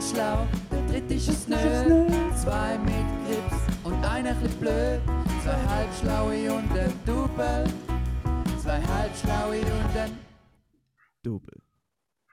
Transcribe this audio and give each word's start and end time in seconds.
ganz 0.00 0.12
schlau, 0.12 0.46
der 0.70 0.86
dritte 0.86 1.14
ist 1.14 1.28
es 1.28 1.46
nö. 1.46 1.56
Zwei 2.34 2.78
mit 2.78 3.26
Grips 3.26 3.84
und 3.84 4.02
einer 4.02 4.32
bisschen 4.34 4.58
blöd. 4.58 5.00
Zwei 5.42 5.62
halbschlaue 5.66 6.52
und 6.54 6.72
ein 6.72 6.92
Double. 7.04 7.64
Zwei 8.62 8.80
halbschlaue 8.80 9.60
und 9.60 9.96
ein 9.96 10.18
Double. 11.22 11.60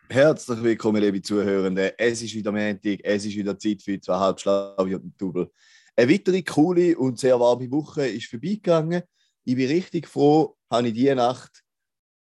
Herzlich 0.07 0.63
willkommen, 0.63 1.01
liebe 1.01 1.21
Zuhörende. 1.21 1.99
Es 1.99 2.21
ist 2.21 2.33
wieder 2.35 2.53
Montag, 2.53 2.99
es 3.03 3.25
ist 3.25 3.35
wieder 3.35 3.59
Zeit 3.59 3.81
für 3.81 3.99
zwei 3.99 4.15
halbschlaue 4.15 4.95
und 4.95 5.03
ein 5.03 5.13
Double. 5.17 5.51
Eine 5.97 6.13
weitere 6.13 6.43
coole 6.43 6.97
und 6.97 7.19
sehr 7.19 7.37
warme 7.37 7.69
Woche 7.69 8.07
ist 8.07 8.27
vorbeigegangen. 8.27 9.03
Ich 9.43 9.55
bin 9.57 9.67
richtig 9.67 10.07
froh, 10.07 10.55
habe 10.71 10.87
ich 10.87 10.93
diese 10.93 11.15
Nacht, 11.15 11.65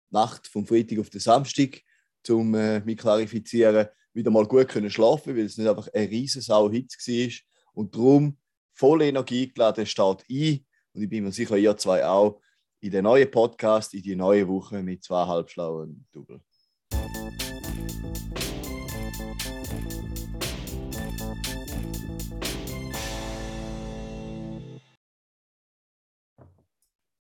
Nacht 0.09 0.48
vom 0.48 0.66
Freitag 0.66 0.98
auf 0.98 1.11
den 1.11 1.21
Samstag, 1.21 1.81
um 2.30 2.55
äh, 2.55 2.80
mich 2.80 2.98
klarifizieren, 2.98 3.89
wieder 4.13 4.31
mal 4.31 4.45
gut 4.45 4.68
können 4.68 4.90
schlafen, 4.90 5.36
weil 5.36 5.45
es 5.45 5.58
nicht 5.58 5.68
einfach 5.68 5.88
eine 5.94 6.09
riesen 6.09 6.41
Sau 6.41 6.70
Hitze 6.70 6.98
war. 6.98 7.31
Und 7.73 7.95
darum 7.95 8.38
voll 8.73 9.02
Energie 9.02 9.52
geladen, 9.52 9.86
Start 9.86 10.23
ein. 10.30 10.66
Und 10.94 11.04
ich 11.04 11.09
bin 11.09 11.23
mir 11.23 11.31
sicher, 11.31 11.58
ihr 11.58 11.76
zwei 11.77 12.05
auch, 12.05 12.41
in 12.81 12.91
den 12.91 13.03
neuen 13.03 13.30
Podcast, 13.30 13.94
in 13.94 14.03
die 14.03 14.16
neue 14.16 14.48
Woche 14.48 14.81
mit 14.81 15.03
zwei 15.03 15.26
halbschlauen 15.26 16.08
Double. 16.12 16.41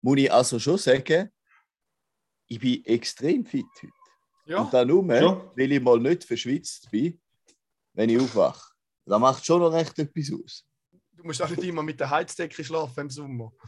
Muss 0.04 0.18
ich 0.18 0.32
also 0.32 0.58
schon 0.58 0.78
sagen, 0.78 1.30
ich 2.48 2.58
bin 2.58 2.84
extrem 2.84 3.44
fit 3.44 3.64
heute. 3.80 4.01
Ja, 4.52 4.60
Und 4.60 4.74
dann 4.74 4.86
nur, 4.86 5.02
schon. 5.18 5.40
weil 5.56 5.72
ich 5.72 5.80
mal 5.80 5.98
nicht 5.98 6.24
verschwitzt 6.24 6.90
bin, 6.90 7.18
wenn 7.94 8.10
ich 8.10 8.20
aufwache. 8.20 8.70
Das 9.06 9.18
macht 9.18 9.46
schon 9.46 9.60
noch 9.60 9.72
recht 9.72 9.98
etwas 9.98 10.30
aus. 10.30 10.66
du 11.16 11.24
musst 11.24 11.40
auch 11.40 11.48
nicht 11.48 11.64
immer 11.64 11.82
mit 11.82 11.98
der 11.98 12.10
Heizdecke 12.10 12.62
schlafen 12.62 13.00
im 13.00 13.10
Sommer. 13.10 13.50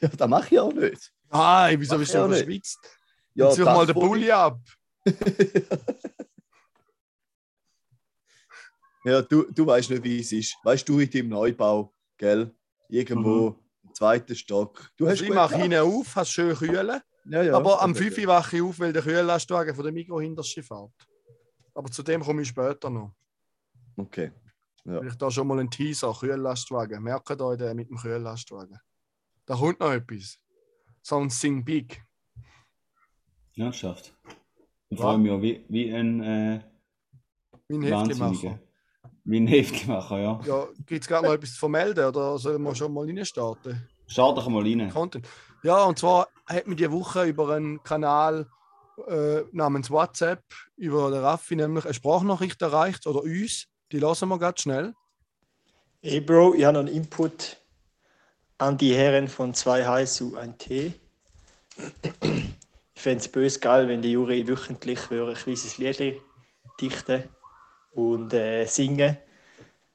Ja, 0.00 0.08
das 0.08 0.28
mache 0.28 0.54
ich 0.54 0.60
auch 0.60 0.72
nicht. 0.72 1.12
Nein, 1.30 1.80
wieso 1.80 1.98
bist 1.98 2.14
du 2.14 2.28
verschwitzt? 2.28 2.78
Ja, 3.34 3.50
Zieh 3.50 3.62
mal 3.62 3.84
den 3.86 3.94
Pulli 3.94 4.30
ab. 4.30 4.58
Ja, 9.04 9.20
du, 9.20 9.42
du 9.52 9.66
weißt 9.66 9.90
nicht, 9.90 10.02
wie 10.04 10.20
es 10.20 10.32
ist. 10.32 10.56
Weißt 10.62 10.88
du, 10.88 10.98
in 10.98 11.10
deinem 11.10 11.28
Neubau, 11.28 11.92
gell? 12.16 12.54
Irgendwo 12.88 13.48
im 13.82 13.92
zweiten 13.94 14.34
Stock. 14.34 14.90
Du 14.96 15.04
hast 15.04 15.12
Also 15.20 15.24
ich 15.24 15.30
mache 15.30 15.56
hinten 15.56 15.78
auf, 15.80 16.16
hast 16.16 16.30
schön 16.30 16.56
kühlen. 16.56 17.00
Ja, 17.26 17.42
ja. 17.42 17.56
aber 17.56 17.80
am 17.80 17.92
Ja, 17.92 17.96
5 17.98 18.18
Uhr 18.18 18.26
wache 18.26 18.56
ich 18.56 18.62
auf, 18.62 18.78
weil 18.78 18.92
der 18.92 19.02
Kühllastwagen 19.02 19.74
von 19.74 19.84
der 19.84 19.92
Migros 19.92 20.22
hinter 20.22 20.42
sich 20.42 20.64
fährt. 20.64 20.92
Aber 21.74 21.90
zu 21.90 22.02
dem 22.02 22.22
komme 22.22 22.42
ich 22.42 22.48
später 22.48 22.90
noch. 22.90 23.14
Okay. 23.96 24.32
Ja. 24.84 25.00
Vielleicht 25.00 25.22
da 25.22 25.30
schon 25.30 25.46
mal 25.46 25.58
ein 25.58 25.70
Teaser, 25.70 26.12
Kühllastwagen. 26.12 27.02
Merkt 27.02 27.40
euch 27.40 27.58
den 27.58 27.76
mit 27.76 27.88
dem 27.88 27.96
Kühllastwagen. 27.96 28.78
Da 29.46 29.56
kommt 29.56 29.80
noch 29.80 29.92
etwas. 29.92 30.38
Something 31.02 31.64
big. 31.64 32.02
Ja, 33.54 33.72
schafft. 33.72 34.14
Ich 34.88 34.98
freue 34.98 35.18
mich 35.18 35.30
auch 35.30 35.40
wie, 35.40 35.64
wie 35.68 35.92
ein 35.94 36.22
äh, 36.22 36.60
Heftchen 37.68 37.90
Wahnsinniger. 37.90 38.50
machen. 38.50 38.60
Wie 39.24 39.40
ein 39.40 39.46
Heftgemacher, 39.46 40.18
ja. 40.20 40.40
Ja, 40.44 40.68
gibt 40.84 41.02
es 41.02 41.08
gerade 41.08 41.26
noch 41.26 41.34
etwas 41.34 41.52
zu 41.52 41.58
vermelden 41.58 42.04
oder 42.06 42.38
sollen 42.38 42.62
wir 42.62 42.74
schon 42.74 42.92
mal 42.92 43.06
reinstarten? 43.06 43.88
Start 44.06 44.36
doch 44.36 44.48
mal 44.48 44.62
rein. 44.62 44.90
Content. 44.90 45.26
Ja, 45.62 45.84
und 45.84 45.98
zwar 45.98 46.28
hat 46.46 46.66
mich 46.66 46.76
die 46.76 46.90
Woche 46.90 47.24
über 47.24 47.54
einen 47.54 47.82
Kanal 47.82 48.46
äh, 49.08 49.42
namens 49.52 49.90
WhatsApp 49.90 50.42
über 50.76 51.10
den 51.10 51.20
Raffi 51.20 51.56
nämlich 51.56 51.84
eine 51.84 51.94
Sprachnachricht 51.94 52.60
erreicht 52.62 53.06
oder 53.06 53.22
uns. 53.22 53.66
Die 53.92 53.98
lassen 53.98 54.28
wir 54.28 54.38
ganz 54.38 54.62
schnell. 54.62 54.94
Hey 56.02 56.20
Bro, 56.20 56.54
ich 56.54 56.64
habe 56.64 56.78
einen 56.78 56.88
Input 56.88 57.56
an 58.58 58.78
die 58.78 58.94
Herren 58.94 59.28
von 59.28 59.52
2HSU 59.52 60.36
ein 60.36 60.56
T. 60.58 60.94
Ich 62.94 63.02
fände 63.02 63.18
es 63.18 63.28
böse 63.28 63.58
geil, 63.58 63.88
wenn 63.88 64.02
die 64.02 64.12
Juri 64.12 64.46
wöchentlich 64.46 65.10
ein 65.10 65.34
kleines 65.34 65.78
Lied 65.78 66.20
dichten 66.80 67.24
und 67.92 68.32
äh, 68.32 68.64
singen. 68.66 69.16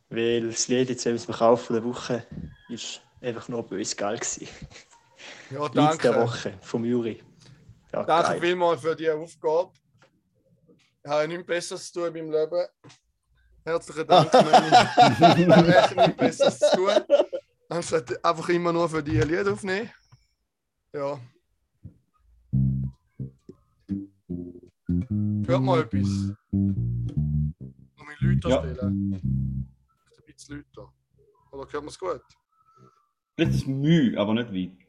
Weil 0.09 0.47
das 0.49 0.67
Lied 0.67 0.89
jetzt, 0.89 1.05
wenn 1.05 1.13
wir 1.13 1.17
es 1.17 1.25
verkaufen 1.25 1.73
der 1.73 1.83
Woche, 1.83 2.25
ist 2.69 3.01
einfach 3.21 3.47
nur 3.47 3.63
böse 3.63 3.95
geil 3.95 4.17
gewesen. 4.17 4.47
Ja, 5.49 5.63
Lied 5.65 5.75
der 5.75 5.83
danke. 6.13 6.15
Woche 6.15 6.57
vom 6.61 6.85
Juri. 6.85 7.23
Ja, 7.91 8.03
Danke 8.03 8.31
geil. 8.31 8.41
vielmals 8.41 8.81
für 8.81 8.95
die 8.95 9.09
Aufgabe. 9.09 9.71
Ich 11.03 11.09
habe 11.09 11.27
nichts 11.27 11.45
Besseres 11.45 11.91
zu 11.91 11.99
tun 12.01 12.15
in 12.15 12.29
meinem 12.29 12.41
Leben. 12.41 12.67
Herzlichen 13.65 14.07
Dank, 14.07 14.33
Manni. 14.33 14.67
Ich 15.41 15.47
habe 15.49 15.75
echt 15.75 15.95
nichts 15.95 16.17
Besseres 16.17 16.59
zu 16.59 16.75
tun. 16.75 16.91
Anstatt 17.69 18.25
einfach 18.25 18.49
immer 18.49 18.73
nur 18.73 18.89
für 18.89 19.01
die 19.03 19.17
Lied 19.19 19.47
aufnehmen. 19.47 19.89
Ja. 20.93 21.19
Hört 25.45 25.61
mal 25.63 25.81
etwas. 25.81 26.35
Noch 26.51 28.05
mit 28.07 28.21
Leuten 28.21 28.49
Ja. 28.49 28.59
spielen. 28.59 28.79
Ein 29.13 30.33
bisschen 30.33 30.57
Leute. 30.57 30.89
Oder 31.51 31.61
hört 31.71 31.73
man 31.83 31.87
es 31.87 31.99
gut? 31.99 32.21
Vielleicht 33.35 33.51
ist 33.55 33.61
es 33.61 33.67
Mühe, 33.67 34.19
aber 34.19 34.33
nicht 34.33 34.53
weit. 34.53 34.88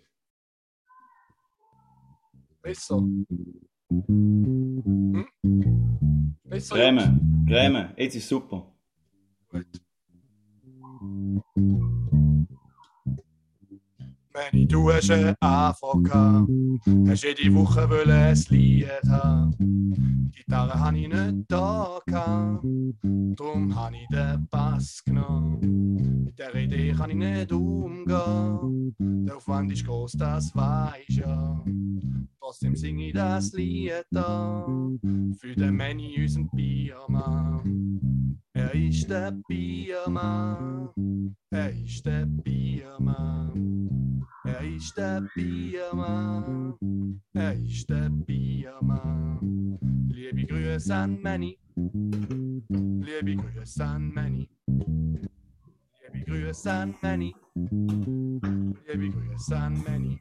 Besser. 2.62 2.96
Hm? 3.90 5.26
Besser. 6.44 6.74
Gräme, 6.74 7.20
Gräme, 7.46 7.94
jetzt 7.96 8.16
ist 8.16 8.28
super. 8.28 8.72
Gut. 9.48 9.66
Wenn 14.40 14.66
du 14.66 14.90
hast 14.90 15.10
einen 15.10 15.34
Anfang 15.40 16.02
gehabt, 16.02 16.48
hast 17.06 17.24
jede 17.24 17.54
Woche 17.54 17.88
wollen 17.90 18.10
ein 18.10 18.44
Lied 18.48 18.88
haben. 19.08 20.30
Gitarre 20.34 20.78
habe 20.78 20.98
ich 20.98 21.08
nicht 21.08 21.44
da 21.48 21.98
gehabt, 22.06 22.64
darum 23.02 23.74
habe 23.74 23.96
ich 23.96 24.08
den 24.08 24.46
Bass 24.50 25.02
genommen. 25.04 26.24
Mit 26.24 26.38
der 26.38 26.54
Idee 26.54 26.92
kann 26.92 27.10
ich 27.10 27.16
nicht 27.16 27.52
umgehen, 27.52 28.94
der 28.98 29.36
Aufwand 29.36 29.72
ist 29.72 29.84
groß, 29.84 30.12
das 30.12 30.54
weiß 30.56 30.94
ich 31.06 31.16
ja. 31.16 31.62
Trotzdem 32.40 32.74
singe 32.74 33.08
ich 33.08 33.12
das 33.12 33.52
Lied 33.52 34.04
da, 34.10 34.66
für 35.38 35.54
den 35.54 35.76
Manny, 35.76 36.16
unseren 36.18 36.48
Biermann. 36.50 38.40
Er 38.54 38.74
ist 38.74 39.08
der 39.08 39.32
Biermann, 39.46 40.88
er 41.50 41.70
ist 41.70 42.06
der 42.06 42.26
Biermann. 42.26 43.79
Er 44.70 44.76
ist 44.76 44.96
der 47.90 48.08
Biermann. 48.08 49.80
Liebe 50.12 50.46
Grüße 50.46 50.94
an 50.94 51.20
Manny, 51.20 51.58
liebe 51.74 53.34
Grüße 53.36 53.84
an 53.84 54.14
Manny. 54.14 54.48
Liebe 56.12 56.24
Grüße 56.24 56.70
an 56.70 56.94
Manny, 57.02 57.34
liebe 58.86 59.10
Grüße 59.10 59.56
an 59.56 59.82
Manny. 59.84 60.20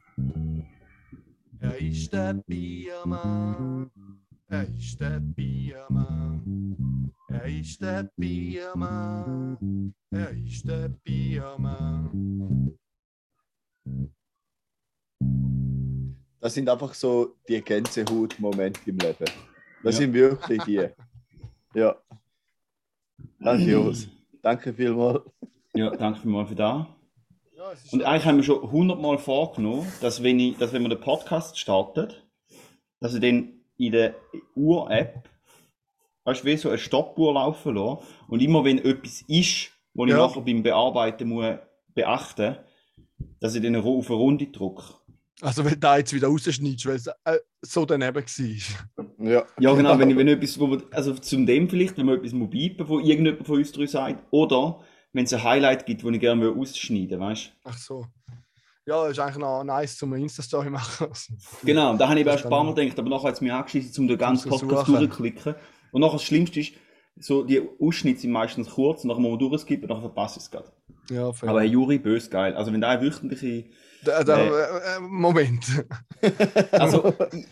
Er 1.60 1.80
ist 1.80 2.12
der 2.12 2.34
Biermann, 2.34 3.88
er 4.48 4.68
ist 4.68 5.00
der 5.00 5.20
Biermann. 5.20 6.74
Er 7.30 7.46
ist 7.46 7.80
der 7.80 8.02
Biermann, 8.16 9.56
Das 16.40 16.54
sind 16.54 16.68
einfach 16.68 16.94
so 16.94 17.36
die 17.48 17.60
Gänsehaut-Momente 17.62 18.80
im 18.86 18.98
Leben. 18.98 19.24
Das 19.82 19.94
Ja. 19.94 20.00
sind 20.00 20.14
wirklich 20.14 20.62
die. 20.64 20.88
Ja. 21.74 21.96
Grandios. 23.42 24.08
Danke 24.42 24.72
vielmals. 24.72 25.22
Ja, 25.74 25.90
danke 25.90 26.20
vielmals 26.20 26.48
für 26.48 26.54
das. 26.54 26.86
Ja, 27.56 27.72
Und 27.92 28.02
eigentlich 28.04 28.24
haben 28.24 28.36
wir 28.38 28.42
schon 28.44 28.70
hundertmal 28.72 29.18
vorgenommen, 29.18 29.86
dass 30.00 30.22
wenn, 30.22 30.40
ich, 30.40 30.56
dass 30.56 30.72
wenn 30.72 30.82
wir 30.82 30.88
den 30.88 31.00
Podcast 31.00 31.58
startet, 31.58 32.26
dass 33.00 33.12
wir 33.12 33.20
dann 33.20 33.60
in 33.76 33.92
der 33.92 34.14
Uhr-App, 34.54 35.28
weißt 36.24 36.42
du, 36.42 36.46
wie 36.46 36.56
so 36.56 36.68
eine 36.70 36.78
Stoppuhr 36.78 37.34
laufen 37.34 37.74
lassen. 37.74 37.98
Und 38.28 38.40
immer 38.40 38.64
wenn 38.64 38.78
etwas 38.78 39.22
ist, 39.28 39.70
wo 39.94 40.04
ich 40.06 40.10
Ja. 40.12 40.16
nachher 40.18 40.40
beim 40.40 40.62
Bearbeiten 40.62 41.28
muss 41.28 41.56
beachten 41.94 42.56
dass 43.40 43.54
ich 43.54 43.62
Ru- 43.62 43.98
auf 43.98 44.08
eine 44.10 44.18
Runde 44.18 44.46
drücke. 44.46 44.82
Also, 45.42 45.64
wenn 45.64 45.72
du 45.72 45.78
da 45.78 45.96
jetzt 45.96 46.12
wieder 46.12 46.28
rausschneidest, 46.28 46.86
weil 46.86 46.96
es 46.96 47.06
äh, 47.06 47.38
so 47.62 47.86
daneben 47.86 48.14
war. 48.14 49.26
Ja, 49.26 49.44
Ja, 49.58 49.74
genau, 49.74 49.98
wenn, 49.98 50.16
wenn 50.16 50.28
etwas, 50.28 50.58
wo 50.58 50.66
man, 50.66 50.82
also 50.90 51.14
zum 51.14 51.46
dem 51.46 51.68
vielleicht, 51.68 51.96
wenn 51.96 52.06
man 52.06 52.18
etwas 52.18 52.32
muss 52.32 52.50
bleiben, 52.50 52.88
wo 52.88 52.98
irgendjemand 52.98 53.46
von 53.46 53.56
uns 53.58 53.72
drei 53.72 53.86
sagt, 53.86 54.22
oder 54.30 54.80
wenn 55.12 55.24
es 55.24 55.32
ein 55.32 55.42
Highlight 55.42 55.86
gibt, 55.86 56.04
das 56.04 56.10
ich 56.10 56.20
gerne 56.20 56.50
ausschneiden 56.50 57.10
will, 57.10 57.20
weißt 57.20 57.52
Ach 57.64 57.78
so. 57.78 58.06
Ja, 58.86 59.06
ist 59.06 59.18
eigentlich 59.18 59.38
noch 59.38 59.62
nice, 59.62 59.96
zum 59.96 60.12
eine 60.12 60.22
Insta-Story 60.22 60.70
machen. 60.70 61.08
Genau, 61.62 61.96
da 61.96 62.08
habe 62.08 62.18
ich 62.18 62.26
Das 62.26 62.34
aber 62.34 62.40
auch 62.40 62.44
ein 62.44 62.50
paar 62.50 62.64
Mal 62.64 62.74
kann 62.74 62.84
gedacht, 62.84 62.98
aber 62.98 63.10
nachher 63.10 63.28
hat 63.28 63.34
es 63.34 63.40
mir 63.40 63.54
angeschissen, 63.54 64.02
um 64.02 64.08
den 64.08 64.18
ganzen 64.18 64.48
Podcast 64.48 64.86
suchen. 64.86 64.98
durchzuklicken. 64.98 65.54
Und 65.92 66.00
nachher 66.00 66.14
das 66.14 66.24
Schlimmste 66.24 66.60
ist, 66.60 66.72
so 67.18 67.44
die 67.44 67.62
Ausschnitte 67.80 68.20
sind 68.20 68.32
meistens 68.32 68.70
kurz, 68.70 69.04
und 69.04 69.08
nachher 69.08 69.20
muss 69.20 69.30
man 69.30 69.38
durchskippen, 69.38 69.84
und 69.84 69.90
dann 69.94 70.00
verpasse 70.00 70.38
ich 70.38 70.44
es 70.44 70.50
gerade. 70.50 70.72
Ja, 71.10 71.32
fair. 71.32 71.48
Aber 71.48 71.60
hey, 71.60 71.68
Juri, 71.68 71.98
bös 71.98 72.30
geil. 72.30 72.54
Also 72.54 72.72
wenn 72.72 72.80
da 72.80 72.90
eine 72.90 73.02
wöchentliche... 73.02 73.70
Da, 74.04 74.24
da, 74.24 74.36
Nee. 74.36 74.48
äh, 74.48 74.96
äh, 74.96 75.00
Moment. 75.00 75.64
Also, 76.72 77.14
ich, 77.32 77.46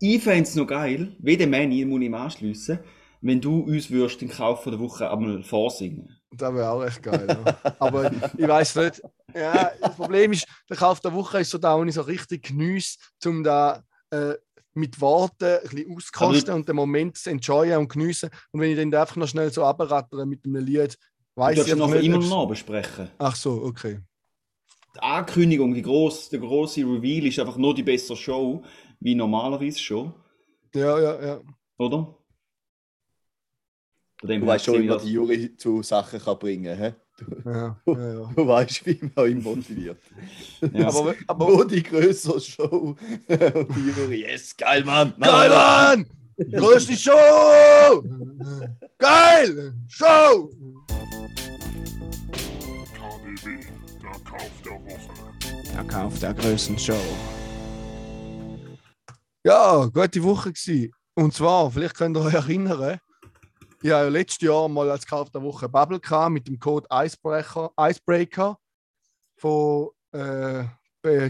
ich 0.00 0.22
fände 0.22 0.42
es 0.42 0.54
noch 0.56 0.66
geil, 0.66 1.14
wie 1.20 1.36
der 1.36 1.46
Manny, 1.46 1.84
muss 1.84 2.00
ich 2.02 2.12
anschliessen, 2.14 2.78
wenn 3.20 3.40
du 3.40 3.60
uns 3.60 3.90
würdest 3.90 4.20
den 4.20 4.28
Kauf 4.28 4.62
von 4.64 4.72
der 4.72 4.80
Woche 4.80 5.10
einmal 5.10 5.42
vorsingen. 5.42 6.16
Das 6.32 6.52
wäre 6.52 6.70
auch 6.70 6.84
echt 6.84 7.02
geil. 7.02 7.26
Ja. 7.28 7.74
Aber 7.78 8.10
ich 8.36 8.48
weiß 8.48 8.76
nicht. 8.76 9.02
Ja, 9.34 9.70
das 9.80 9.94
Problem 9.96 10.32
ist, 10.32 10.46
der 10.68 10.76
Kauf 10.76 11.00
der 11.00 11.12
Woche 11.14 11.40
ist 11.40 11.50
so 11.50 11.58
da, 11.58 11.78
wo 11.78 11.84
ich 11.84 11.94
so 11.94 12.02
richtig 12.02 12.48
geniesse, 12.48 12.98
um 13.24 13.42
da 13.44 13.82
äh, 14.10 14.34
mit 14.74 15.00
Worten 15.00 15.44
ein 15.44 15.60
bisschen 15.62 15.96
auszukosten 15.96 16.54
und 16.54 16.68
den 16.68 16.76
Moment 16.76 17.16
zu 17.16 17.30
enjoyen 17.30 17.78
und 17.78 17.88
geniessen. 17.88 18.30
Und 18.52 18.60
wenn 18.60 18.70
ich 18.70 18.76
dann 18.76 18.94
einfach 18.94 19.16
noch 19.16 19.28
schnell 19.28 19.52
so 19.52 19.64
abrattere 19.64 20.26
mit 20.26 20.44
einem 20.44 20.64
Lied, 20.64 20.96
weiß 21.34 21.58
ich 21.58 21.74
nicht. 21.74 22.04
immer 22.04 22.18
noch 22.18 22.46
besprechen. 22.46 23.10
Ach 23.18 23.34
so, 23.36 23.62
okay. 23.64 24.00
Die 24.98 25.04
Ankündigung, 25.04 25.74
die 25.74 25.82
grosse, 25.82 26.28
der 26.30 26.40
grosse 26.40 26.80
Reveal 26.80 27.26
ist 27.26 27.38
einfach 27.38 27.56
nur 27.56 27.72
die 27.72 27.84
bessere 27.84 28.16
Show, 28.16 28.64
wie 28.98 29.14
normalerweise 29.14 29.78
schon, 29.78 30.12
Ja, 30.74 30.98
ja, 30.98 31.24
ja. 31.24 31.40
oder? 31.78 32.16
Du 34.20 34.44
weißt 34.46 34.64
schon, 34.64 34.74
wie 34.80 34.84
ich 34.84 34.88
man 34.88 34.98
die 34.98 35.12
Juri 35.12 35.56
zu 35.56 35.84
Sachen 35.84 36.18
kann 36.18 36.36
bringen 36.40 36.76
kann. 36.76 36.96
ja, 37.44 37.80
ja, 37.86 38.12
ja. 38.22 38.32
Du 38.34 38.44
weißt, 38.48 38.86
wie 38.86 38.98
man 39.14 39.30
ihn 39.30 39.40
motiviert. 39.40 40.00
Ja. 40.72 40.88
Aber, 40.92 41.14
aber 41.28 41.46
Nur 41.48 41.68
die 41.68 41.82
größere 41.84 42.40
Show. 42.40 42.96
Und 43.28 43.76
die 43.76 44.00
Juri, 44.00 44.22
yes, 44.22 44.56
geil, 44.56 44.82
Mann. 44.84 45.14
geil, 45.20 45.50
Mann! 45.50 46.06
Größte 46.50 46.96
Show! 46.96 48.02
Geil! 48.98 49.74
Show! 49.86 50.50
KDW, 52.98 53.77
der 54.08 54.24
Kauf 54.24 54.62
der 54.64 54.72
Woche. 54.72 55.74
Der 55.74 55.84
Kauf 55.84 56.18
der 56.18 56.34
größten 56.34 56.78
Show. 56.78 57.00
Ja, 59.44 59.86
gute 59.86 60.22
Woche 60.22 60.52
gsi. 60.52 60.92
Und 61.14 61.34
zwar, 61.34 61.70
vielleicht 61.70 61.96
könnt 61.96 62.16
ihr 62.16 62.22
euch 62.22 62.34
erinnern, 62.34 63.00
ich 63.82 63.90
habe 63.90 64.04
ja 64.04 64.08
letztes 64.08 64.40
Jahr 64.40 64.68
mal 64.68 64.90
als 64.90 65.06
Kauf 65.06 65.30
der 65.30 65.42
Woche 65.42 65.68
Bubble 65.68 66.00
gehabt 66.00 66.32
mit 66.32 66.48
dem 66.48 66.58
Code 66.58 66.86
Icebreaker, 66.92 67.70
Icebreaker 67.78 68.58
von 69.36 69.90
äh, 70.12 70.64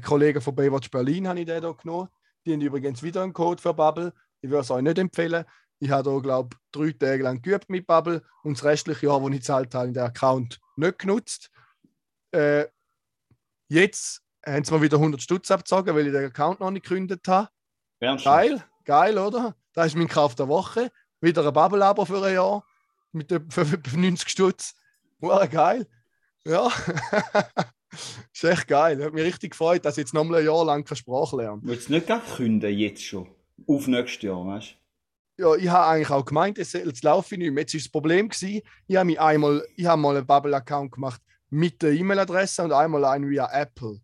Kollegen 0.01 0.41
von 0.41 0.55
Baywatch 0.55 0.91
Berlin 0.91 1.29
habe 1.29 1.41
ich 1.41 1.47
den 1.47 1.63
hier 1.63 1.75
genommen. 1.75 2.09
Die 2.47 2.53
haben 2.55 2.61
übrigens 2.61 3.03
wieder 3.03 3.23
einen 3.23 3.35
Code 3.35 3.61
für 3.61 3.75
Bubble. 3.75 4.13
Ich 4.41 4.49
würde 4.49 4.63
es 4.63 4.71
euch 4.71 4.83
nicht 4.83 4.99
empfehlen. 4.99 5.45
Ich 5.79 5.91
habe 5.91 6.11
hier, 6.11 6.23
glaube 6.23 6.49
ich, 6.55 6.59
drei 6.73 6.93
Tage 6.93 7.23
lang 7.23 7.43
geübt 7.43 7.69
mit 7.69 7.87
Bubble 7.87 8.23
und 8.43 8.57
das 8.57 8.65
restliche 8.65 9.07
Jahr, 9.07 9.21
wo 9.21 9.29
ich 9.29 9.37
gezahlt 9.37 9.75
habe, 9.75 9.93
den 9.93 10.03
Account 10.03 10.59
nicht 10.77 10.99
genutzt. 10.99 11.51
Äh, 12.33 12.67
jetzt 13.69 14.23
haben 14.45 14.65
sie 14.65 14.75
mir 14.75 14.83
wieder 14.83 14.97
100 14.97 15.21
Stutz 15.23 15.51
abgezogen, 15.51 15.95
weil 15.95 16.07
ich 16.07 16.13
den 16.13 16.27
Account 16.27 16.61
noch 16.61 16.71
nicht 16.71 16.85
gekündigt 16.85 17.27
habe. 17.29 17.49
Geil, 18.01 18.63
geil, 18.85 19.19
oder? 19.19 19.57
Das 19.73 19.87
ist 19.87 19.97
mein 19.97 20.09
Kauf 20.09 20.35
der 20.35 20.49
Woche. 20.49 20.91
Wieder 21.21 21.47
ein 21.47 21.53
Bubble-Abo 21.53 22.05
für 22.05 22.25
ein 22.25 22.35
Jahr 22.35 22.65
mit 23.13 23.33
etwa 23.33 23.65
90 23.97 24.29
Stutz. 24.29 24.75
Wow, 25.19 25.49
geil. 25.51 25.87
Ja. 26.45 26.69
ist 28.33 28.45
echt 28.45 28.69
geil. 28.69 29.05
Hat 29.05 29.13
mich 29.13 29.25
richtig 29.25 29.53
gefreut, 29.53 29.85
dass 29.85 29.99
ich 29.99 30.03
jetzt 30.03 30.15
nochmal 30.15 30.41
ein 30.41 30.47
Jahr 30.47 30.65
lang 30.65 30.85
keine 30.85 30.97
Sprache 30.97 31.37
lerne. 31.37 31.61
Willst 31.65 31.89
du 31.89 31.93
nicht 31.95 32.07
gleich 32.07 32.37
künden, 32.37 32.73
jetzt 32.73 33.03
schon? 33.03 33.29
Auf 33.67 33.87
nächstes 33.89 34.23
Jahr, 34.23 34.47
weißt 34.47 34.77
du? 35.37 35.43
Ja, 35.43 35.55
ich 35.55 35.69
habe 35.69 35.87
eigentlich 35.87 36.11
auch 36.11 36.25
gemeint, 36.25 36.59
jetzt, 36.59 37.03
laufe 37.03 37.35
ich 37.35 37.39
nicht 37.39 37.53
mehr. 37.53 37.63
Jetzt 37.63 37.75
war 37.75 37.81
das 37.81 37.89
Problem, 37.89 38.29
gewesen, 38.29 38.63
ich 38.87 38.97
habe 38.97 39.07
mich 39.07 39.21
einmal, 39.21 39.65
ich 39.77 39.87
habe 39.87 40.01
mal 40.01 40.17
einen 40.17 40.27
Bubble-Account 40.27 40.93
gemacht 40.93 41.23
mit 41.51 41.83
der 41.83 41.93
E-Mail-Adresse 41.93 42.65
und 42.65 42.73
einmal 42.73 43.05
einen 43.05 43.31
via 43.31 43.49
Apple. 43.53 44.01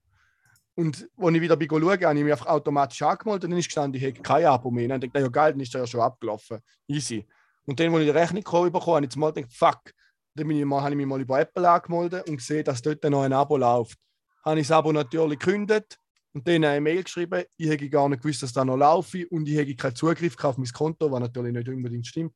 Und 0.76 1.08
als 1.16 1.34
ich 1.34 1.40
wieder 1.40 1.56
bin 1.56 1.68
schauen, 1.68 1.82
habe 1.82 2.18
ich 2.18 2.24
mich 2.24 2.32
einfach 2.32 2.46
automatisch 2.46 3.02
angemeldet 3.02 3.44
und 3.44 3.50
dann 3.50 3.58
ist 3.58 3.66
gestanden, 3.66 4.00
ich 4.00 4.06
hätte 4.06 4.22
kein 4.22 4.44
Abo 4.46 4.70
mehr. 4.70 4.88
Dann 4.88 5.00
dachte 5.00 5.18
ich, 5.18 5.22
ja 5.22 5.28
geil, 5.28 5.52
dann 5.52 5.60
ist 5.60 5.72
der 5.72 5.82
ja 5.82 5.86
schon 5.86 6.00
abgelaufen. 6.00 6.58
Easy. 6.88 7.24
Und 7.66 7.78
dann, 7.78 7.92
als 7.92 8.00
ich 8.00 8.06
die 8.06 8.10
Rechnung 8.10 8.42
bekommen 8.42 8.72
habe, 8.74 8.92
habe 8.96 9.06
ich 9.06 9.16
mal 9.16 9.32
gedacht, 9.32 9.52
fuck. 9.52 9.92
Dann 10.34 10.48
bin 10.48 10.58
ich 10.58 10.64
mal, 10.64 10.80
habe 10.82 10.90
ich 10.90 10.96
mich 10.96 11.06
mal 11.06 11.20
über 11.20 11.38
Apple 11.38 11.68
angemeldet 11.68 12.28
und 12.28 12.38
gesehen, 12.38 12.64
dass 12.64 12.82
dort 12.82 13.04
noch 13.04 13.22
ein 13.22 13.32
Abo 13.32 13.56
läuft. 13.56 13.96
Habe 14.44 14.58
ich 14.58 14.66
das 14.66 14.76
Abo 14.76 14.92
natürlich 14.92 15.38
gekündigt 15.38 15.96
und 16.32 16.46
denen 16.46 16.64
eine 16.64 16.80
Mail 16.80 17.04
geschrieben, 17.04 17.44
ich 17.56 17.68
hätte 17.68 17.88
gar 17.88 18.08
nicht 18.08 18.20
gewusst, 18.20 18.42
dass 18.42 18.52
da 18.52 18.64
noch 18.64 18.76
laufe 18.76 19.28
und 19.28 19.48
ich 19.48 19.56
hätte 19.56 19.76
keinen 19.76 19.94
Zugriff 19.94 20.36
auf 20.42 20.58
mein 20.58 20.68
Konto, 20.68 21.10
was 21.10 21.20
natürlich 21.20 21.52
nicht 21.52 21.68
unbedingt 21.68 22.06
stimmt. 22.06 22.34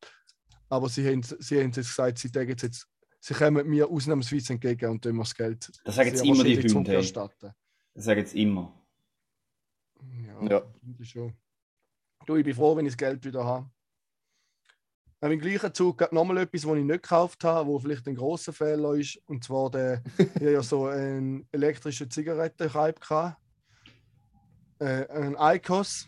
Aber 0.68 0.88
sie 0.88 1.06
haben, 1.08 1.22
sie 1.22 1.58
haben 1.58 1.72
jetzt 1.72 1.88
gesagt, 1.88 2.18
sie, 2.18 2.28
sagen 2.28 2.48
jetzt, 2.48 2.86
sie 3.20 3.34
kommen 3.34 3.68
mir 3.68 3.88
ausnahmsweise 3.88 4.54
entgegen 4.54 4.90
und 4.90 5.02
tun 5.02 5.16
mir 5.16 5.22
das 5.22 5.34
Geld 5.34 5.70
Das 5.84 5.94
sagen 5.96 6.08
jetzt 6.08 6.24
immer 6.24 6.44
die 6.44 6.56
Hunde. 6.68 6.92
Hey. 6.92 7.12
Das 7.94 8.04
sagen 8.04 8.20
jetzt 8.20 8.34
immer. 8.34 8.72
Ja, 10.24 10.42
Ja. 10.48 10.62
eigentlich 10.84 11.10
schon. 11.10 11.34
Du, 12.26 12.36
ich 12.36 12.44
bin 12.44 12.54
froh, 12.54 12.76
wenn 12.76 12.86
ich 12.86 12.92
das 12.92 12.98
Geld 12.98 13.24
wieder 13.24 13.44
habe. 13.44 13.70
Im 15.20 15.40
gleichen 15.40 15.74
Zug 15.74 15.98
gab 15.98 16.12
nochmal 16.12 16.38
etwas, 16.38 16.64
was 16.64 16.76
ich 16.76 16.84
nicht 16.84 17.02
gekauft 17.02 17.42
habe, 17.42 17.68
wo 17.68 17.78
vielleicht 17.80 18.06
ein 18.06 18.14
großer 18.14 18.52
Fehler 18.52 18.92
ist. 18.94 19.16
Und 19.26 19.42
zwar 19.42 19.68
der, 19.70 20.02
ich 20.36 20.40
ja 20.42 20.62
so 20.62 20.86
einen 20.86 21.48
elektrischen 21.50 22.08
Zigarettenreib 22.10 23.00
gehabt. 23.00 23.36
Äh, 24.78 25.08
ein 25.08 25.36
ICOS. 25.56 26.06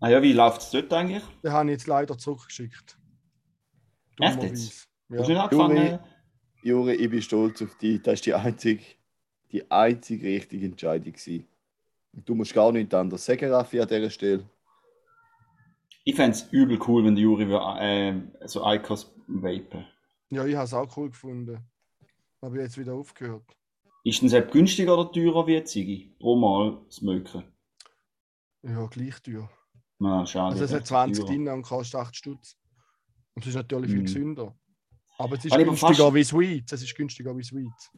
Ah 0.00 0.08
ja, 0.10 0.20
wie 0.22 0.34
läuft 0.34 0.60
es 0.60 0.70
dort 0.70 0.92
eigentlich? 0.92 1.22
Den 1.42 1.52
habe 1.52 1.70
ich 1.70 1.72
jetzt 1.78 1.86
leider 1.86 2.18
zurückgeschickt. 2.18 2.98
Echt 4.18 4.42
jetzt? 4.42 4.70
Hast 4.70 4.88
du 5.08 5.14
Ja. 5.16 5.28
nicht 5.28 5.36
angefangen? 5.38 5.98
Juri, 6.62 6.94
ich 6.94 7.10
bin 7.10 7.22
stolz 7.22 7.62
auf 7.62 7.74
dich. 7.76 8.02
Das 8.02 8.20
war 8.20 8.22
die 8.22 8.34
einzige, 8.34 8.82
die 9.52 9.70
einzige 9.70 10.26
richtige 10.28 10.66
Entscheidung. 10.66 11.12
Gewesen. 11.12 11.46
Und 12.12 12.28
Du 12.28 12.34
musst 12.34 12.52
gar 12.54 12.72
nichts 12.72 12.94
anderes 12.94 13.24
sagen, 13.24 13.50
Raffi, 13.50 13.80
an 13.80 13.88
dieser 13.88 14.10
Stelle. 14.10 14.44
Ich 16.04 16.14
fände 16.16 16.32
es 16.32 16.48
übel 16.50 16.78
cool, 16.88 17.04
wenn 17.04 17.14
die 17.14 17.22
Juri 17.22 17.44
äh, 17.44 18.20
so 18.46 18.66
Icos 18.66 19.12
vapen. 19.26 19.86
ja, 20.30 20.44
ich 20.46 20.54
habe 20.56 20.64
es 20.64 20.74
auch 20.74 20.96
cool 20.96 21.10
gefunden. 21.10 21.58
Aber 22.40 22.56
jetzt 22.58 22.78
wieder 22.78 22.94
aufgehört. 22.94 23.44
Ist 24.02 24.22
denn 24.22 24.30
selbst 24.30 24.52
günstiger 24.52 24.98
oder 24.98 25.12
teurer 25.12 25.46
wie 25.46 25.62
Ziggy? 25.62 26.14
Pro 26.18 26.34
Mal 26.36 26.80
smoken? 26.90 27.44
Ja, 28.62 28.86
gleich 28.86 29.20
teuer. 29.20 29.50
Na, 29.98 30.24
schade. 30.26 30.52
Also 30.52 30.64
es 30.64 30.70
hat 30.72 30.80
echt 30.80 30.86
20 30.88 31.18
teurer. 31.24 31.28
drin 31.34 31.48
und 31.48 31.62
kostet 31.62 32.00
8 32.00 32.16
Stutz. 32.16 32.56
Und 33.34 33.42
es 33.44 33.48
ist 33.50 33.54
natürlich 33.56 33.90
viel 33.90 34.00
Mhm. 34.00 34.04
gesünder. 34.04 34.58
Aber 35.20 35.36
es 35.36 35.44
ist 35.44 35.52
Habe 35.52 35.66
günstiger 35.66 36.14
wie 36.14 36.24
Sweets. 36.24 36.72
Es 36.72 36.82
ist 36.82 36.94
günstiger 36.94 37.36
wie 37.36 37.42
Sweets. 37.42 37.92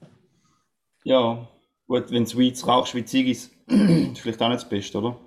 Ja, 1.05 1.49
gut, 1.87 2.11
wenn 2.11 2.27
Sweets 2.27 2.67
rauchst 2.67 2.97
wie 2.97 3.05
Ziggis, 3.05 3.53
ist 3.67 4.19
vielleicht 4.19 4.43
auch 4.43 4.49
nicht 4.49 4.63
das 4.63 4.69
Beste, 4.69 4.99
oder? 4.99 5.21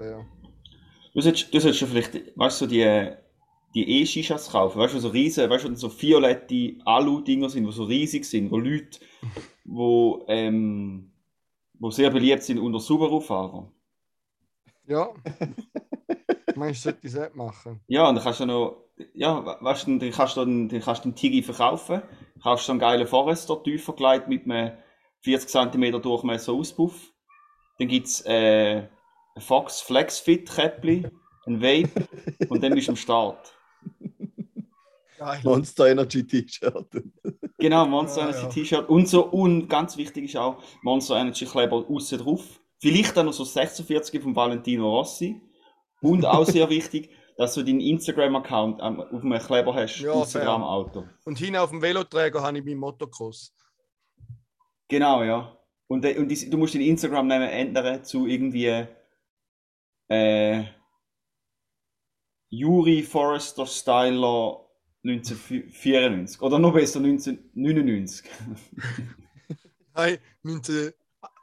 Ja. 0.00 0.26
Du 1.14 1.20
solltest, 1.20 1.54
du 1.54 1.60
solltest 1.60 1.78
schon 1.78 1.88
vielleicht, 1.88 2.36
weißt 2.36 2.60
du, 2.60 2.64
so 2.64 2.68
die, 2.68 3.12
die 3.76 4.00
E-Shishas 4.00 4.50
kaufen, 4.50 4.80
weißt 4.80 4.94
du, 4.94 4.98
so 4.98 5.08
riesen, 5.10 5.48
weißt 5.48 5.66
du, 5.66 5.76
so 5.76 5.88
violette 5.88 6.74
Alu-Dinger 6.84 7.48
sind, 7.48 7.64
die 7.64 7.72
so 7.72 7.84
riesig 7.84 8.24
sind, 8.24 8.50
wo 8.50 8.58
Leute, 8.58 8.98
wo, 9.64 10.24
ähm, 10.26 11.12
wo 11.74 11.92
sehr 11.92 12.10
beliebt 12.10 12.42
sind 12.42 12.58
unter 12.58 12.80
Subaru-Fahrern. 12.80 13.70
Ja. 14.88 15.10
Meinst 16.56 16.84
du, 16.84 16.90
sollte 16.90 17.06
ich 17.06 17.12
das 17.14 17.32
machen? 17.36 17.80
Ja, 17.86 18.08
und 18.08 18.16
dann 18.16 18.24
kannst 18.24 18.40
du 18.40 18.46
noch, 18.46 18.81
ja, 19.14 19.44
we- 19.44 19.56
weißt 19.60 19.86
du, 19.86 19.98
dann 19.98 20.10
kannst 20.10 20.36
du 20.36 20.44
den, 20.44 20.68
dann 20.68 20.80
kannst 20.80 21.04
du 21.04 21.10
den 21.10 21.16
Tigi 21.16 21.42
verkaufen, 21.42 22.02
kaufst 22.42 22.66
so 22.66 22.72
einen 22.72 22.80
geilen 22.80 23.06
Forester, 23.06 23.62
tiefer 23.62 23.94
gelegt 23.94 24.28
mit 24.28 24.44
einem 24.44 24.72
40 25.20 25.48
cm 25.50 26.00
Durchmesser 26.00 26.52
Auspuff. 26.52 27.12
Dann 27.78 27.88
gibt 27.88 28.06
es 28.08 28.24
äh, 28.26 28.88
ein 29.36 29.42
Fox 29.42 29.80
Flexfit 29.82 30.50
Käppli, 30.50 31.10
ein 31.46 31.62
Vape 31.62 32.08
und 32.48 32.62
dann 32.62 32.74
bist 32.74 32.88
du 32.88 32.92
am 32.92 32.96
Start. 32.96 33.54
Geil. 35.16 35.42
Monster 35.44 35.86
Energy 35.90 36.26
T-Shirt. 36.26 36.86
Genau, 37.58 37.86
Monster 37.86 38.22
Ja, 38.22 38.28
Energy 38.28 38.46
ja. 38.46 38.48
T-Shirt 38.48 38.88
und 38.88 39.08
so, 39.08 39.24
und 39.26 39.68
ganz 39.68 39.96
wichtig 39.96 40.24
ist 40.24 40.36
auch 40.36 40.62
Monster 40.82 41.16
Energy 41.16 41.44
Kleber 41.46 41.84
außen 41.88 42.18
drauf. 42.18 42.60
Vielleicht 42.80 43.16
dann 43.16 43.26
noch 43.26 43.32
so 43.32 43.44
46 43.44 44.20
von 44.20 44.34
Valentino 44.34 44.88
Rossi. 44.98 45.40
Und 46.00 46.26
auch 46.26 46.44
sehr 46.44 46.68
wichtig, 46.70 47.10
dass 47.36 47.54
du 47.54 47.62
deinen 47.62 47.80
Instagram-Account 47.80 48.80
am- 48.80 49.00
auf 49.00 49.22
einem 49.22 49.38
Kleber 49.38 49.74
hast, 49.74 50.00
Ja, 50.00 50.12
außen 50.12 50.40
fair. 50.40 50.50
am 50.50 50.62
Auto. 50.62 51.04
Und 51.24 51.38
hinten 51.38 51.56
auf 51.56 51.70
dem 51.70 51.80
Veloträger 51.82 52.42
habe 52.42 52.58
ich 52.58 52.64
meinen 52.64 52.78
Motocross. 52.78 53.54
Genau, 54.88 55.22
ja. 55.22 55.56
Und, 55.88 56.04
und 56.04 56.28
die, 56.28 56.50
du 56.50 56.56
musst 56.58 56.74
den 56.74 56.82
Instagram-Namen 56.82 57.48
ändern 57.48 58.04
zu 58.04 58.26
irgendwie 58.26 58.86
äh, 60.08 60.64
Yuri 62.50 63.02
Forrester 63.02 63.66
Styler 63.66 64.58
1994 65.04 66.40
oder 66.42 66.58
noch 66.58 66.72
besser 66.74 67.00
1999. 67.00 68.28
Nein, 69.94 70.18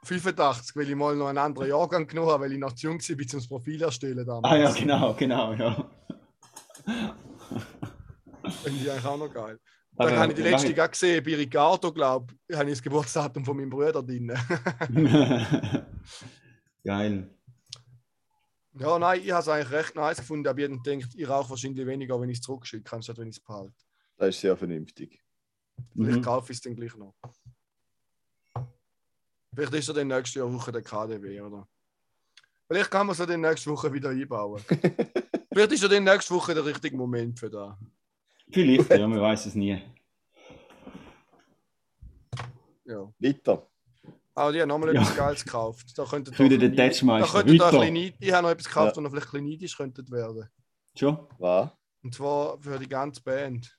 1985, 0.02 0.76
weil 0.76 0.88
ich 0.88 0.96
mal 0.96 1.14
noch 1.14 1.28
einen 1.28 1.38
anderen 1.38 1.68
Jahrgang 1.68 2.06
genommen 2.06 2.30
habe, 2.30 2.44
weil 2.44 2.52
ich 2.52 2.58
noch 2.58 2.72
zu 2.72 2.86
jung 2.86 2.98
war, 2.98 3.16
um 3.16 3.26
das 3.30 3.48
Profil 3.48 3.82
erstellen 3.82 4.26
damals. 4.26 4.44
ah 4.52 4.56
ja, 4.56 4.72
genau, 4.72 5.14
genau, 5.14 5.52
ja. 5.54 5.90
Finde 8.62 8.80
ich 8.80 8.90
eigentlich 8.90 9.04
auch 9.04 9.18
noch 9.18 9.32
geil. 9.32 9.58
Dann 9.96 10.16
habe 10.16 10.32
ich 10.32 10.36
die 10.36 10.42
letzte 10.42 10.68
mach 10.68 10.74
gerade 10.74 10.90
gesehen, 10.92 11.22
bei 11.24 11.34
Ricardo, 11.36 11.92
glaube 11.92 12.32
ich, 12.48 12.56
habe 12.56 12.70
ich 12.70 12.76
das 12.76 12.82
Geburtsdatum 12.82 13.44
von 13.44 13.56
meinem 13.56 13.68
Bruder 13.68 14.02
drin. 14.02 14.32
Geil. 16.82 17.28
ja, 18.78 18.98
nein, 18.98 19.20
ich 19.22 19.30
habe 19.30 19.42
es 19.42 19.48
eigentlich 19.48 19.70
recht 19.70 19.94
nice 19.94 20.16
gefunden, 20.16 20.48
aber 20.48 20.58
ich 20.60 20.82
denkt, 20.82 21.08
ich 21.14 21.28
rauche 21.28 21.50
wahrscheinlich 21.50 21.86
weniger, 21.86 22.18
wenn 22.18 22.30
ich 22.30 22.38
es 22.38 22.42
zurückschicke, 22.42 22.90
anstatt 22.96 23.18
wenn 23.18 23.28
ich 23.28 23.36
es 23.36 23.40
behalte. 23.40 23.74
Das 24.16 24.30
ist 24.30 24.40
sehr 24.40 24.56
vernünftig. 24.56 25.22
Vielleicht 25.94 26.18
Mhm. 26.18 26.22
kaufe 26.22 26.52
ich 26.52 26.58
es 26.58 26.62
dann 26.62 26.74
gleich 26.74 26.96
noch. 26.96 27.14
Vielleicht 29.54 29.74
ist 29.74 29.88
er 29.88 29.94
dann 29.94 30.08
nächste 30.08 30.52
Woche 30.52 30.72
der 30.72 30.82
KDW, 30.82 31.40
oder? 31.40 31.66
Vielleicht 32.68 32.90
kann 32.90 33.06
man 33.06 33.12
es 33.14 33.18
ja 33.18 33.26
dann 33.26 33.40
nächste 33.40 33.70
Woche 33.70 33.92
wieder 33.92 34.10
einbauen. 34.10 34.62
Vielleicht 35.52 35.72
ist 35.72 35.82
ja 35.82 35.88
dann 35.88 36.04
nächste 36.04 36.34
Woche 36.34 36.54
der 36.54 36.64
richtige 36.64 36.96
Moment 36.96 37.38
für 37.38 37.50
da. 37.50 37.76
Vielleicht, 38.52 38.90
ja, 38.90 39.08
man 39.08 39.20
weiß 39.20 39.46
es 39.46 39.54
nie. 39.56 39.82
Ja. 42.84 43.12
Weiter. 43.18 43.66
Aber 44.34 44.52
die 44.52 44.60
haben 44.62 44.68
nochmal 44.68 44.94
Ja. 44.94 45.00
etwas 45.02 45.16
Geiles 45.16 45.44
gekauft. 45.44 45.98
Da 45.98 46.04
könntet 46.04 46.38
ihr 46.38 46.48
den 46.48 46.60
Detachmeister. 46.74 47.26
Da 47.26 47.42
könntet 47.42 47.72
ihr 47.72 47.80
ein 47.80 47.96
Ich 48.18 48.32
habe 48.32 48.42
noch 48.44 48.50
etwas 48.50 48.66
gekauft, 48.68 48.96
Ja. 48.96 49.02
wo 49.02 49.06
ihr 49.06 49.10
vielleicht 49.10 49.26
ein 49.26 49.30
bisschen 49.32 49.46
neidisch 49.48 49.76
könntet 49.76 50.10
werden. 50.10 50.48
Schon? 50.96 51.18
Was? 51.38 51.70
Und 52.02 52.14
zwar 52.14 52.58
für 52.60 52.78
die 52.78 52.88
ganze 52.88 53.20
Band. 53.22 53.76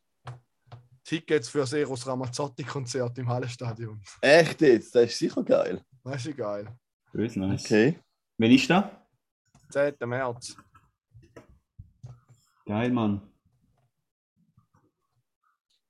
Tickets 1.03 1.49
für 1.49 1.59
das 1.59 1.73
Eros 1.73 2.05
Ramazzotti-Konzert 2.05 3.17
im 3.17 3.27
Hallenstadion. 3.27 4.01
Echt 4.21 4.61
jetzt? 4.61 4.93
Das 4.95 5.05
ist 5.05 5.17
sicher 5.17 5.43
geil. 5.43 5.81
Das 6.03 6.25
ist 6.25 6.37
geil. 6.37 6.67
Böse, 7.11 7.39
nice. 7.39 7.65
Okay. 7.65 7.99
Wann 8.37 8.51
ist 8.51 8.69
das? 8.69 8.85
10. 9.71 9.95
März. 10.07 10.55
Geil, 12.65 12.91
Mann. 12.91 13.21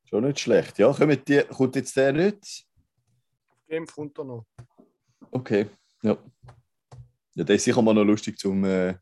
Schon 0.06 0.26
nicht 0.26 0.40
schlecht. 0.40 0.78
Ja, 0.80 0.92
kommt, 0.92 1.28
die, 1.28 1.42
kommt 1.44 1.76
jetzt 1.76 1.96
der 1.96 2.12
nicht? 2.12 2.66
Genf 3.68 3.94
kommt 3.94 4.18
er 4.18 4.26
noch. 4.26 4.46
Okay. 5.32 5.70
Ja. 6.02 6.18
Ja, 7.34 7.44
das 7.46 7.56
ist 7.56 7.64
sicher 7.64 7.82
mal 7.82 7.94
noch 7.94 8.04
lustig 8.04 8.38
zum, 8.38 8.64
äh, 8.66 8.96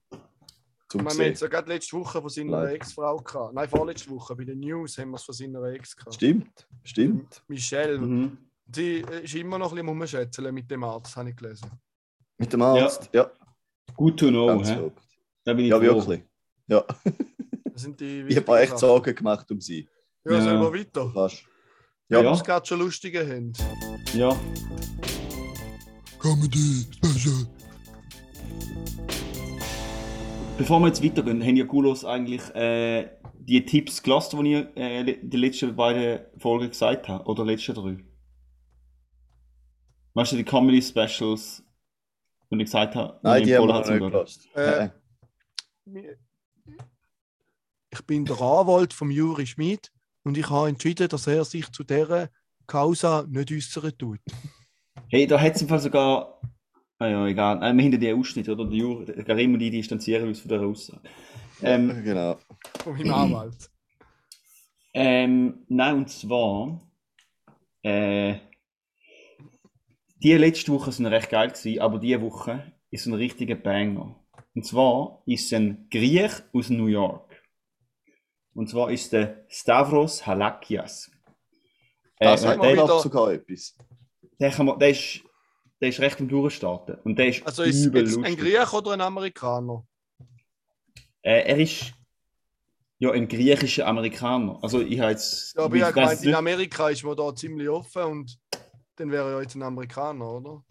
zum 0.89 1.01
Wir 1.05 1.09
haben 1.11 1.19
es 1.33 1.39
ja 1.39 1.47
gerade 1.47 1.69
letzte 1.71 1.95
Woche 1.97 2.19
von 2.21 2.29
seiner. 2.29 2.69
Ex-Frau 2.71 3.17
gehabt. 3.17 3.53
Nein, 3.53 3.69
vorletzte 3.69 4.09
Woche. 4.09 4.35
Bei 4.35 4.43
den 4.43 4.59
News 4.59 4.97
haben 4.97 5.11
wir 5.11 5.15
es 5.17 5.23
von 5.23 5.35
seiner 5.35 5.63
Ex 5.63 5.95
gehabt. 5.95 6.15
Stimmt, 6.15 6.67
stimmt. 6.83 7.43
Michelle. 7.47 7.97
Mhm. 7.99 8.37
Sie 8.73 8.97
äh, 9.01 9.23
ist 9.23 9.35
immer 9.35 9.57
noch 9.57 9.69
ein 9.71 9.75
bisschen 9.75 9.87
rumschätzeln 9.89 10.53
mit 10.53 10.69
dem 10.69 10.83
Arzt, 10.83 11.15
habe 11.15 11.29
ich 11.29 11.35
gelesen. 11.35 11.69
Mit 12.37 12.51
dem 12.53 12.61
Arzt. 12.61 13.09
Ja, 13.13 13.29
Good 13.95 14.19
to 14.19 14.27
know, 14.29 14.47
ganz 14.47 14.69
hä? 14.69 14.91
Da 15.43 15.53
bin 15.53 15.65
ich 15.65 15.71
Ja, 15.71 15.77
froh. 15.79 15.83
wirklich. 15.85 16.23
Ja, 16.67 16.85
Das 17.73 17.81
sind 17.81 17.99
die 17.99 18.21
ich 18.27 18.37
habe 18.37 18.51
mir 18.51 18.59
echt. 18.59 18.77
Sorgen 18.77 19.15
gemacht 19.15 19.49
um 19.51 19.59
sie. 19.59 19.87
Ja, 20.25 20.33
Ja. 20.33 20.41
selber 20.41 20.73
weiter. 20.73 21.09
Fast. 21.11 21.43
Ja, 22.09 22.21
Ja. 22.21 22.31
was 22.31 22.43
gerade 22.43 22.65
schon 22.65 22.79
lustige 22.79 23.21
haben. 23.27 23.53
Ja. 24.13 24.35
Comedy 26.19 26.85
Special. 26.91 27.47
Bevor 30.59 30.81
wir 30.81 30.87
jetzt 30.87 31.01
weitergehen, 31.01 31.41
haben 31.41 31.55
ja 31.55 31.63
Gulos 31.63 32.03
eigentlich 32.03 32.41
äh, 32.53 33.09
die 33.33 33.63
Tipps 33.65 34.03
gelassen, 34.03 34.43
die 34.43 34.55
ich 34.55 34.67
äh, 34.75 35.17
die 35.23 35.37
letzten 35.37 35.73
beiden 35.73 36.25
Folgen 36.37 36.67
gesagt 36.67 37.07
habe? 37.07 37.23
Oder 37.29 37.45
die 37.45 37.51
letzten 37.51 37.75
drei? 37.75 37.97
Weißt 40.15 40.33
du, 40.33 40.35
die 40.35 40.43
Comedy 40.43 40.81
Specials, 40.81 41.63
die 42.51 42.57
ich 42.57 42.65
gesagt 42.65 42.93
habe? 42.93 43.17
Nein, 43.23 43.43
die 43.45 43.55
haben 43.55 43.69
wir 43.69 43.79
nicht 43.79 44.11
gelassen. 44.11 44.49
Äh, 44.53 44.89
Ich 47.91 48.05
bin 48.05 48.25
der 48.25 48.41
Anwalt 48.41 48.93
von 48.93 49.09
Juri 49.11 49.47
Schmid 49.47 49.93
und 50.25 50.37
ich 50.37 50.49
habe 50.49 50.67
entschieden, 50.67 51.07
dass 51.07 51.25
er 51.25 51.45
sich 51.45 51.71
zu 51.71 51.85
dieser 51.85 52.29
Causa 52.67 53.25
nicht 53.29 53.49
äußern 53.49 53.97
tut. 53.97 54.19
Hey, 55.07 55.25
da 55.25 55.39
hat 55.39 55.55
es 55.55 55.61
im 55.61 55.69
Fall 55.69 55.79
sogar. 55.79 56.41
Ah 56.99 57.07
ja, 57.07 57.25
egal. 57.27 57.63
Äh, 57.63 57.73
wir 57.73 57.81
hinter 57.83 57.97
die 57.97 58.11
Ausschnitt, 58.13 58.49
oder? 58.49 58.65
Die 58.65 58.77
Jur, 58.77 59.05
der 59.05 59.23
Karim 59.23 59.53
und 59.53 59.59
die 59.59 59.71
distanzieren 59.71 60.27
uns 60.27 60.41
von 60.41 60.49
der 60.49 60.61
Aussage. 60.61 61.01
Ähm, 61.61 62.03
Genau. 62.03 62.37
Von 62.83 62.93
meinem 62.97 63.13
Anwalt. 63.13 63.69
Ähm, 64.93 65.65
nein, 65.69 65.95
und 65.97 66.09
zwar, 66.09 66.81
äh, 67.83 68.35
die 70.21 70.33
letzte 70.33 70.71
Woche 70.73 70.91
sind 70.91 71.05
recht 71.05 71.29
geil 71.29 71.49
gewesen, 71.49 71.79
aber 71.79 71.99
diese 71.99 72.21
Woche 72.21 72.73
ist 72.91 73.05
ein 73.05 73.13
richtiger 73.13 73.55
Banger. 73.55 74.15
Und 74.55 74.65
zwar 74.65 75.21
ist 75.25 75.45
es 75.45 75.53
ein 75.53 75.87
Griech 75.89 76.31
aus 76.53 76.69
New 76.69 76.87
York. 76.87 77.29
Und 78.53 78.69
zwar 78.69 78.89
ist 78.91 79.13
der 79.13 79.45
Stavros 79.47 80.25
Halakias. 80.27 81.11
Äh, 82.17 82.25
Das 82.25 82.45
hat 82.45 82.61
der 82.61 82.73
wieder- 82.73 82.99
sogar 82.99 83.31
etwas. 83.31 83.77
der, 84.39 84.51
kann 84.51 84.65
man, 84.65 84.79
der, 84.79 84.89
ist, 84.89 85.21
der 85.81 85.89
ist 85.89 85.99
recht 85.99 86.19
am 86.19 86.27
Durchstarten. 86.27 86.95
Und 87.03 87.17
der 87.17 87.27
ist 87.27 87.45
Also 87.45 87.63
ist 87.63 87.85
übel 87.85 88.05
ein. 88.23 88.35
Griech 88.35 88.73
oder 88.73 88.91
ein 88.91 89.01
Amerikaner? 89.01 89.85
Äh, 91.21 91.41
er 91.41 91.57
ist 91.57 91.93
ja 92.97 93.11
ein 93.11 93.27
griechischer 93.27 93.87
Amerikaner. 93.87 94.59
Also 94.61 94.81
ich 94.81 94.99
habe 94.99 95.11
jetzt... 95.11 95.55
Ja, 95.55 95.63
aber 95.63 95.75
ich 95.75 95.83
ich 95.83 95.93
gemeint, 95.93 96.23
in 96.23 96.35
Amerika 96.35 96.89
ist 96.89 97.03
man 97.03 97.15
da 97.15 97.33
ziemlich 97.33 97.69
offen 97.69 98.03
und 98.03 98.39
dann 98.95 99.11
wäre 99.11 99.33
er 99.33 99.41
jetzt 99.41 99.55
ein 99.55 99.63
Amerikaner, 99.63 100.29
oder? 100.29 100.63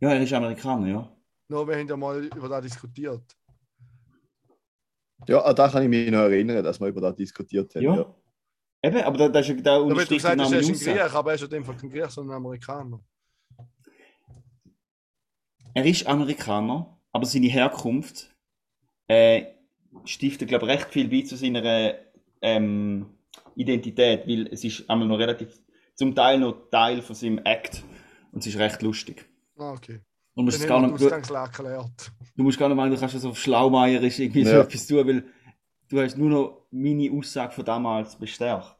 ja, 0.00 0.14
er 0.14 0.22
ist 0.22 0.32
Amerikaner, 0.32 0.88
ja. 0.88 1.16
Nur 1.48 1.68
wir 1.68 1.76
haben 1.76 1.88
ja 1.88 1.96
mal 1.96 2.24
über 2.24 2.48
das 2.48 2.62
diskutiert. 2.62 3.22
Ja, 5.28 5.40
an 5.42 5.54
da 5.54 5.68
kann 5.68 5.84
ich 5.84 5.88
mich 5.88 6.10
noch 6.10 6.22
erinnern, 6.22 6.64
dass 6.64 6.80
wir 6.80 6.88
über 6.88 7.00
das 7.00 7.14
diskutiert 7.14 7.72
haben. 7.76 7.82
Ja. 7.82 7.94
Ja. 7.94 8.14
Eben, 8.82 9.00
aber 9.02 9.16
da, 9.16 9.28
da, 9.28 9.38
ist, 9.38 9.48
da 9.64 9.76
Ja, 9.76 9.80
weil 9.80 9.82
du 9.82 9.90
unterstricht 9.90 10.22
gesagt 10.22 10.38
der 10.38 10.46
hast, 10.46 10.52
er 10.52 10.58
ist 10.58 10.88
ein. 10.88 10.96
Griech, 10.96 11.14
aber 11.14 11.30
er 11.30 11.34
ist 11.36 11.40
ja 11.42 11.46
in 11.46 11.50
dem 11.52 11.64
Fall 11.64 11.76
kein 11.76 11.90
Griech, 11.90 12.10
sondern 12.10 12.34
ein 12.34 12.44
Amerikaner. 12.44 13.00
Er 15.74 15.84
ist 15.86 16.06
Amerikaner, 16.06 16.98
aber 17.12 17.26
seine 17.26 17.46
Herkunft 17.48 18.34
äh, 19.08 19.44
stiftet, 20.04 20.48
glaube 20.48 20.66
ich, 20.66 20.72
recht 20.72 20.90
viel 20.90 21.08
bei 21.08 21.22
zu 21.22 21.36
seiner 21.36 21.94
ähm, 22.40 23.06
Identität, 23.56 24.26
weil 24.26 24.48
es 24.48 24.64
ist 24.64 24.88
einmal 24.88 25.08
noch 25.08 25.18
relativ, 25.18 25.60
zum 25.94 26.14
Teil 26.14 26.38
noch 26.38 26.68
Teil 26.70 27.02
von 27.02 27.14
seinem 27.14 27.38
Act 27.44 27.84
und 28.32 28.40
es 28.40 28.46
ist 28.46 28.58
recht 28.58 28.82
lustig. 28.82 29.28
Ah, 29.56 29.72
okay. 29.72 30.00
Du 30.34 30.42
musst, 30.42 30.66
gar 30.66 30.80
nicht, 30.80 30.98
du, 30.98 32.42
musst 32.42 32.58
gar 32.58 32.68
nicht 32.68 32.76
meinen, 32.76 32.94
du 32.94 32.98
kannst 32.98 33.24
auf 33.24 33.38
Schlaumeierisch 33.38 34.18
irgendwie 34.18 34.44
so 34.44 34.52
Ja. 34.52 34.60
etwas 34.62 34.86
tun, 34.86 35.06
weil 35.06 35.24
du 35.90 36.00
hast 36.00 36.16
nur 36.16 36.30
noch 36.30 36.66
meine 36.70 37.10
Aussage 37.12 37.52
von 37.52 37.64
damals 37.64 38.16
bestärkt. 38.16 38.76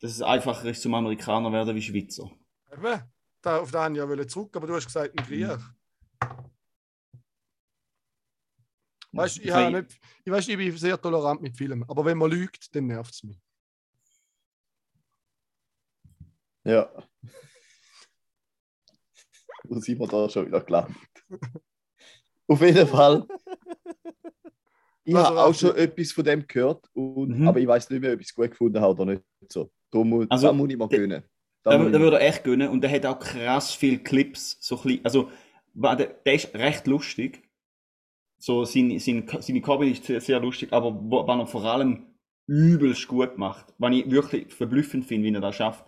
Dass 0.00 0.10
es 0.10 0.20
einfacher 0.20 0.68
ist, 0.68 0.82
zum 0.82 0.94
Amerikaner 0.94 1.52
werden 1.52 1.74
wie 1.76 1.82
Schweizer. 1.82 2.30
Eben, 2.72 3.02
da, 3.40 3.58
auf 3.58 3.70
den 3.70 3.96
wollte 3.96 4.14
ich 4.14 4.18
ja 4.18 4.28
zurück, 4.28 4.56
aber 4.56 4.66
du 4.66 4.74
hast 4.74 4.86
gesagt, 4.86 5.16
ein 5.16 5.24
Griech. 5.24 5.58
Weißt, 9.16 9.38
ich, 9.38 9.46
Ich 9.46 9.54
nicht, 9.54 10.00
ich, 10.24 10.32
weißt, 10.32 10.48
ich 10.48 10.56
bin 10.56 10.76
sehr 10.76 11.00
tolerant 11.00 11.40
mit 11.42 11.56
Filmen, 11.56 11.84
aber 11.88 12.04
wenn 12.04 12.18
man 12.18 12.30
lügt, 12.30 12.74
dann 12.74 12.86
nervt 12.86 13.14
es 13.14 13.22
mich. 13.22 13.38
ja. 16.64 16.90
Wo 19.64 19.80
sind 19.80 19.98
wir 19.98 20.06
da 20.06 20.28
schon 20.28 20.46
wieder 20.46 20.60
gelandet? 20.60 20.96
Auf 22.48 22.60
jeden 22.60 22.86
Fall. 22.86 23.26
Ich 25.04 25.14
Also, 25.14 25.28
habe 25.28 25.40
auch 25.40 25.54
schon 25.54 25.76
etwas 25.76 26.12
von 26.12 26.24
dem 26.24 26.46
gehört, 26.46 26.88
und, 26.92 27.40
Mhm. 27.40 27.48
aber 27.48 27.60
ich 27.60 27.66
weiß 27.66 27.90
nicht 27.90 28.00
mehr, 28.00 28.12
ob 28.12 28.20
ich 28.20 28.28
es 28.28 28.34
gut 28.34 28.50
gefunden 28.50 28.80
habe 28.80 29.00
oder 29.02 29.12
nicht. 29.12 29.22
So. 29.48 29.70
Da 29.90 29.98
muss, 30.04 30.26
Also, 30.28 30.48
da 30.48 30.52
muss 30.52 30.70
ich 30.70 30.76
mal 30.76 30.88
gönnen. 30.88 31.22
Da, 31.62 31.78
Da 31.78 31.90
da 31.90 32.00
würde 32.00 32.20
er 32.20 32.28
echt 32.28 32.44
gönnen 32.44 32.68
und 32.68 32.80
der 32.80 32.90
hat 32.90 33.06
auch 33.06 33.18
krass 33.18 33.72
viele 33.72 33.98
Clips. 33.98 34.56
So 34.60 34.76
klein, 34.76 35.00
also, 35.04 35.30
der, 35.74 35.96
der 35.96 36.34
ist 36.34 36.54
recht 36.54 36.86
lustig. 36.86 37.42
So, 38.46 38.64
sein, 38.64 38.96
sein, 39.00 39.26
seine 39.40 39.60
Comedy 39.60 39.90
ist 39.90 40.04
sehr, 40.04 40.20
sehr 40.20 40.38
lustig, 40.38 40.72
aber 40.72 40.94
was 40.94 41.36
er 41.36 41.46
vor 41.48 41.64
allem 41.64 42.06
übelst 42.46 43.08
gut 43.08 43.36
macht, 43.38 43.74
was 43.76 43.92
ich 43.92 44.08
wirklich 44.08 44.54
verblüffend 44.54 45.04
finde, 45.04 45.26
wie 45.26 45.34
er 45.34 45.40
das 45.40 45.56
schafft, 45.56 45.84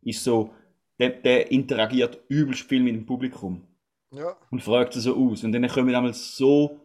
ist 0.00 0.24
so, 0.24 0.54
der, 0.98 1.10
der 1.10 1.50
interagiert 1.50 2.18
übelst 2.28 2.62
viel 2.62 2.82
mit 2.82 2.94
dem 2.94 3.04
Publikum 3.04 3.62
Ja, 4.10 4.38
und 4.50 4.62
fragt 4.62 4.94
sie 4.94 5.02
so 5.02 5.18
aus. 5.18 5.44
Und 5.44 5.52
dann 5.52 5.68
kommen 5.68 5.92
damals 5.92 6.34
so 6.34 6.80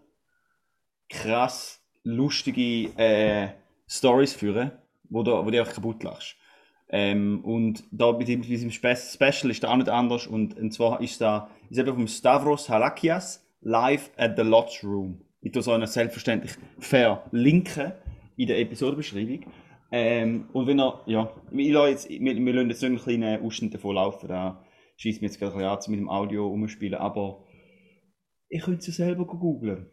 krass 1.07 1.81
lustige 2.03 2.89
äh, 2.97 3.53
Stories 3.87 4.33
führen, 4.33 4.73
wo 5.05 5.23
du, 5.23 5.31
wo 5.31 5.49
du 5.49 5.57
einfach 5.57 5.75
kaputt 5.75 6.03
lachst. 6.03 6.35
Ähm, 6.89 7.45
und 7.45 7.85
da 7.91 8.11
bei 8.11 8.25
diesem, 8.25 8.41
diesem 8.41 8.71
Spe 8.71 8.97
Special 8.97 9.51
ist 9.51 9.63
da 9.63 9.69
auch 9.69 9.77
nicht 9.77 9.87
anders. 9.87 10.27
Und, 10.27 10.57
und 10.57 10.73
zwar 10.73 10.99
ist 10.99 11.21
da 11.21 11.49
ist 11.69 11.79
eben 11.79 11.93
vom 11.93 12.07
Stavros 12.09 12.67
Halakias 12.67 13.42
live 13.63 14.11
at 14.17 14.35
the 14.37 14.43
Lodge 14.43 14.79
Room. 14.83 15.21
Ich 15.41 15.51
tue 15.51 15.61
so 15.61 15.71
eine 15.71 15.87
selbstverständlich 15.87 16.53
verlinken 16.79 17.93
in 18.37 18.47
der 18.47 18.59
Episodenbeschreibung. 18.59 19.51
Ähm, 19.91 20.49
und 20.53 20.67
wenn 20.67 20.79
er, 20.79 21.01
ja, 21.05 21.35
ich 21.51 21.71
lasse 21.71 21.89
jetzt, 21.89 22.09
wir, 22.09 22.35
wir 22.35 22.53
lassen 22.53 22.69
jetzt 22.69 22.79
so 22.79 22.85
einen 22.85 22.97
kleinen 22.97 23.43
Ausschnitt 23.45 23.73
davon 23.73 23.95
laufen, 23.95 24.27
da 24.27 24.65
schießt 24.97 25.21
mir 25.21 25.27
jetzt 25.27 25.39
gerade 25.39 25.53
ein 25.53 25.57
bisschen 25.59 25.69
an, 25.69 25.81
zu 25.81 25.91
mit 25.91 25.99
dem 25.99 26.09
Audio 26.09 26.47
umspielen, 26.47 26.99
aber 26.99 27.45
ich 28.49 28.63
könnte 28.63 28.79
es 28.79 28.87
ja 28.87 29.05
selber 29.05 29.25
googeln. 29.25 29.91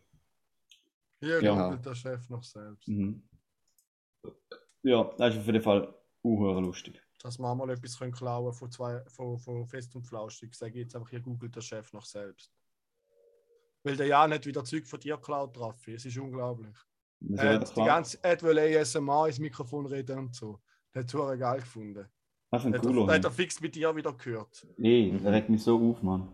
hier 1.21 1.43
Ja. 1.43 1.69
googelt 1.69 1.85
der 1.85 1.95
Chef 1.95 2.31
noch 2.31 2.43
selbst. 2.43 2.89
Mhm. 2.89 3.23
Ja, 4.83 5.05
das 5.19 5.35
ist 5.35 5.41
auf 5.41 5.47
jeden 5.47 5.61
Fall 5.61 5.95
unhöher 6.23 6.61
lustig. 6.61 7.03
Dass 7.23 7.39
wir 7.39 7.55
mal 7.55 7.69
etwas 7.69 7.99
können 7.99 8.13
klauen 8.13 8.53
von, 8.55 8.71
zwei, 8.71 9.03
von, 9.09 9.39
von 9.39 9.67
Fest 9.67 9.95
und 9.95 10.05
Flauschig. 10.05 10.55
Sage 10.55 10.79
ich 10.79 10.85
jetzt 10.85 10.97
einfach, 10.97 11.11
hier 11.11 11.21
googelt 11.21 11.55
der 11.55 11.61
Chef 11.61 11.93
noch 11.93 12.07
selbst. 12.07 12.51
Weil 13.83 13.97
der 13.97 14.07
ja 14.07 14.27
nicht 14.29 14.47
wieder 14.47 14.65
Zeug 14.65 14.87
von 14.87 15.01
dir 15.01 15.17
klaut, 15.17 15.59
Raffi. 15.59 15.95
Es 15.95 16.05
ist 16.05 16.19
unglaublich. 16.19 16.77
Das 17.21 17.41
Er 17.41 17.45
wäre 17.45 17.61
hat 17.61 17.77
die 17.77 17.85
ganze 17.85 18.19
er 18.23 18.43
will 18.43 18.59
ASMR 18.59 19.27
ins 19.27 19.39
Mikrofon 19.39 19.87
reden 19.87 20.19
und 20.19 20.35
so. 20.35 20.61
Der 20.95 21.03
hat 21.03 21.15
es 21.15 21.39
geil 21.39 21.61
gefunden. 21.61 22.07
Was 22.51 22.63
für 22.63 22.69
ein 22.69 22.75
Hat 22.75 22.85
er, 22.85 22.91
cooler 22.93 23.15
hat 23.15 23.25
er 23.25 23.31
fix 23.31 23.61
mit 23.61 23.75
dir 23.75 23.95
wieder 23.95 24.13
gehört. 24.13 24.67
Nee, 24.77 25.17
der 25.23 25.33
regt 25.33 25.49
mich 25.49 25.63
so 25.63 25.79
auf, 25.79 26.03
Mann. 26.03 26.29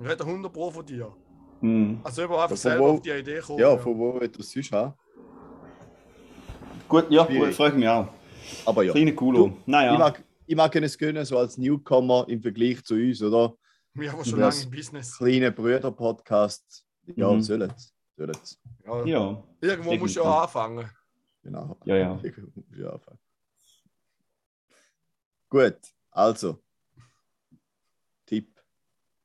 Er 0.00 0.10
hat 0.10 0.20
100 0.20 0.52
Pro 0.52 0.70
von 0.70 0.84
dir. 0.84 1.14
Mhm. 1.60 2.00
Also 2.02 2.24
überhaupt 2.24 2.48
Von 2.48 2.56
selber 2.56 2.84
wo? 2.84 2.90
auf 2.92 3.02
die 3.02 3.10
Idee 3.10 3.40
kommen. 3.40 3.58
Ja, 3.58 3.76
von 3.76 3.98
wo 3.98 4.20
wird 4.20 4.38
das 4.38 4.50
sonst 4.50 4.72
haben? 4.72 4.94
Gut, 6.88 7.10
ja, 7.10 7.24
gut, 7.24 7.54
freue 7.54 7.68
ich 7.70 7.74
mich 7.76 7.88
auch. 7.88 8.08
Aber 8.66 8.82
ja. 8.82 8.92
Kleine 8.92 9.14
Kulo. 9.14 9.48
Du, 9.48 9.56
Naja. 9.66 9.92
Ich, 9.92 9.98
mag, 9.98 10.24
ich 10.46 10.56
mag 10.56 10.76
es 10.76 10.98
gönnen, 10.98 11.24
so 11.24 11.38
als 11.38 11.56
Newcomer 11.56 12.24
im 12.28 12.42
Vergleich 12.42 12.82
zu 12.84 12.94
uns, 12.94 13.22
oder? 13.22 13.54
Wir 13.94 14.12
haben 14.12 14.24
schon 14.24 14.38
lange 14.40 14.62
im 14.62 14.70
Business. 14.70 15.16
Kleine 15.16 15.50
Brüder-Podcast. 15.52 16.86
Ja, 17.16 17.30
Mhm. 17.32 17.42
sollen 17.42 17.70
es. 17.70 17.94
Ja. 18.84 19.04
Ja. 19.04 19.44
Irgendwo 19.60 19.94
musst 19.96 20.16
du 20.16 20.20
Definitiv. 20.20 20.24
ja 20.24 20.42
anfangen. 20.42 20.90
Genau. 21.42 21.76
Ja, 21.84 21.96
ja. 21.96 22.20
ja 22.76 22.90
anfangen. 22.90 23.18
Gut, 25.48 25.78
also. 26.10 26.62
Tipp. 28.26 28.60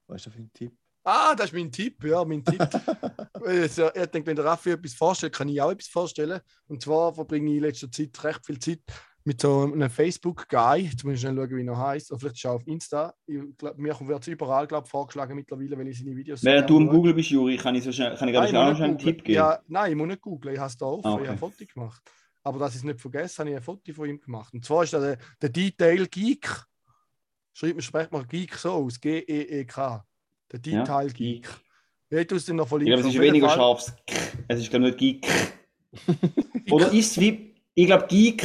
Was 0.08 0.18
ist 0.18 0.28
das 0.28 0.34
für 0.34 0.40
ein 0.40 0.52
Tipp? 0.54 0.78
Ah, 1.04 1.36
das 1.36 1.48
ist 1.48 1.54
mein 1.54 1.72
Tipp, 1.72 2.04
ja, 2.04 2.24
mein 2.26 2.44
Tipp. 2.44 2.60
Also, 3.46 3.94
ich 3.94 4.06
denke, 4.08 4.26
wenn 4.26 4.36
der 4.36 4.46
Raffi 4.46 4.72
etwas 4.72 4.96
vorstellt, 4.96 5.34
kann 5.34 5.48
ich 5.50 5.62
auch 5.62 5.70
etwas 5.70 5.88
vorstellen. 5.88 6.42
Und 6.68 6.82
zwar 6.82 7.14
verbringe 7.14 7.52
ich 7.52 7.58
in 7.58 7.62
letzter 7.64 7.92
Zeit 7.92 8.24
recht 8.24 8.44
viel 8.44 8.58
Zeit 8.58 8.80
mit 9.28 9.42
so 9.42 9.64
einem 9.64 9.90
Facebook-Guy. 9.90 10.82
Jetzt 10.84 11.04
muss 11.04 11.16
ich 11.16 11.20
schnell 11.22 11.36
schauen, 11.36 11.50
wie 11.58 11.66
er 11.66 11.78
heißt. 11.78 12.12
Oder 12.12 12.20
vielleicht 12.20 12.36
ist 12.36 12.46
er 12.46 12.52
auf 12.54 12.68
Insta. 12.68 13.14
Ich 13.26 13.40
glaub, 13.58 13.78
mir 13.78 14.00
wird 14.00 14.22
es 14.22 14.28
überall 14.28 14.68
glaub, 14.68 14.88
vorgeschlagen 14.88 15.36
mittlerweile, 15.36 15.78
wenn 15.78 15.88
ich 15.88 15.98
seine 15.98 16.16
Videos 16.16 16.44
Während 16.44 16.70
du 16.70 16.78
im. 16.78 16.88
Google 16.88 17.14
bist, 17.16 17.30
Juri, 17.32 17.58
kann 17.58 17.74
ich, 17.76 17.84
so 17.84 17.92
schnell, 17.92 18.16
kann 18.16 18.30
ich 18.30 18.36
Nein, 18.36 18.52
gerade 18.52 18.72
ich 18.74 18.78
noch 18.80 18.86
einen. 18.86 18.98
Tipp 19.00 19.24
geben. 19.24 19.36
Ja, 19.36 19.60
nein, 19.68 19.92
ich 19.92 19.98
muss 19.98 20.08
nicht 20.08 20.22
googeln. 20.22 20.54
Ich 20.54 20.60
habe 20.60 20.70
es 20.70 20.78
da 20.78 20.86
offen. 20.86 21.06
Ah, 21.08 21.10
Ich 21.10 21.16
okay. 21.16 21.24
habe 21.28 21.32
ein 21.34 21.38
Foto 21.40 21.66
gemacht. 21.74 22.02
Aber 22.44 22.60
dass 22.60 22.72
ich 22.74 22.78
es 22.78 22.84
nicht 22.84 23.02
vergesse, 23.02 23.40
habe 23.40 23.50
ich 23.50 23.56
ein 23.56 23.62
Foto 23.64 23.92
von 23.94 24.08
ihm 24.08 24.22
gemacht. 24.22 24.54
Und 24.54 24.64
zwar 24.64 24.84
ist 24.84 24.94
das 24.94 25.02
der, 25.02 25.18
der 25.42 25.50
Detail 25.50 26.06
Geek. 26.06 26.48
Schreibt 27.54 27.74
man, 27.76 27.82
spricht 27.82 28.12
man 28.12 28.28
Geek 28.28 28.54
so 28.56 28.72
aus. 28.74 29.00
G-E-E-K. 29.02 30.06
Der 30.52 30.60
Ja, 30.72 30.80
Detail 30.82 31.08
Geek. 31.10 31.48
Ja, 32.12 32.20
ich 32.20 32.28
tue 32.28 32.38
es 32.38 32.46
dir 32.46 32.54
noch 32.54 32.66
Ich 32.66 32.70
glaube, 32.70 32.84
es 32.84 33.00
verlinken. 33.02 33.16
ist 33.16 33.28
weniger 33.28 33.48
Fall- 33.48 33.58
scharfes 33.58 33.96
K. 34.06 34.16
Es 34.50 34.60
ist, 34.60 34.70
glaube 34.70 34.90
ich, 34.90 35.00
nicht 35.02 35.24
Geek. 35.24 35.28
Oder 36.72 36.92
ist 36.92 37.12
es 37.12 37.20
wie. 37.20 37.55
Ich 37.78 37.88
glaube, 37.88 38.08
Geek 38.08 38.42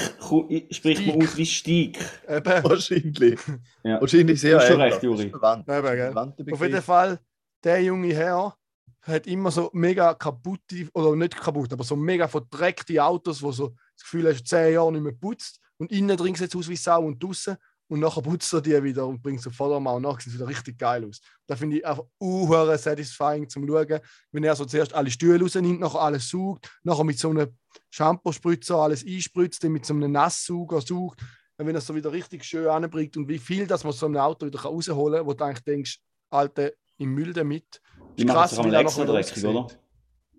spricht 0.70 1.06
man 1.06 1.14
Stieg. 1.14 1.22
aus 1.22 1.36
wie 1.36 1.46
Stieg. 1.46 1.98
Eben, 2.28 2.64
Wahrscheinlich. 2.64 3.40
Ja. 3.84 4.00
Wahrscheinlich 4.00 4.40
sehr 4.40 4.56
Du 4.56 4.60
hast 4.60 4.68
schon 4.68 4.80
recht, 4.80 5.02
Juri. 5.02 5.30
Verwandt. 5.30 5.68
eben, 5.68 6.52
Auf 6.52 6.62
jeden. 6.62 6.82
Fall, 6.82 7.20
der 7.62 7.80
junge 7.80 8.12
Herr 8.12 8.56
hat 9.02 9.26
immer 9.28 9.50
so 9.52 9.70
mega 9.72 10.14
kaputte, 10.14 10.88
oder 10.92 11.14
nicht 11.14 11.36
kaputt, 11.36 11.72
aber 11.72 11.84
so 11.84 11.94
mega 11.96 12.26
verdreckte 12.26 13.02
Autos, 13.02 13.40
wo 13.40 13.52
so 13.52 13.68
das 13.96 14.02
Gefühl 14.02 14.28
hast, 14.28 14.46
zehn 14.46 14.74
Jahre 14.74 14.92
nicht 14.92 15.02
mehr 15.02 15.12
putzt. 15.12 15.60
Und 15.78 15.92
innen 15.92 16.16
drin 16.16 16.34
sieht 16.34 16.48
es 16.48 16.56
aus 16.56 16.68
wie 16.68 16.76
Sau 16.76 17.04
und 17.04 17.22
draußen. 17.22 17.56
Und 17.90 17.98
nachher 17.98 18.22
putzt 18.22 18.52
er 18.52 18.60
die 18.60 18.80
wieder 18.84 19.04
und 19.04 19.20
bringt 19.20 19.42
sie 19.42 19.50
vor 19.50 19.68
der 19.68 19.80
Mauer. 19.80 19.96
Und 19.96 20.02
nachher 20.02 20.20
sieht 20.20 20.28
es 20.28 20.38
wieder 20.38 20.46
richtig 20.46 20.78
geil 20.78 21.04
aus. 21.04 21.20
Da 21.48 21.56
finde 21.56 21.78
ich 21.78 21.84
einfach 21.86 22.04
uhr 22.20 22.78
satisfying 22.78 23.48
zum 23.48 23.66
Schauen, 23.66 23.98
wenn 24.30 24.44
er 24.44 24.54
so 24.54 24.64
zuerst 24.64 24.94
alle 24.94 25.10
Stühle 25.10 25.40
rausnimmt, 25.42 25.80
nachher 25.80 26.00
alles 26.00 26.28
saugt, 26.30 26.70
nachher 26.84 27.02
mit 27.02 27.18
so 27.18 27.30
einem 27.30 27.48
Shampoo-Spritzer 27.90 28.76
alles 28.76 29.04
einspritzt, 29.04 29.64
dann 29.64 29.72
mit 29.72 29.84
so 29.84 29.92
einem 29.94 30.12
Nasssauger 30.12 30.80
saugt. 30.80 31.20
Und 31.56 31.66
wenn 31.66 31.74
er 31.74 31.78
es 31.78 31.86
so 31.86 31.94
wieder 31.96 32.12
richtig 32.12 32.44
schön 32.44 32.68
anbringt 32.68 33.16
und 33.16 33.28
wie 33.28 33.38
viel 33.38 33.66
das 33.66 33.82
man 33.82 33.92
so 33.92 34.06
ein 34.06 34.16
Auto 34.16 34.46
wieder 34.46 34.60
rausholen 34.60 35.18
kann, 35.18 35.26
wo 35.26 35.34
du 35.34 35.44
eigentlich 35.44 35.64
denkst, 35.64 35.98
Alter, 36.30 36.70
im 36.98 37.12
Müll 37.12 37.32
damit. 37.32 37.80
Die 38.16 38.24
machen 38.24 38.56
wie 38.56 38.60
am 38.60 38.72
er 38.72 38.80
extra 38.80 39.04
dreckig, 39.04 39.44
oder? 39.44 39.66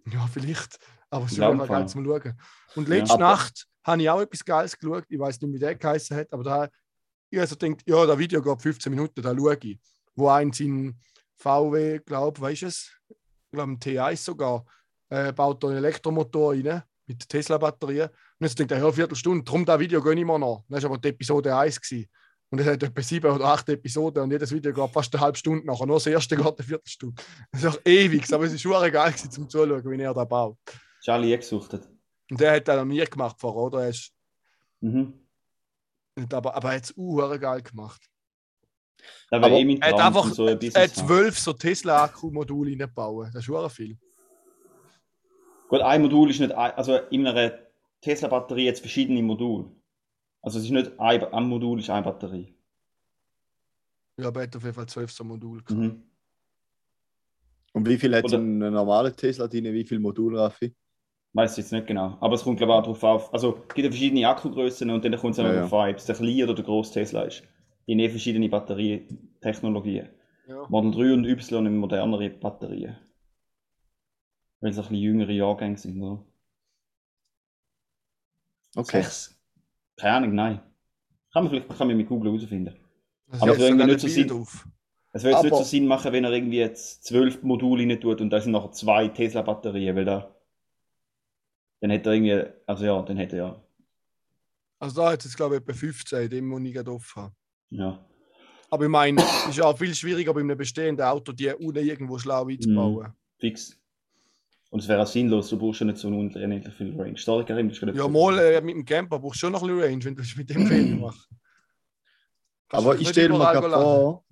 Ja, 0.09 0.25
vielleicht. 0.31 0.79
Aber 1.09 1.25
es 1.25 1.33
ist 1.33 1.37
immer 1.37 1.67
geil 1.67 1.87
zum 1.89 2.05
Schauen. 2.05 2.39
Und 2.75 2.87
letzte 2.87 3.15
Aber- 3.15 3.23
Nacht 3.23 3.67
habe 3.83 4.01
ich 4.01 4.09
auch 4.09 4.21
etwas 4.21 4.45
Geiles 4.45 4.77
geschaut. 4.77 5.03
Ich 5.09 5.19
weiß 5.19 5.41
nicht, 5.41 5.53
wie 5.53 5.59
der 5.59 5.75
geheißen 5.75 6.15
hat, 6.15 6.31
aber 6.31 6.43
da 6.43 6.69
ich 7.31 7.39
also 7.39 7.55
denkt, 7.55 7.83
ja, 7.87 8.05
das 8.05 8.17
Video 8.17 8.41
geht 8.41 8.61
15 8.61 8.89
Minuten, 8.91 9.21
da 9.21 9.35
schaue 9.35 9.57
ich. 9.63 9.79
Wo 10.15 10.27
ein 10.27 10.51
sein 10.51 10.99
VW, 11.37 11.99
glaube 11.99 12.41
weißt 12.41 12.63
du 12.63 12.65
es? 12.67 12.91
Ich 13.09 13.51
glaube, 13.51 13.71
ein 13.71 13.79
T1 13.79 14.17
sogar, 14.17 14.65
äh, 15.09 15.31
baut 15.31 15.63
da 15.63 15.69
einen 15.69 15.77
Elektromotor 15.77 16.53
rein 16.53 16.83
mit 17.07 17.27
Tesla-Batterien. 17.27 18.09
Und 18.09 18.47
jetzt 18.47 18.59
denkt 18.59 18.71
er, 18.71 18.79
ja, 18.79 18.83
eine 18.83 18.93
Viertelstunde, 18.93 19.43
darum 19.43 19.65
das 19.65 19.79
Video 19.79 20.01
gehe 20.01 20.13
ich 20.13 20.25
mal 20.25 20.37
noch. 20.37 20.63
Das 20.67 20.83
war 20.83 20.91
aber 20.91 20.99
die 20.99 21.09
Episode 21.09 21.55
1. 21.55 21.81
Gewesen. 21.81 22.09
Und 22.49 22.59
es 22.59 22.67
hat 22.67 22.83
etwa 22.83 23.01
sieben 23.01 23.31
oder 23.31 23.45
acht 23.45 23.69
Episoden 23.69 24.23
und 24.23 24.31
jedes 24.31 24.51
Video 24.51 24.73
geht 24.73 24.89
fast 24.91 25.15
eine 25.15 25.21
halbe 25.23 25.37
Stunde 25.37 25.65
nachher. 25.65 25.85
Nur 25.85 25.95
das 25.95 26.07
erste 26.07 26.35
geht 26.35 26.45
eine 26.45 26.67
Viertelstunde. 26.67 27.23
Das 27.49 27.63
ist 27.63 27.67
auch 27.67 27.79
ewig, 27.85 28.33
aber 28.33 28.43
es 28.43 28.51
ist 28.51 28.61
schon 28.61 28.73
geil 28.73 28.91
gewesen, 28.91 29.31
zum 29.31 29.49
Zuschauen, 29.49 29.89
wie 29.89 30.01
er 30.01 30.13
da 30.13 30.25
baut. 30.25 30.57
Charlie 31.01 31.37
gesuchtet. 31.37 31.87
Und 32.29 32.41
der 32.41 32.57
hat 32.57 32.67
das 32.67 32.75
noch 32.75 32.85
nie 32.85 33.03
gemacht 33.05 33.37
vorher, 33.39 33.61
oder? 33.61 33.83
Er 33.83 33.89
ist, 33.89 34.11
Mhm. 34.81 35.13
Aber, 36.31 36.55
aber 36.55 36.69
er 36.69 36.75
hat 36.77 36.83
es 36.83 36.95
geil 37.39 37.61
gemacht. 37.61 38.01
Da 39.29 39.37
Aber 39.37 39.49
wäre 39.49 39.61
eh 39.61 39.77
Er 39.79 39.93
hat 39.93 39.99
einfach 39.99 40.25
so 40.33 40.45
ein 40.45 40.59
zwölf 40.59 41.39
so 41.39 41.53
Tesla-Akku-Module 41.53 42.71
reinbauen. 42.71 43.31
Das 43.33 43.39
ist 43.41 43.45
schon 43.45 43.69
viel. 43.69 43.97
Gut, 45.69 45.81
ein 45.81 46.01
Modul 46.01 46.29
ist 46.29 46.39
nicht, 46.39 46.51
ein, 46.51 46.71
also 46.71 46.95
in 46.95 47.25
einer 47.25 47.57
Tesla-Batterie 48.01 48.65
jetzt 48.65 48.81
verschiedene 48.81 49.23
Module. 49.23 49.71
Also 50.41 50.59
es 50.59 50.65
ist 50.65 50.71
nicht 50.71 50.99
ein, 50.99 51.23
ein 51.23 51.43
Modul 51.47 51.79
ist 51.79 51.89
eine 51.89 52.03
Batterie. 52.03 52.53
Ja, 54.17 54.27
aber 54.27 54.41
er 54.41 54.47
hat 54.47 54.55
auf 54.55 54.63
jeden 54.63 54.75
Fall 54.75 54.87
zwölf 54.87 55.11
so 55.11 55.23
Module. 55.23 55.63
gehabt. 55.63 55.81
Mhm. 55.81 56.03
Und 57.73 57.87
wie 57.87 57.97
viel 57.97 58.13
hat 58.15 58.27
so 58.29 58.35
Oder- 58.35 58.43
ein 58.43 58.57
normaler 58.59 59.15
Tesla 59.15 59.47
drin? 59.47 59.65
Wie 59.65 59.85
viel 59.85 59.99
Modul, 59.99 60.37
Raffi? 60.37 60.75
Weiß 61.33 61.55
jetzt 61.57 61.71
nicht 61.71 61.87
genau. 61.87 62.17
Aber 62.19 62.35
es 62.35 62.43
kommt 62.43 62.57
glaube 62.57 62.73
ich 62.73 62.77
auch 62.77 62.83
darauf 62.83 63.03
auf. 63.03 63.33
Also 63.33 63.59
es 63.67 63.73
gibt 63.75 63.85
ja 63.85 63.91
verschiedene 63.91 64.27
Akkugrößen 64.27 64.89
und 64.89 65.05
dann 65.05 65.15
kommt 65.17 65.33
es 65.33 65.39
auch 65.39 65.45
Ja, 65.45 65.53
darauf 65.53 65.73
an, 65.73 65.91
ob 65.91 65.95
es 65.97 66.05
der 66.05 66.15
kleine 66.15 66.43
oder 66.43 66.55
der 66.55 66.65
grosse 66.65 66.93
Tesla 66.93 67.21
ist. 67.23 67.43
Die 67.87 67.93
haben 67.93 67.99
eh 67.99 68.09
verschiedene 68.09 68.49
Batterietechnologien. 68.49 70.09
Ja. 70.47 70.65
Model 70.69 70.91
3 70.91 71.13
und 71.13 71.25
Y 71.25 71.65
haben 71.65 71.77
modernere 71.77 72.29
Batterien. 72.29 72.97
Weil 74.59 74.71
es 74.71 74.77
ein 74.77 74.83
bisschen 74.83 74.97
jüngere 74.97 75.31
Jahrgänge 75.31 75.77
sind, 75.77 76.01
oder? 76.01 76.25
Okay. 78.75 79.01
Sechs? 79.01 79.39
Keine 79.97 80.17
Ahnung, 80.17 80.35
nein. 80.35 80.61
Kann 81.33 81.43
man 81.43 81.49
vielleicht 81.49 81.69
kann 81.69 81.87
man 81.87 81.97
mit 81.97 82.07
Google 82.07 82.31
herausfinden. 82.31 82.75
Das 83.27 83.41
Aber 83.41 83.51
es 83.53 83.59
würde 83.59 83.85
nicht 83.85 83.99
so 83.99 84.23
drauf. 84.23 84.67
Es 85.13 85.23
würde 85.23 85.41
nicht 85.41 85.55
so 85.55 85.63
Sinn 85.63 85.87
machen, 85.87 86.11
wenn 86.13 86.23
er 86.23 86.31
irgendwie 86.31 86.59
jetzt 86.59 87.03
zwölf 87.03 87.41
Module 87.43 87.83
rein 87.83 87.99
tut 87.99 88.21
und 88.21 88.29
da 88.29 88.39
sind 88.39 88.51
nachher 88.51 88.71
zwei 88.71 89.07
Tesla-Batterien, 89.07 89.95
weil 89.95 90.05
da. 90.05 90.35
Dann 91.81 91.89
hätte 91.89 92.09
er 92.09 92.13
irgendwie. 92.13 92.43
Also 92.65 92.85
ja, 92.85 93.01
dann 93.01 93.17
hätte 93.17 93.35
er 93.35 93.43
ja. 93.43 93.63
Also 94.79 95.01
da 95.01 95.11
hat 95.11 95.25
es, 95.25 95.35
glaube 95.35 95.55
ich, 95.55 95.61
etwa 95.61 95.73
15, 95.73 96.29
den 96.29 96.45
muss 96.45 96.61
ich 96.63 96.73
gerade 96.73 96.91
offen 96.91 97.23
haben. 97.23 97.35
ja. 97.69 98.05
Aber 98.73 98.85
ich 98.85 98.89
meine, 98.89 99.21
es 99.21 99.57
ist 99.57 99.61
auch 99.61 99.77
viel 99.77 99.93
schwieriger 99.93 100.33
bei 100.33 100.39
einem 100.39 100.57
bestehenden 100.57 101.05
Auto, 101.05 101.33
die 101.33 101.49
unten 101.49 101.85
irgendwo 101.85 102.17
schlau 102.17 102.45
einzubauen. 102.45 103.11
Fix. 103.37 103.77
Und 104.69 104.79
es 104.79 104.87
wäre 104.87 105.01
auch 105.01 105.07
sinnlos, 105.07 105.49
du 105.49 105.57
brauchst 105.59 105.81
ja 105.81 105.87
nicht 105.87 105.97
so 105.97 106.07
unendlich 106.07 106.73
viel 106.75 106.97
Range. 106.97 107.11
Du 107.11 107.17
hast 107.17 107.45
gerade 107.45 107.97
Ja, 107.97 108.07
mal 108.07 108.39
äh, 108.39 108.61
mit 108.61 108.73
dem 108.73 108.85
Camper 108.85 109.19
brauchst 109.19 109.35
du 109.35 109.39
schon 109.39 109.51
noch 109.51 109.61
ein 109.61 109.67
bisschen 109.67 109.83
Range, 109.83 110.05
wenn 110.05 110.15
du 110.15 110.21
das 110.21 110.35
mit 110.37 110.49
dem 110.49 110.65
Fehler 110.65 110.95
machst. 111.01 111.27
Aber 112.69 112.97
ich 112.97 113.09
stelle 113.09 113.29
mir 113.29 113.39
gerade 113.39 113.69
vor, 113.69 114.23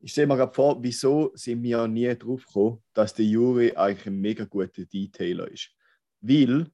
ich 0.00 0.10
stelle 0.10 0.26
mir 0.26 0.36
gerade 0.36 0.52
vor, 0.52 0.82
wieso 0.82 1.30
sind 1.34 1.62
wir 1.62 1.86
nie 1.86 2.12
drauf 2.18 2.44
gekommen, 2.44 2.82
dass 2.92 3.14
der 3.14 3.24
Juri 3.24 3.72
eigentlich 3.76 4.06
ein 4.08 4.20
mega 4.20 4.44
guter 4.44 4.84
Detailer 4.84 5.46
ist. 5.48 5.70
Weil 6.22 6.66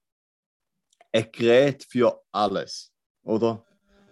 er 1.11 1.23
Gerät 1.25 1.85
für 1.89 2.21
alles, 2.33 2.93
oder? 3.23 3.65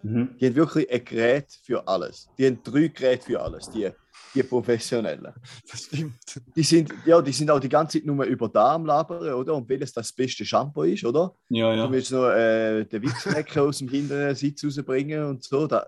Mhm. 0.02 0.36
Die 0.40 0.46
haben 0.46 0.54
wirklich 0.54 0.90
ein 0.90 1.04
Gerät 1.04 1.52
für 1.62 1.86
alles. 1.86 2.28
Die 2.38 2.46
haben 2.46 2.62
drei 2.62 2.88
Geräte 2.88 3.26
für 3.26 3.40
alles, 3.42 3.68
die, 3.70 3.90
die 4.34 4.42
Professionellen. 4.42 5.32
Das 5.70 5.82
stimmt. 5.84 6.14
Die 6.54 6.62
sind, 6.62 6.92
ja, 7.04 7.20
die 7.20 7.32
sind 7.32 7.50
auch 7.50 7.60
die 7.60 7.68
ganze 7.68 7.98
Zeit 7.98 8.06
nur 8.06 8.24
über 8.24 8.48
da 8.48 8.74
am 8.74 8.86
Labern, 8.86 9.32
oder? 9.34 9.54
Und 9.54 9.68
welches 9.68 9.92
das 9.92 10.12
beste 10.12 10.44
Shampoo 10.44 10.82
ist, 10.84 11.04
oder? 11.04 11.34
Ja, 11.48 11.72
Du 11.74 11.78
ja. 11.82 11.92
willst 11.92 12.12
noch 12.12 12.30
äh, 12.30 12.84
den 12.84 13.02
Wichslecker 13.02 13.62
aus 13.64 13.78
dem 13.78 13.88
hinteren 13.88 14.34
Sitz 14.34 14.64
rausbringen 14.64 15.24
und 15.24 15.42
so. 15.44 15.66
Da, 15.66 15.86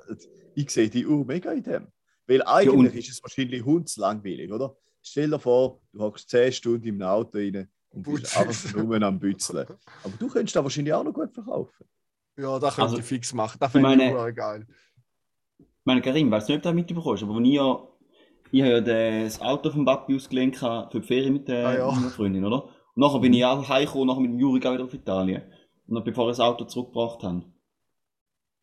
ich 0.54 0.70
sehe 0.70 0.90
die 0.90 1.06
Uhr 1.06 1.24
mega 1.24 1.52
in 1.52 1.62
dem. 1.62 1.86
Weil 2.26 2.42
eigentlich 2.42 2.92
und- 2.92 2.94
ist 2.98 3.08
es 3.10 3.22
wahrscheinlich 3.22 3.64
hundslangweilig, 3.64 4.52
oder? 4.52 4.76
Stell 5.00 5.30
dir 5.30 5.38
vor, 5.38 5.80
du 5.92 6.00
hockst 6.00 6.28
10 6.28 6.52
Stunden 6.52 6.86
im 6.88 7.00
Auto 7.02 7.38
rein 7.38 7.68
und 7.90 8.02
bist 8.02 8.36
einfach 8.36 8.74
nur 8.74 9.02
am 9.02 9.18
Bützeln. 9.18 9.66
Aber 10.04 10.12
du 10.18 10.28
könntest 10.28 10.56
da 10.56 10.62
wahrscheinlich 10.62 10.92
auch 10.94 11.04
noch 11.04 11.12
gut 11.12 11.32
verkaufen. 11.32 11.84
Ja, 12.36 12.58
da 12.58 12.68
könnte 12.68 12.82
Also, 12.82 12.98
ich 12.98 13.04
fix 13.04 13.32
machen. 13.34 13.56
Das 13.60 13.72
finde 13.72 13.90
ich 13.92 13.96
meine- 13.98 14.14
meine... 14.14 14.34
geil. 14.34 14.66
Ich 15.58 15.66
meine, 15.84 16.02
Karim, 16.02 16.30
weißt 16.30 16.48
du 16.48 16.52
nicht, 16.52 16.58
ob 16.58 16.62
du 16.64 16.68
das 16.68 16.74
mitbekommst, 16.74 17.22
aber 17.22 17.36
wenn 17.36 17.44
ich 17.46 17.54
ja. 17.54 17.82
Ich 18.50 18.62
habe 18.62 18.70
ja 18.72 18.80
das 19.24 19.40
Auto 19.42 19.70
vom 19.70 19.84
Papi 19.84 20.16
ausgelehnt 20.16 20.56
für 20.56 20.88
die 20.94 21.02
Ferien 21.02 21.34
mit 21.34 21.48
der 21.48 21.66
Ah, 21.66 21.76
ja. 21.76 21.90
meiner 21.90 22.08
Freundin, 22.08 22.44
oder? 22.46 22.64
Und 22.64 22.72
nachher 22.96 23.18
bin 23.20 23.34
ich 23.34 23.44
auch 23.44 23.68
heimgekommen, 23.68 24.06
nachher 24.06 24.20
mit 24.20 24.30
dem 24.30 24.38
Juri 24.38 24.58
wieder 24.60 24.84
auf 24.84 24.94
Italien. 24.94 25.42
noch 25.86 26.02
bevor 26.04 26.24
wir 26.26 26.30
das 26.30 26.40
Auto 26.40 26.64
zurückgebracht 26.64 27.22
haben. 27.22 27.54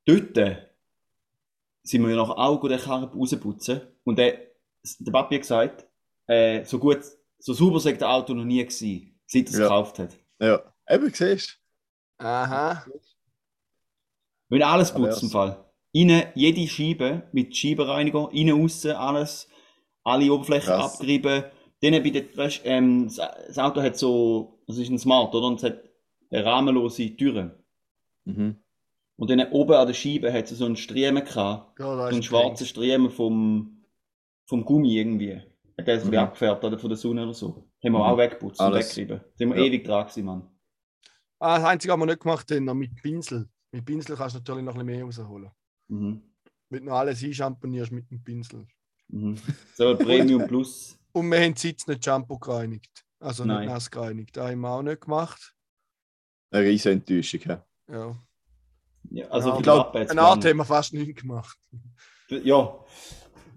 Dort 0.06 0.36
sind 1.84 2.02
wir 2.04 2.10
ja 2.10 2.16
noch 2.16 2.32
auch 2.38 2.68
den 2.68 2.80
Karren 2.80 3.06
rausputzen. 3.10 3.82
Und 4.04 4.18
der, 4.18 4.40
der 5.00 5.12
Papi 5.12 5.36
hat 5.36 5.42
gesagt, 5.42 5.88
äh, 6.28 6.64
so 6.66 6.80
gut, 6.80 7.00
so 7.40 7.54
sauber 7.54 7.80
sei 7.80 7.94
das 7.94 8.04
Auto 8.10 8.34
noch 8.34 8.44
nie 8.46 8.64
gewesen, 8.64 9.15
seit 9.28 9.46
er 9.48 9.52
es 9.52 9.58
Ja. 9.58 9.64
gekauft 9.64 10.00
hat. 10.00 10.18
Ja, 10.40 10.62
eben, 10.90 11.12
siehst 11.14 11.60
Aha. 12.18 12.86
Wir 12.88 14.58
müssen 14.58 14.64
alles 14.64 14.94
putzen 14.94 15.26
im 15.26 15.32
Fall. 15.32 15.66
Innen, 15.92 16.24
jede 16.36 16.68
Scheibe 16.68 17.24
mit 17.32 17.56
Scheibenreiniger, 17.56 18.30
innen, 18.32 18.62
außen, 18.64 18.92
alles. 18.92 19.48
Alle 20.04 20.32
Oberflächen 20.32 20.68
Krass. 20.74 20.94
abgerieben. 20.96 21.46
Dann 21.82 22.04
bei 22.04 22.10
der, 22.10 22.38
weißt, 22.38 22.62
ähm, 22.66 23.08
das 23.08 23.58
Auto 23.60 23.82
hat 23.82 23.98
so, 23.98 24.60
das 24.68 24.78
ist 24.78 24.90
ein 24.90 25.00
Smart, 25.00 25.34
oder? 25.34 25.48
Und 25.48 25.58
es 25.58 25.64
hat 25.64 25.82
eine 26.32 26.46
rahmenlose 26.46 27.16
Türen. 27.16 27.52
du? 28.26 28.32
Mhm. 28.32 28.56
Und 29.18 29.30
dann 29.30 29.52
oben 29.52 29.74
an 29.74 29.88
der 29.88 29.94
Scheibe 29.94 30.32
hat 30.34 30.52
es 30.52 30.58
so 30.58 30.66
einen 30.66 30.76
Striemen 30.76 31.24
gehabt. 31.24 31.80
Ja, 31.80 31.86
So 31.96 32.02
einen 32.04 32.18
ein 32.18 32.24
schwarzen 32.24 32.68
Striemen 32.68 33.10
vom, 33.10 33.86
vom 34.46 34.66
Gummi 34.66 34.98
irgendwie. 34.98 35.42
Hat 35.78 35.88
der 35.88 36.00
so 36.02 36.08
Mhm. 36.08 36.18
abgefärbt 36.18 36.64
oder 36.64 36.78
von 36.78 36.90
der 36.90 36.98
Sonne 36.98 37.24
oder 37.24 37.34
so. 37.34 37.68
Haben 37.86 37.94
wir 37.94 38.00
Mhm. 38.00 38.06
auch 38.06 38.18
weggeputzt 38.18 38.60
und 38.60 38.66
Alles. 38.66 38.90
weggerieben. 38.90 39.20
Da 39.20 39.38
sind 39.38 39.50
wir 39.50 39.58
Ja. 39.58 39.64
ewig 39.66 39.84
dran 39.86 40.04
gewesen, 40.08 40.26
Mann. 40.26 40.50
Ah, 41.40 41.58
das 41.60 41.68
Einzige, 41.68 41.94
was 41.94 42.00
wir 42.00 42.06
nicht 42.08 42.20
gemacht 42.22 42.52
haben, 42.52 42.66
noch 42.66 42.74
mit 42.74 42.96
Pinsel. 43.02 43.48
Mit 43.72 43.86
Pinsel 43.86 44.16
kannst 44.16 44.36
du 44.36 44.40
natürlich 44.40 44.64
noch 44.64 44.74
ein 44.76 44.86
bisschen 44.86 44.98
mehr 44.98 45.06
rausholen. 45.06 45.52
Mhm. 45.90 46.22
Wenn 46.70 46.80
du 46.86 46.90
noch 46.90 46.98
alles 46.98 47.24
einchamponierst 47.24 47.92
mit 47.92 48.10
dem 48.10 48.24
Pinsel. 48.24 48.66
Mhm. 49.10 49.38
So 49.76 49.90
ein 49.90 49.98
Premium 49.98 50.48
Plus. 50.48 50.98
Und 51.14 51.30
wir 51.32 51.40
haben 51.40 51.54
die 51.54 51.60
Sitz 51.62 51.86
nicht 51.88 52.04
Shampoo 52.04 52.40
gereinigt. 52.40 53.06
Also 53.20 53.46
Nein. 53.46 53.62
nicht 53.62 53.70
nass 53.74 53.90
gereinigt. 53.92 54.36
Das 54.36 54.50
haben 54.52 54.62
wir 54.62 54.70
auch 54.70 54.82
nicht 54.82 55.02
gemacht. 55.02 55.54
Eine 56.52 56.66
riesige 56.66 56.92
Enttäuschung. 56.94 57.42
Ja. 57.46 57.66
Ja. 57.90 58.16
Ja, 59.12 59.28
also 59.28 59.50
Ja, 59.62 59.92
ich 60.02 60.10
Eine 60.10 60.22
Art 60.22 60.44
haben 60.44 60.58
wir 60.58 60.66
fast 60.66 60.94
nicht 60.94 61.22
gemacht. 61.22 61.58
Ja, 62.30 62.80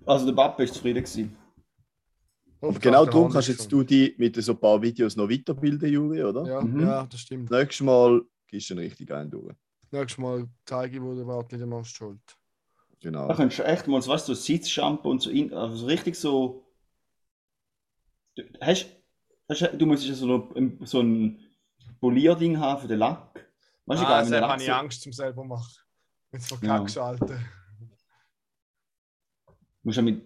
also 0.05 0.27
der 0.27 0.33
Pappe 0.35 0.64
ist 0.64 0.75
zufrieden 0.75 1.03
gewesen. 1.03 1.37
Und 2.61 2.81
genau 2.81 3.05
darum 3.07 3.31
kannst 3.31 3.49
jetzt 3.49 3.71
du 3.71 3.83
dich 3.85 4.18
mit 4.18 4.35
so 4.42 4.53
ein 4.53 4.59
paar 4.61 4.83
Videos 4.83 5.14
noch 5.16 5.29
weiterbilden, 5.31 5.90
Juri, 5.92 6.23
oder? 6.25 6.44
Ja, 6.47 6.61
Mhm. 6.61 6.81
ja, 6.81 7.07
das 7.07 7.21
stimmt. 7.21 7.51
Nächstes 7.51 7.85
Mal 7.85 8.23
gehst 8.49 8.68
du 8.71 8.75
dann 8.75 8.85
richtig 8.85 9.12
ein 9.12 9.31
durch. 9.31 9.55
Nächstes 9.90 10.18
Mal 10.18 10.49
zeige 10.64 10.97
ich, 10.97 11.03
wo 11.03 11.14
der 11.14 11.27
Wartli 11.27 11.59
den 11.59 11.68
machst 11.68 11.94
schuld. 11.97 12.21
Genau. 13.01 13.29
Da 13.29 13.35
könntest 13.35 13.61
du 13.61 13.64
echt 13.64 13.87
mal, 13.87 14.03
so, 14.03 14.11
weißt 14.11 14.29
du, 14.29 14.35
so 14.35 14.42
Sitzshampoo 14.42 15.09
und 15.11 15.23
so, 15.23 15.31
in, 15.31 15.53
also 15.55 15.77
so 15.77 15.87
richtig 15.87 16.16
so. 16.16 16.66
Du, 18.35 18.42
hast, 18.61 18.87
hast, 19.49 19.71
du 19.79 19.87
musst 19.87 20.05
ja 20.05 20.14
so, 20.14 20.53
ein- 20.57 20.79
so 20.85 21.01
ein 21.01 21.38
Polierding 22.01 22.59
haben 22.59 22.81
für 22.83 22.88
den 22.88 22.99
Lack. 22.99 23.49
Weißt 23.87 24.03
du, 24.03 24.07
ah, 24.07 24.21
Lack 24.23 24.42
habe 24.51 24.61
ich 24.61 24.66
so, 24.66 24.73
Angst 24.73 25.03
zum 25.03 25.12
selber 25.12 25.44
machen. 25.44 25.73
Wenn 26.33 26.40
es 26.40 26.49
verkackst, 26.49 26.97
ja. 26.97 27.03
Alter. 27.05 27.38
musst 29.85 29.97
ja 29.97 30.03
mit. 30.03 30.23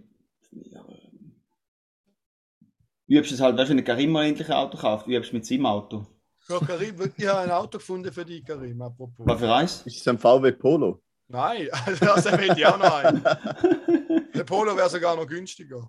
Ja, 0.50 0.84
übst 3.16 3.32
es 3.32 3.40
halt, 3.40 3.56
weißt 3.56 3.68
du, 3.68 3.70
wenn 3.70 3.84
der 3.84 3.94
Karim 3.94 4.10
mal 4.10 4.26
endlich 4.26 4.48
ein 4.48 4.54
Auto 4.54 4.78
kauft, 4.78 5.06
übst 5.06 5.30
du 5.32 5.36
mit 5.36 5.46
seinem 5.46 5.66
Auto. 5.66 6.06
Ja, 6.48 6.58
Karim, 6.58 7.12
ich 7.16 7.26
habe 7.26 7.40
ein 7.40 7.50
Auto 7.50 7.78
gefunden 7.78 8.12
für 8.12 8.24
dich, 8.24 8.44
Karim, 8.44 8.80
apropos. 8.82 9.26
Was 9.26 9.40
für 9.40 9.54
eins? 9.54 9.82
Ist 9.82 10.00
es 10.00 10.08
ein 10.08 10.18
VW 10.18 10.52
Polo? 10.52 11.02
Nein, 11.28 11.68
also 11.70 12.04
das 12.04 12.30
hätte 12.30 12.58
ich 12.58 12.66
auch 12.66 12.78
noch 12.78 12.94
einen. 12.94 13.22
Der 14.34 14.44
Polo 14.44 14.76
wäre 14.76 14.90
sogar 14.90 15.16
noch 15.16 15.26
günstiger. 15.26 15.88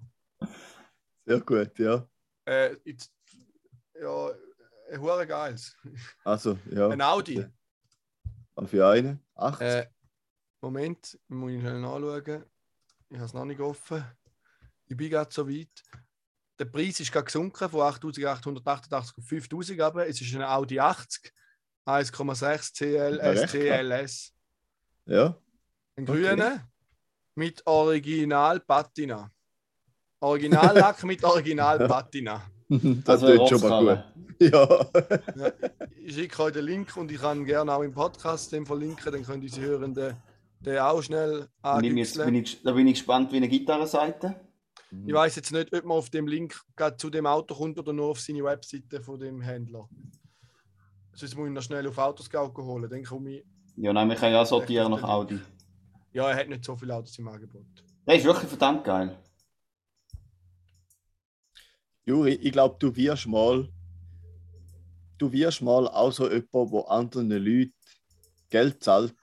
Sehr 1.25 1.39
gut, 1.41 1.77
ja. 1.79 2.07
Äh, 2.45 2.75
jetzt, 2.83 3.11
ja, 3.99 4.29
ein 4.91 5.01
hure 5.01 5.25
geiles. 5.25 5.75
Also, 6.23 6.57
ja. 6.69 6.89
Ein 6.89 7.01
Audi. 7.01 7.45
Auf 8.55 8.69
für 8.69 8.87
einen. 8.87 9.19
Acht. 9.35 9.61
Äh, 9.61 9.87
Moment, 10.61 11.19
muss 11.27 11.51
ich 11.51 11.59
schnell 11.61 11.79
nachschauen. 11.79 12.45
Ich 13.09 13.17
habe 13.17 13.25
es 13.25 13.33
noch 13.33 13.45
nicht 13.45 13.59
offen. 13.59 14.03
Ich 14.87 14.95
bin 14.95 15.09
gerade 15.09 15.31
so 15.31 15.49
weit. 15.49 15.83
Der 16.59 16.65
Preis 16.65 16.99
ist 16.99 17.11
gerade 17.11 17.25
gesunken 17.25 17.69
von 17.69 17.81
8.888 17.81 18.93
auf 18.93 19.25
5.000, 19.27 19.81
aber 19.81 20.07
es 20.07 20.21
ist 20.21 20.35
ein 20.35 20.43
Audi 20.43 20.79
80, 20.79 21.31
1,6 21.85 22.73
CL 22.73 23.37
SCLS. 23.47 24.33
ja. 25.05 25.35
Ein 25.95 26.09
Okay. 26.09 26.23
grüner 26.23 26.67
mit 27.35 27.61
Original 27.67 28.59
Patina. 28.59 29.29
Originallack 30.19 31.03
mit 31.03 31.23
Original 31.23 31.87
Patina. 31.87 32.41
Das 32.69 33.23
Also 33.23 33.27
ein 33.27 33.37
tut 33.37 33.49
schon 33.49 33.69
mal 33.69 33.95
gut. 33.95 34.03
Ja. 34.39 34.67
Ich 36.03 36.15
schicke 36.15 36.43
euch 36.43 36.53
den 36.53 36.65
Link 36.65 36.97
und 36.97 37.11
ich 37.11 37.21
kann 37.21 37.45
gerne 37.45 37.71
auch 37.73 37.83
im 37.83 37.93
Podcast 37.93 38.51
den 38.51 38.65
verlinken, 38.65 39.11
dann 39.11 39.23
könnt 39.23 39.43
ihr 39.43 39.49
sie 39.49 39.61
hören, 39.61 39.93
den, 39.93 40.15
auch 40.79 41.01
schnell 41.01 41.47
ich, 42.35 42.61
da 42.63 42.71
bin 42.71 42.87
ich 42.87 42.95
gespannt 42.95 43.31
wie 43.31 43.37
eine 43.37 43.47
Gitarrenseite. 44.93 45.09
Ich 45.09 45.13
weiß 45.13 45.35
jetzt 45.35 45.51
nicht, 45.51 45.73
ob 45.73 45.85
man 45.85 45.97
auf 45.97 46.09
dem 46.09 46.27
Link 46.27 46.61
zu 46.97 47.09
dem 47.09 47.25
Auto 47.25 47.55
kommt 47.55 47.77
oder 47.79 47.93
nur 47.93 48.07
auf 48.07 48.19
seine 48.19 48.43
Webseite 48.43 49.01
von 49.01 49.19
dem 49.19 49.41
Händler. 49.41 49.89
Sonst 51.13 51.35
muss 51.35 51.47
ich 51.47 51.53
noch 51.53 51.61
schnell 51.61 51.87
auf 51.87 51.97
Autoscout 51.97 52.53
holen. 52.57 52.89
Dann 52.89 53.03
komme 53.03 53.37
ich. 53.37 53.45
Ja, 53.75 53.93
nein, 53.93 54.09
wir 54.09 54.15
können 54.15 54.33
ja 54.33 54.45
sortieren 54.45 54.91
nach. 54.91 55.03
Audi. 55.03 55.39
Ja, 56.13 56.29
er 56.29 56.35
hat 56.35 56.49
nicht 56.49 56.63
so 56.63 56.75
viele 56.75 56.95
Autos 56.95 57.17
im 57.17 57.27
Angebot. 57.27 57.65
Der 58.05 58.15
ist 58.15 58.25
wirklich 58.25 58.49
verdammt 58.49 58.83
geil. 58.83 59.17
Juri, 62.05 62.33
ich 62.33 62.51
glaube, 62.51 62.75
du 62.79 62.95
wirst 62.95 63.27
mal, 63.27 63.69
du 65.17 65.31
wirst 65.31 65.61
mal 65.61 65.87
auch 65.87 66.11
so 66.11 66.29
jemand, 66.29 66.51
wo 66.51 66.81
anderen 66.81 67.29
Leuten 67.29 67.73
Geld 68.49 68.83
zahlt, 68.83 69.15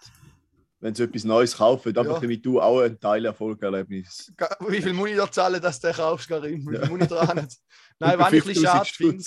wenn 0.80 0.94
sie 0.94 1.02
etwas 1.04 1.24
Neues 1.24 1.56
kaufen, 1.56 1.96
einfach 1.96 2.14
Ja. 2.14 2.20
damit 2.20 2.44
du 2.44 2.60
auch 2.60 2.80
ein 2.80 2.98
Teilerfolgerlebnis 2.98 4.32
Ga- 4.36 4.56
Wie 4.68 4.80
viel 4.80 4.92
muss 4.92 5.10
ich 5.10 5.14
dir 5.16 5.30
zahlen, 5.30 5.60
dass 5.60 5.80
du 5.80 5.88
den 5.88 5.96
kaufst, 5.96 6.28
Karim? 6.28 6.66
Wie 6.66 6.76
viel 6.76 6.80
Ja. 6.84 6.88
muss 6.88 7.00
ich 7.02 7.08
dran? 7.08 7.48
Nein, 7.98 8.18
was 8.18 8.32
ich 8.32 8.42
ein 8.42 8.48
bisschen 8.48 8.66
5000 8.66 8.66
schade 8.66 8.90
finde, 8.94 9.24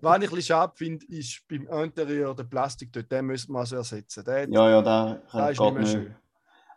ich 0.00 0.06
ein 0.06 0.20
bisschen 0.20 0.42
schade 0.42 0.72
finde, 0.76 1.06
ist 1.06 1.42
beim 1.48 1.66
Interieur 1.84 2.34
der 2.34 2.44
Plastik 2.44 2.92
dort, 2.92 3.10
den 3.12 3.26
müsste 3.26 3.52
man 3.52 3.64
so 3.64 3.76
ersetzen. 3.76 4.24
Der, 4.24 4.48
Ja, 4.50 4.70
ja, 4.70 4.82
da 4.82 5.04
der 5.14 5.22
kann 5.30 5.52
ist 5.52 5.60
nicht 5.60 5.74
mehr 5.74 5.86
schön. 5.86 6.16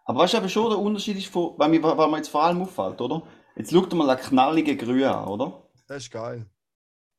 Aber 0.05 0.19
weißt 0.19 0.34
du 0.34 0.38
aber 0.38 0.49
schon, 0.49 0.69
der 0.69 0.79
Unterschied 0.79 1.17
ist 1.17 1.27
von, 1.27 1.53
weil 1.57 1.69
mir, 1.69 1.81
weil 1.81 2.07
mir 2.10 2.17
jetzt 2.17 2.29
vor 2.29 2.43
allem 2.43 2.62
auffällt, 2.62 2.99
oder? 3.01 3.23
Jetzt 3.55 3.71
schau 3.71 3.86
dir 3.86 3.95
mal 3.95 4.10
einen 4.10 4.19
knalligen 4.19 4.77
Grün 4.77 5.03
an, 5.03 5.27
oder? 5.27 5.63
Das 5.88 6.03
ist 6.03 6.12
geil. 6.12 6.45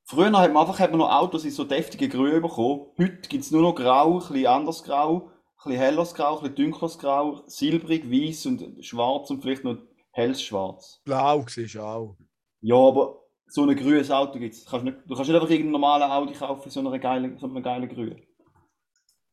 Früher 0.05 0.27
hat 0.27 0.53
man 0.53 0.57
einfach 0.67 0.79
hat 0.79 0.91
man 0.91 0.99
noch 0.99 1.11
Autos 1.11 1.45
in 1.45 1.51
so 1.53 1.65
deftige 1.65 2.09
Grün 2.09 2.43
bekommen. 2.43 2.87
Heute 2.99 3.29
gibt 3.29 3.45
es 3.45 3.51
nur 3.51 3.63
noch 3.63 3.75
Grau, 3.75 4.15
ein 4.15 4.19
bisschen 4.29 4.47
anderes 4.47 4.83
Grau, 4.83 5.31
bisschen 5.65 5.81
helleres 5.81 6.15
Grau, 6.15 6.37
ein 6.37 6.43
bisschen 6.43 6.57
dunkleres 6.57 6.99
Grau, 6.99 7.43
silbrig, 7.47 8.11
weiß 8.11 8.47
und 8.47 8.85
schwarz 8.85 9.31
und 9.31 9.43
vielleicht 9.43 9.65
noch 9.65 9.79
helles 10.11 10.43
Schwarz. 10.43 11.01
Blau 11.05 11.45
siehst 11.49 11.75
du 11.75 11.81
auch. 11.81 12.17
Ja, 12.61 12.77
aber 12.77 13.23
so 13.47 13.65
ein 13.65 13.77
grünes 13.77 14.11
Auto 14.11 14.39
gibt 14.39 14.55
es. 14.55 14.65
Du 14.65 14.71
kannst 14.71 14.85
nicht, 14.85 14.99
du 15.07 15.15
kannst 15.15 15.29
nicht 15.29 15.35
einfach 15.35 15.51
irgendeinen 15.51 15.73
normalen 15.73 16.11
Audi 16.11 16.33
kaufen, 16.33 16.71
so 16.71 16.81
einer 16.81 16.99
geilen, 16.99 17.39
so 17.39 17.47
einer 17.47 17.61
geilen 17.61 17.89
Grün. 17.89 18.23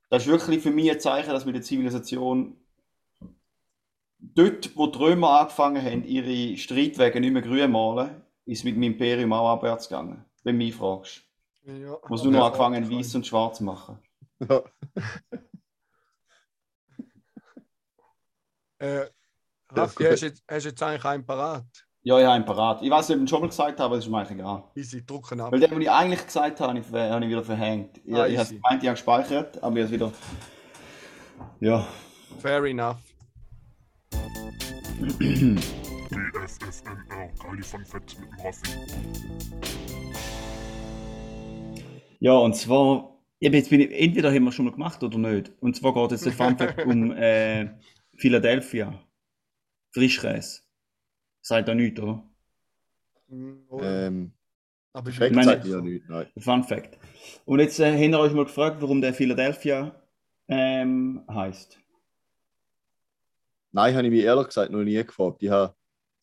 Das 0.10 0.24
ist 0.24 0.30
wirklich 0.30 0.62
für 0.62 0.72
mich 0.72 0.90
ein 0.90 1.00
Zeichen, 1.00 1.30
dass 1.30 1.46
mit 1.46 1.56
der 1.56 1.62
Zivilisation 1.62 2.58
dort, 4.20 4.76
wo 4.76 4.88
die 4.88 4.98
Römer 4.98 5.42
angefangen 5.42 5.84
haben, 5.84 6.04
ihre 6.04 6.58
Streitwege 6.58 7.20
nicht 7.20 7.32
mehr 7.32 7.42
grün 7.42 7.72
malen, 7.72 8.22
ist 8.46 8.66
mit 8.66 8.76
dem 8.76 8.84
Imperium 8.84 9.34
auch 9.34 9.50
abwärts 9.50 9.88
gegangen. 9.88 10.26
Wenn 10.44 10.58
du 10.58 10.66
mich 10.66 10.76
fragst. 10.76 11.22
Ja. 11.66 11.98
Sie 12.16 12.24
nur 12.24 12.34
noch 12.34 12.46
angefangen 12.46 12.90
weiß 12.90 13.16
und 13.16 13.28
schwarz 13.28 13.58
zu 13.58 13.64
machen. 13.64 14.00
Ja. 14.50 14.64
Äh, 18.80 19.00
Ja, 19.00 19.06
Raffi, 19.84 20.04
hast 20.06 20.22
du 20.22 20.26
jetzt, 20.28 20.44
hast 20.50 20.64
du 20.66 20.70
jetzt 20.70 20.82
eigentlich 20.84 21.06
einen 21.06 21.26
parat? 21.26 21.66
Ja, 22.02 22.18
ich 22.18 22.24
habe 22.24 22.34
einen 22.36 22.46
parat. 22.46 22.82
Ich 22.82 22.90
weiß 22.90 23.10
nicht, 23.10 23.18
ob 23.18 23.22
ich 23.22 23.26
ihn 23.26 23.28
schon 23.28 23.42
mal 23.42 23.48
gesagt 23.48 23.72
habe, 23.80 23.84
aber 23.84 23.96
das 23.98 24.06
ist 24.06 24.10
mir 24.12 24.18
eigentlich 24.20 24.40
egal. 24.40 24.64
Easy, 24.76 25.06
drucken 25.06 25.42
ab. 25.42 25.52
Weil 25.52 25.60
den, 25.60 25.70
den 25.72 25.82
ich 25.82 25.92
eigentlich 25.92 26.26
gesagt 26.26 26.60
habe, 26.60 26.70
habe 26.70 26.80
ich, 26.80 26.86
ver- 26.86 27.10
habe 27.12 27.24
ich 27.26 27.30
wieder 27.30 27.44
verhängt. 27.44 27.98
Ich, 28.06 28.16
Ah, 28.16 28.26
ich 28.28 28.38
habe 28.38 28.48
gemeint, 28.50 28.82
ich 28.84 28.88
habe 28.90 28.96
gespeichert, 28.96 29.62
aber 29.62 29.76
ich 29.76 29.84
habe 29.84 29.86
es 29.86 29.92
wieder. 29.92 30.12
Ja. 31.60 31.86
Fair 32.40 32.64
enough. 32.64 32.98
DFFNR, 36.10 37.30
Kali 37.42 37.62
von 37.64 37.86
Fett 37.86 38.18
mit 38.20 38.30
dem 38.32 38.40
Raffi. 38.46 38.70
Ja, 42.20 42.34
und 42.34 42.56
zwar, 42.56 43.18
jetzt 43.40 43.70
bin 43.70 43.82
ich, 43.82 43.92
entweder 43.92 44.32
haben 44.34 44.44
wir 44.46 44.52
schon 44.52 44.66
mal 44.66 44.72
gemacht 44.72 45.04
oder 45.04 45.18
nicht. 45.18 45.52
Und 45.62 45.76
zwar 45.76 45.94
geht 45.94 46.12
es 46.14 46.22
der 46.22 46.32
Fun 46.34 46.58
Fact 46.58 46.86
um 46.86 47.12
äh, 47.12 47.70
Philadelphia. 48.20 48.94
Frischkäse. 49.92 50.62
Sagt 51.42 51.68
da 51.68 51.74
nichts, 51.74 52.00
oder? 52.00 52.24
Oh, 53.70 53.80
Ähm, 53.82 54.32
aber 54.94 55.10
ich 55.10 55.20
meine- 55.20 55.44
sagt 55.44 55.66
ja 55.66 55.82
nichts. 55.82 56.08
Nein. 56.10 56.28
Fun 56.38 56.64
Fact. 56.64 56.98
Und 57.46 57.60
jetzt 57.60 57.80
äh, 57.80 57.92
habt 57.92 58.02
ihr 58.02 58.20
euch 58.20 58.34
mal 58.34 58.46
gefragt, 58.46 58.82
warum 58.82 59.02
der 59.02 59.14
Philadelphia 59.14 59.96
ähm, 60.48 61.24
heißt. 61.30 61.80
Nein, 63.72 63.96
habe 63.96 64.08
ich 64.08 64.12
mich 64.14 64.24
ehrlich 64.24 64.48
gesagt 64.48 64.72
noch 64.72 64.84
nie 64.84 64.96
gefragt. 65.04 65.42
Ich 65.44 65.50
habe, 65.50 65.76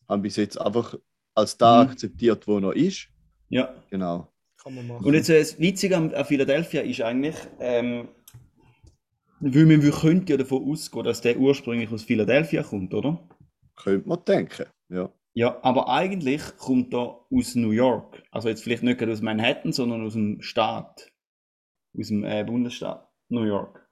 habe 0.07 0.21
bis 0.21 0.35
jetzt 0.35 0.59
einfach 0.59 0.95
als 1.33 1.57
da 1.57 1.83
Mhm. 1.83 1.89
akzeptiert, 1.91 2.45
wo 2.47 2.59
er 2.59 2.75
ist. 2.75 3.07
Ja. 3.49 3.73
Genau. 3.89 4.31
Kann 4.61 4.75
man 4.75 4.87
machen. 4.87 5.05
Und 5.05 5.13
jetzt 5.13 5.29
äh, 5.29 5.39
das 5.39 5.57
Witzige 5.59 5.95
an, 5.95 6.13
an 6.13 6.25
Philadelphia 6.25 6.81
ist 6.81 7.01
eigentlich, 7.01 7.35
ähm, 7.59 8.09
Weil 9.39 9.81
wir 9.81 9.91
könnten 9.91 10.31
ja 10.31 10.37
davon 10.37 10.69
ausgehen, 10.69 11.05
dass 11.05 11.21
der 11.21 11.37
ursprünglich 11.37 11.91
aus 11.91 12.03
Philadelphia 12.03 12.63
kommt, 12.63 12.93
oder? 12.93 13.27
Könnte 13.75 14.07
man 14.09 14.23
denken. 14.25 14.65
Ja. 14.89 15.11
Ja, 15.33 15.59
aber 15.61 15.87
eigentlich 15.89 16.41
kommt 16.57 16.95
er 16.95 17.27
aus 17.31 17.53
New 17.53 17.69
York. 17.69 18.23
Also 18.31 18.49
jetzt 18.49 18.63
vielleicht 18.63 18.81
nicht 18.81 19.03
aus 19.03 19.21
Manhattan, 19.21 19.71
sondern 19.71 20.03
aus 20.03 20.13
dem 20.13 20.41
Staat. 20.41 21.11
Aus 21.95 22.07
dem 22.07 22.23
äh, 22.23 22.43
Bundesstaat 22.43 23.07
New 23.29 23.43
York. 23.43 23.87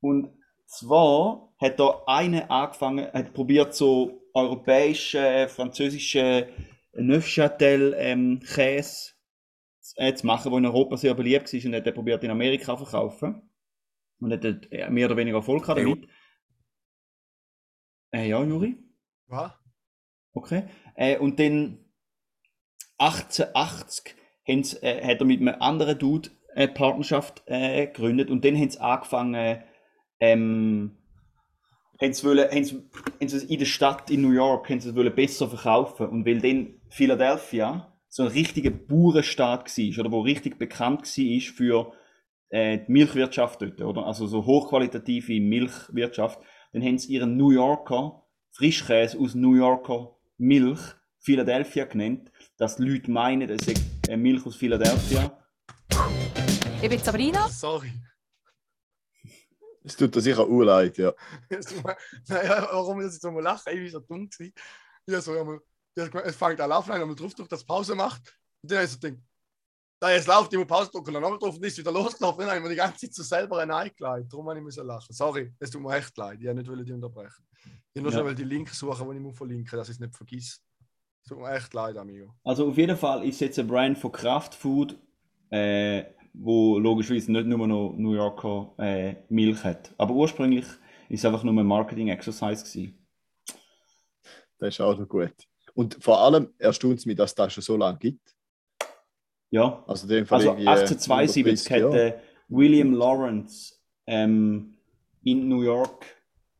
Und 0.00 0.28
zwar 0.66 1.54
hat 1.58 1.80
da 1.80 2.02
einer 2.06 2.50
angefangen, 2.50 3.10
hat 3.10 3.32
probiert 3.32 3.74
so 3.74 4.28
europäische, 4.34 5.46
französische 5.48 6.48
Neufchâtel 6.92 7.94
ähm, 7.96 8.40
Käse 8.40 9.12
äh, 9.96 10.12
zu 10.12 10.26
machen, 10.26 10.50
der 10.50 10.58
in 10.58 10.66
Europa 10.66 10.98
sehr 10.98 11.14
beliebt 11.14 11.52
ist 11.54 11.64
und 11.64 11.74
hat 11.74 11.86
er 11.86 11.92
probiert 11.92 12.22
in 12.24 12.30
Amerika 12.30 12.76
zu 12.76 12.84
verkaufen. 12.84 13.47
Und 14.20 14.32
hat 14.32 14.44
äh, 14.44 14.90
mehr 14.90 15.06
oder 15.06 15.16
weniger 15.16 15.38
Erfolg 15.38 15.62
gehabt 15.62 15.80
damit. 15.80 16.08
Äh, 18.10 18.28
ja, 18.28 18.42
Juri? 18.42 18.76
Was? 19.26 19.52
Okay. 20.32 20.64
Äh, 20.94 21.18
und 21.18 21.38
dann 21.38 21.84
1880 22.98 24.14
haben 24.46 24.64
sie, 24.64 24.82
äh, 24.82 25.04
hat 25.06 25.20
er 25.20 25.26
mit 25.26 25.40
einem 25.40 25.60
anderen 25.60 25.98
Dude 25.98 26.30
eine 26.54 26.68
Partnerschaft 26.68 27.42
äh, 27.46 27.86
gegründet 27.86 28.30
und 28.30 28.44
dann 28.44 28.56
haben 28.56 28.70
sie 28.70 28.80
angefangen, 28.80 29.62
ähm, 30.20 30.96
haben 32.00 32.12
sie, 32.12 32.26
wollen, 32.26 32.50
haben, 32.50 32.64
sie, 32.64 32.82
haben 33.20 33.28
sie 33.28 33.52
in 33.52 33.58
der 33.58 33.66
Stadt 33.66 34.10
in 34.10 34.22
New 34.22 34.32
York 34.32 34.70
haben 34.70 34.80
sie 34.80 34.94
wollen 34.94 35.14
besser 35.14 35.48
verkaufen 35.48 36.08
und 36.08 36.26
weil 36.26 36.40
dann 36.40 36.80
Philadelphia 36.88 37.92
so 38.08 38.22
ein 38.24 38.30
richtiger 38.30 38.70
Bauernstaat 38.70 39.66
war 39.76 40.00
oder 40.00 40.12
wo 40.12 40.20
richtig 40.20 40.58
bekannt 40.58 41.02
war 41.02 41.40
für 41.54 41.92
äh, 42.50 42.78
die 42.78 42.92
Milchwirtschaft 42.92 43.62
dort, 43.62 43.80
oder? 43.80 44.06
also 44.06 44.26
so 44.26 44.44
hochqualitative 44.44 45.40
Milchwirtschaft, 45.40 46.40
dann 46.72 46.82
haben 46.82 46.98
sie 46.98 47.12
ihren 47.14 47.36
New 47.36 47.50
Yorker 47.50 48.24
Frischkäse 48.52 49.18
aus 49.18 49.34
New 49.34 49.54
Yorker 49.54 50.16
Milch 50.38 50.80
Philadelphia 51.20 51.84
genannt, 51.84 52.30
dass 52.56 52.76
die 52.76 52.84
Leute 52.84 53.10
meinen, 53.10 53.50
es 53.50 53.66
sei 53.66 54.16
Milch 54.16 54.46
aus 54.46 54.56
Philadelphia. 54.56 55.36
Ich 56.80 56.88
bin 56.88 56.98
Sabrina. 56.98 57.48
Sorry. 57.48 57.92
Es 59.84 59.96
tut 59.96 60.14
dir 60.14 60.20
sicher 60.20 60.42
auch 60.42 60.62
leid, 60.62 60.98
ja. 60.98 61.14
naja, 62.28 62.68
warum 62.72 63.00
muss 63.00 63.14
ich 63.14 63.20
so 63.20 63.30
mal 63.30 63.42
lachen? 63.42 63.72
Ich 63.72 63.92
war 63.92 64.00
so 64.00 64.06
dumm. 64.06 64.28
Ja, 65.06 65.20
so, 65.20 65.34
ja, 65.34 66.04
es 66.24 66.36
fängt 66.36 66.60
an 66.60 66.70
laufen, 66.70 66.92
einmal 66.92 67.14
drauf 67.14 67.34
drückt, 67.34 67.50
dass 67.50 67.64
Pause 67.64 67.94
macht. 67.94 68.38
Und 68.62 68.70
dann 68.70 68.84
ich 68.84 68.90
so 68.90 68.98
gedacht, 68.98 69.22
da 70.00 70.10
jetzt 70.10 70.28
läuft, 70.28 70.52
ich 70.52 70.58
muss 70.58 70.68
Pause 70.68 70.90
drücken, 70.90 71.12
dann 71.12 71.22
nochmal 71.22 71.38
drauf 71.38 71.56
und 71.56 71.64
ist 71.64 71.78
wieder 71.78 71.92
losgelaufen. 71.92 72.40
Dann 72.40 72.48
habe 72.48 72.58
ich 72.58 72.62
mir 72.62 72.70
die 72.70 72.76
ganze 72.76 72.98
Zeit 73.00 73.14
so 73.14 73.22
selber 73.22 73.58
ein 73.58 73.70
eingeleitet. 73.70 74.32
Darum 74.32 74.48
habe 74.48 74.58
ich 74.58 74.64
müssen 74.64 74.86
lachen. 74.86 75.12
Sorry, 75.12 75.52
es 75.58 75.70
tut 75.70 75.82
mir 75.82 75.96
echt 75.96 76.16
leid. 76.16 76.38
Ich 76.40 76.46
wollte 76.46 76.76
nicht 76.76 76.88
die 76.88 76.92
unterbrechen. 76.92 77.44
Ich 77.92 78.02
nur 78.02 78.12
Ja. 78.12 78.20
schnell 78.20 78.34
die 78.34 78.44
Links 78.44 78.78
suchen, 78.78 79.10
die 79.10 79.16
ich 79.16 79.22
muss 79.22 79.36
verlinken, 79.36 79.76
dass 79.76 79.88
ich 79.88 79.94
es 79.94 80.00
nicht 80.00 80.14
vergesse. 80.14 80.58
Es 81.22 81.28
tut 81.28 81.38
mir 81.38 81.52
echt 81.52 81.74
leid, 81.74 81.96
amigo. 81.96 82.32
Also 82.44 82.68
auf 82.68 82.76
jeden 82.76 82.96
Fall 82.96 83.24
ist 83.26 83.40
jetzt 83.40 83.58
ein 83.58 83.66
Brand 83.66 83.98
von 83.98 84.12
Kraft 84.12 84.54
Food, 84.54 84.96
äh, 85.50 86.04
wo 86.32 86.78
logischerweise 86.78 87.32
nicht 87.32 87.46
nur 87.46 87.66
noch 87.66 87.94
New 87.96 88.14
Yorker 88.14 88.74
äh, 88.78 89.16
Milch 89.28 89.64
hat. 89.64 89.92
Aber 89.98 90.14
ursprünglich 90.14 90.64
ist 91.08 91.20
es 91.20 91.24
einfach 91.24 91.42
nur 91.42 91.54
ein 91.54 91.66
Marketing-Exercise 91.66 92.64
gewesen. 92.64 93.06
Das 94.58 94.74
ist 94.74 94.80
auch 94.80 94.96
noch 94.96 95.08
gut. 95.08 95.34
Und 95.74 95.96
vor 96.02 96.20
allem 96.20 96.52
erstaunt 96.58 96.98
es 96.98 97.06
mich, 97.06 97.16
dass 97.16 97.34
das 97.34 97.52
schon 97.52 97.62
so 97.62 97.76
lange 97.76 97.98
gibt. 97.98 98.34
Ja, 99.50 99.82
Also, 99.86 100.06
in 100.06 100.10
dem 100.10 100.26
Fall 100.26 100.40
also 100.40 100.50
irgendwie, 100.50 100.64
äh, 100.66 100.68
1872 100.68 101.70
hat 101.70 101.78
130 101.78 101.80
Jahre. 101.80 102.14
äh, 102.16 102.20
William 102.48 102.92
Lawrence 102.94 103.74
ähm, 104.06 104.76
in 105.24 105.48
New 105.48 105.62
York 105.62 106.04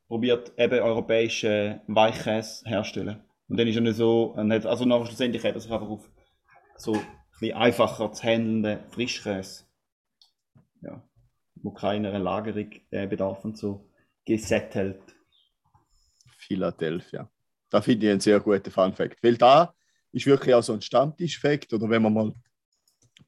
probiert, 0.06 0.52
eben 0.58 0.80
europäische 0.80 1.80
Weichkäse 1.86 2.64
herzustellen. 2.64 3.22
Und 3.48 3.58
dann 3.58 3.66
ist 3.68 3.76
er 3.76 3.82
nicht 3.82 3.96
so, 3.96 4.34
also 4.34 4.84
nachher 4.84 5.06
schlussendlich 5.06 5.44
hat 5.44 5.54
er 5.54 5.60
sich 5.60 5.70
einfach 5.70 5.88
auf 5.88 6.10
so 6.76 6.94
ein 6.94 7.00
bisschen 7.40 7.56
einfacher 7.56 8.12
zu 8.12 8.22
handelnde 8.22 8.84
Frischkäse, 8.90 9.64
ja, 10.82 11.02
wo 11.56 11.70
keiner 11.70 12.18
Lagerung 12.18 12.70
äh, 12.90 13.06
bedarf 13.06 13.44
und 13.44 13.56
so, 13.58 13.88
gesettelt. 14.24 15.00
Philadelphia. 16.36 17.30
Da 17.70 17.80
finde 17.80 18.06
ich 18.06 18.12
einen 18.12 18.20
sehr 18.20 18.40
guten 18.40 18.70
Fun-Fact. 18.70 19.22
Weil 19.22 19.36
da 19.36 19.74
ist 20.12 20.26
wirklich 20.26 20.54
auch 20.54 20.62
so 20.62 20.72
ein 20.72 20.80
Stammtisch-Fact, 20.80 21.72
oder 21.74 21.88
wenn 21.90 22.02
man 22.02 22.14
mal 22.14 22.34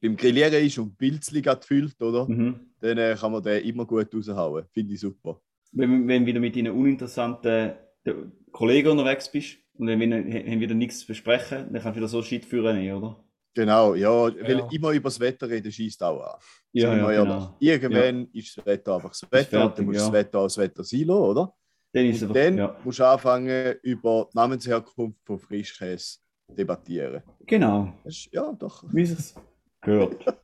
beim 0.00 0.16
Grillieren 0.16 0.64
ist 0.64 0.79
und 0.79 0.96
Pilzli 0.96 1.42
gerade 1.42 1.66
füllt, 1.66 2.00
oder? 2.03 2.26
Mhm. 2.29 2.61
Dann 2.81 2.98
äh, 2.98 3.16
kann 3.18 3.33
man 3.33 3.42
den 3.42 3.64
immer 3.64 3.85
gut 3.87 4.14
raushauen. 4.14 4.64
Finde 4.72 4.94
ich 4.94 5.00
super. 5.00 5.40
Wenn, 5.72 6.07
wenn 6.09 6.22
du 6.22 6.26
wieder 6.26 6.40
mit 6.40 6.57
deinen 6.57 6.72
uninteressanten 6.72 7.72
äh, 8.05 8.12
Kollegen 8.53 8.88
unterwegs 8.90 9.31
bist 9.31 9.59
und 9.74 9.87
dann 9.87 10.00
wieder, 10.00 10.16
haben 10.16 10.61
wieder 10.61 10.74
nichts 10.74 11.00
zu 11.00 11.07
besprechen, 11.07 11.72
dann 11.72 11.83
kannst 11.83 11.96
du 11.96 12.00
wieder 12.00 12.09
so 12.09 12.22
Shit 12.22 12.44
führen, 12.44 12.76
eh, 12.79 12.92
oder? 12.92 13.22
Genau, 13.55 13.94
ja, 13.94 14.11
weil 14.11 14.59
Ja. 14.59 14.68
immer 14.70 14.90
über 14.92 15.09
das 15.09 15.18
Wetter 15.18 15.48
reden 15.48 15.72
schießt 15.72 16.03
auch 16.05 16.20
an. 16.22 16.40
Ja, 16.72 16.94
wir 16.94 17.12
ja, 17.12 17.24
genau. 17.24 17.57
Irgendwann 17.59 18.29
ist 18.33 18.57
das 18.57 18.64
Wetter 18.64 18.94
einfach 18.94 19.11
das 19.11 19.22
Wetter 19.22 19.44
fertig, 19.44 19.68
und 19.70 19.79
dann 19.79 19.85
muss 19.87 19.96
ja. 19.96 20.03
das 20.03 20.12
Wetter 20.12 20.38
auch 20.38 20.44
das 20.44 20.59
Wetter 20.59 20.85
sein 20.85 21.00
lassen, 21.00 21.20
oder? 21.20 21.55
Dann 21.92 22.07
ist 22.07 22.22
Und 22.22 22.29
einfach, 22.29 22.42
dann 22.42 22.59
ja. 22.59 22.76
musst 22.85 22.98
du 23.00 23.05
anfangen, 23.05 23.74
über 23.83 24.29
die 24.33 24.37
Namensherkunft 24.37 25.18
von 25.24 25.38
Frischkäse 25.40 26.18
zu 26.48 26.55
debattieren. 26.57 27.22
Genau, 27.46 27.92
Das 28.05 28.14
ist, 28.16 28.29
ja, 28.33 28.53
doch. 28.53 28.85
wie 28.92 29.03
es 29.03 29.35
gehört. 29.81 30.25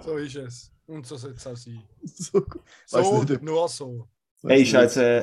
So 0.00 0.16
ist 0.16 0.34
es. 0.34 0.72
Und 0.86 1.06
so 1.06 1.16
soll 1.16 1.30
es 1.32 1.46
auch 1.46 1.56
sein. 1.56 1.82
So, 2.02 2.44
So, 2.86 3.20
nicht, 3.20 3.30
ob- 3.30 3.42
nur 3.42 3.68
so. 3.68 4.08
Hey, 4.42 4.62
äh, 4.62 5.20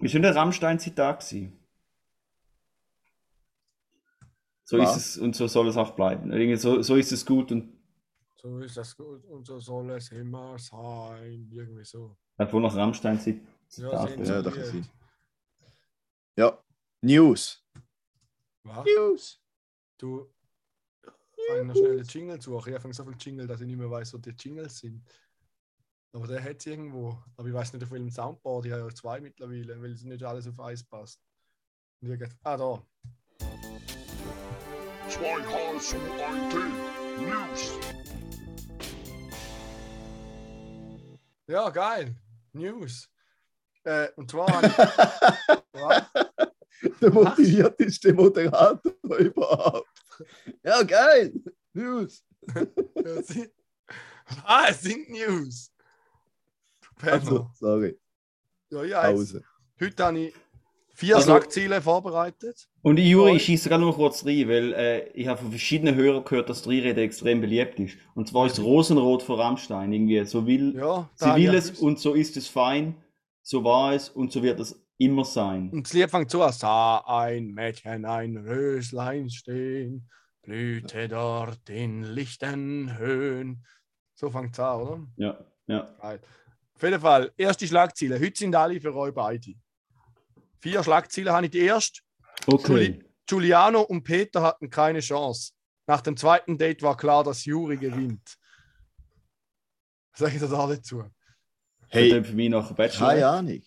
ist 0.00 0.12
schon 0.12 0.22
der 0.22 0.34
Rammstein-Zitat 0.34 1.20
gewesen? 1.20 1.58
So 4.64 4.78
Was? 4.78 4.96
ist 4.96 5.06
es 5.06 5.18
und 5.18 5.36
so 5.36 5.46
soll 5.46 5.68
es 5.68 5.76
auch 5.76 5.92
bleiben. 5.94 6.56
So, 6.56 6.80
so 6.82 6.96
ist 6.96 7.12
es 7.12 7.24
gut 7.26 7.52
und 7.52 7.72
So 8.36 8.58
ist 8.60 8.76
das 8.76 8.96
gut 8.96 9.24
und 9.26 9.46
so 9.46 9.58
soll 9.60 9.90
es 9.90 10.10
immer 10.12 10.58
sein. 10.58 11.48
Irgendwie 11.52 11.84
so. 11.84 12.16
hat 12.38 12.52
wohl 12.52 12.62
noch 12.62 12.74
Rammstein-Zitat. 12.74 13.42
Ja, 13.76 14.06
sehen 14.06 14.24
Sie 14.24 14.32
Ja, 14.32 14.42
das 14.42 14.54
kann. 14.54 14.88
Ja, 16.36 16.62
News. 17.02 17.62
Was? 18.62 18.84
News. 18.86 19.42
Du, 19.98 20.30
fang 21.48 21.66
noch 21.66 21.74
schnell 21.74 21.96
den 21.96 22.06
Jingle 22.06 22.38
zu. 22.38 22.58
Ich 22.58 22.80
fange 22.80 22.94
so 22.94 23.04
viel 23.04 23.16
Jingle, 23.18 23.46
dass 23.46 23.60
ich 23.60 23.66
nicht 23.66 23.78
mehr 23.78 23.90
weiß, 23.90 24.14
wo 24.14 24.18
die 24.18 24.30
Jingles 24.30 24.78
sind. 24.78 25.02
Aber 26.12 26.26
der 26.26 26.42
hat 26.42 26.58
es 26.58 26.66
irgendwo. 26.66 27.22
Aber 27.36 27.48
ich 27.48 27.54
weiß 27.54 27.72
nicht, 27.72 27.82
auf 27.82 27.90
welchem 27.90 28.10
Soundboard. 28.10 28.66
Ich 28.66 28.72
habe 28.72 28.82
ja 28.82 28.94
zwei 28.94 29.20
mittlerweile, 29.20 29.80
weil 29.80 29.92
es 29.92 30.04
nicht 30.04 30.22
alles 30.22 30.46
auf 30.48 30.60
eins 30.60 30.84
passt. 30.84 31.20
Und 32.00 32.12
ich 32.12 32.28
ah, 32.44 32.56
da. 32.56 32.82
Zwei 35.08 35.42
Hals 35.42 35.94
und 35.94 36.20
ein 36.20 36.50
Tee. 36.50 36.70
News. 37.24 37.78
Ja, 41.46 41.70
geil. 41.70 42.14
News. 42.52 43.10
Äh, 43.84 44.08
und 44.16 44.30
zwar. 44.30 44.60
Der 47.00 47.12
motivierteste 47.12 48.12
Moderator 48.12 48.92
überhaupt. 49.18 49.97
Ja, 50.62 50.82
geil. 50.82 51.32
News. 51.72 52.24
Ah, 54.44 54.66
es 54.68 54.82
sind 54.82 55.08
News. 55.08 55.72
Also, 57.00 57.48
sorry. 57.54 57.98
ja, 58.70 58.84
ja, 58.84 59.08
jetzt, 59.08 59.16
Pause. 59.18 59.44
heute 59.80 60.04
habe 60.04 60.18
ich 60.18 60.34
vier 60.94 61.16
Also- 61.16 61.28
Schlagziele 61.30 61.80
vorbereitet. 61.80 62.68
Und 62.82 62.98
ich, 62.98 63.08
Juri, 63.08 63.36
ich 63.36 63.44
schieße 63.44 63.68
gerade 63.70 63.84
noch 63.84 63.94
kurz 63.96 64.26
rein, 64.26 64.48
weil 64.48 64.72
äh, 64.74 65.08
ich 65.12 65.26
habe 65.28 65.40
von 65.40 65.50
verschiedenen 65.50 65.94
Hörern 65.94 66.24
gehört, 66.24 66.50
dass 66.50 66.62
die 66.62 66.78
Rede 66.80 67.00
extrem 67.02 67.40
beliebt 67.40 67.78
ist. 67.80 67.96
Und 68.14 68.28
zwar 68.28 68.46
ist 68.46 68.58
Rosenrot 68.60 69.22
von 69.22 69.40
Rammstein 69.40 69.92
irgendwie. 69.92 70.24
So 70.26 70.46
will, 70.46 70.74
Ja, 70.76 71.08
sie 71.14 71.34
will 71.36 71.54
es 71.54 71.70
und 71.70 71.98
so 71.98 72.14
ist 72.14 72.36
es 72.36 72.48
fein, 72.48 72.96
so 73.42 73.64
war 73.64 73.94
es 73.94 74.08
und 74.10 74.30
so 74.32 74.42
wird 74.42 74.60
es 74.60 74.78
immer 74.98 75.24
sein. 75.24 75.70
Und 75.70 75.86
das 75.86 75.92
Lied 75.94 76.10
fängt 76.10 76.30
so 76.30 76.42
an. 76.42 76.52
Sah 76.52 76.98
ein 77.06 77.52
Mädchen 77.52 78.04
ein 78.04 78.36
Röslein 78.36 79.30
stehen, 79.30 80.08
blühte 80.42 81.08
dort 81.08 81.68
in 81.70 82.02
lichten 82.02 82.98
Höhen. 82.98 83.64
So 84.14 84.30
fängt 84.30 84.52
es 84.54 84.60
an, 84.60 84.80
oder? 84.80 85.06
Ja, 85.16 85.38
ja. 85.66 85.96
Geil. 86.00 86.20
Auf 86.74 86.82
jeden 86.82 87.00
Fall, 87.00 87.32
erste 87.36 87.66
Schlagziele. 87.66 88.20
Heute 88.20 88.38
sind 88.38 88.54
alle 88.54 88.80
für 88.80 88.94
euch 88.94 89.14
beide. 89.14 89.54
Vier 90.60 90.82
Schlagziele 90.82 91.32
habe 91.32 91.46
ich. 91.46 91.52
Die 91.52 91.60
erste. 91.60 92.00
Okay. 92.46 92.72
Juli- 92.72 93.04
Giuliano 93.26 93.82
und 93.82 94.02
Peter 94.04 94.42
hatten 94.42 94.70
keine 94.70 95.00
Chance. 95.00 95.52
Nach 95.86 96.00
dem 96.00 96.16
zweiten 96.16 96.56
Date 96.58 96.82
war 96.82 96.96
klar, 96.96 97.22
dass 97.24 97.44
Juri 97.44 97.76
gewinnt. 97.76 98.36
Was 100.12 100.20
sage 100.20 100.34
ich 100.36 100.40
da 100.40 100.66
dazu? 100.66 101.04
Hey. 101.88 102.10
Hey, 102.10 102.24
Für 102.24 102.32
mich 102.34 102.48
nach 102.50 102.72
Bachelor. 102.72 103.08
keine 103.08 103.26
Ahnung. 103.26 103.62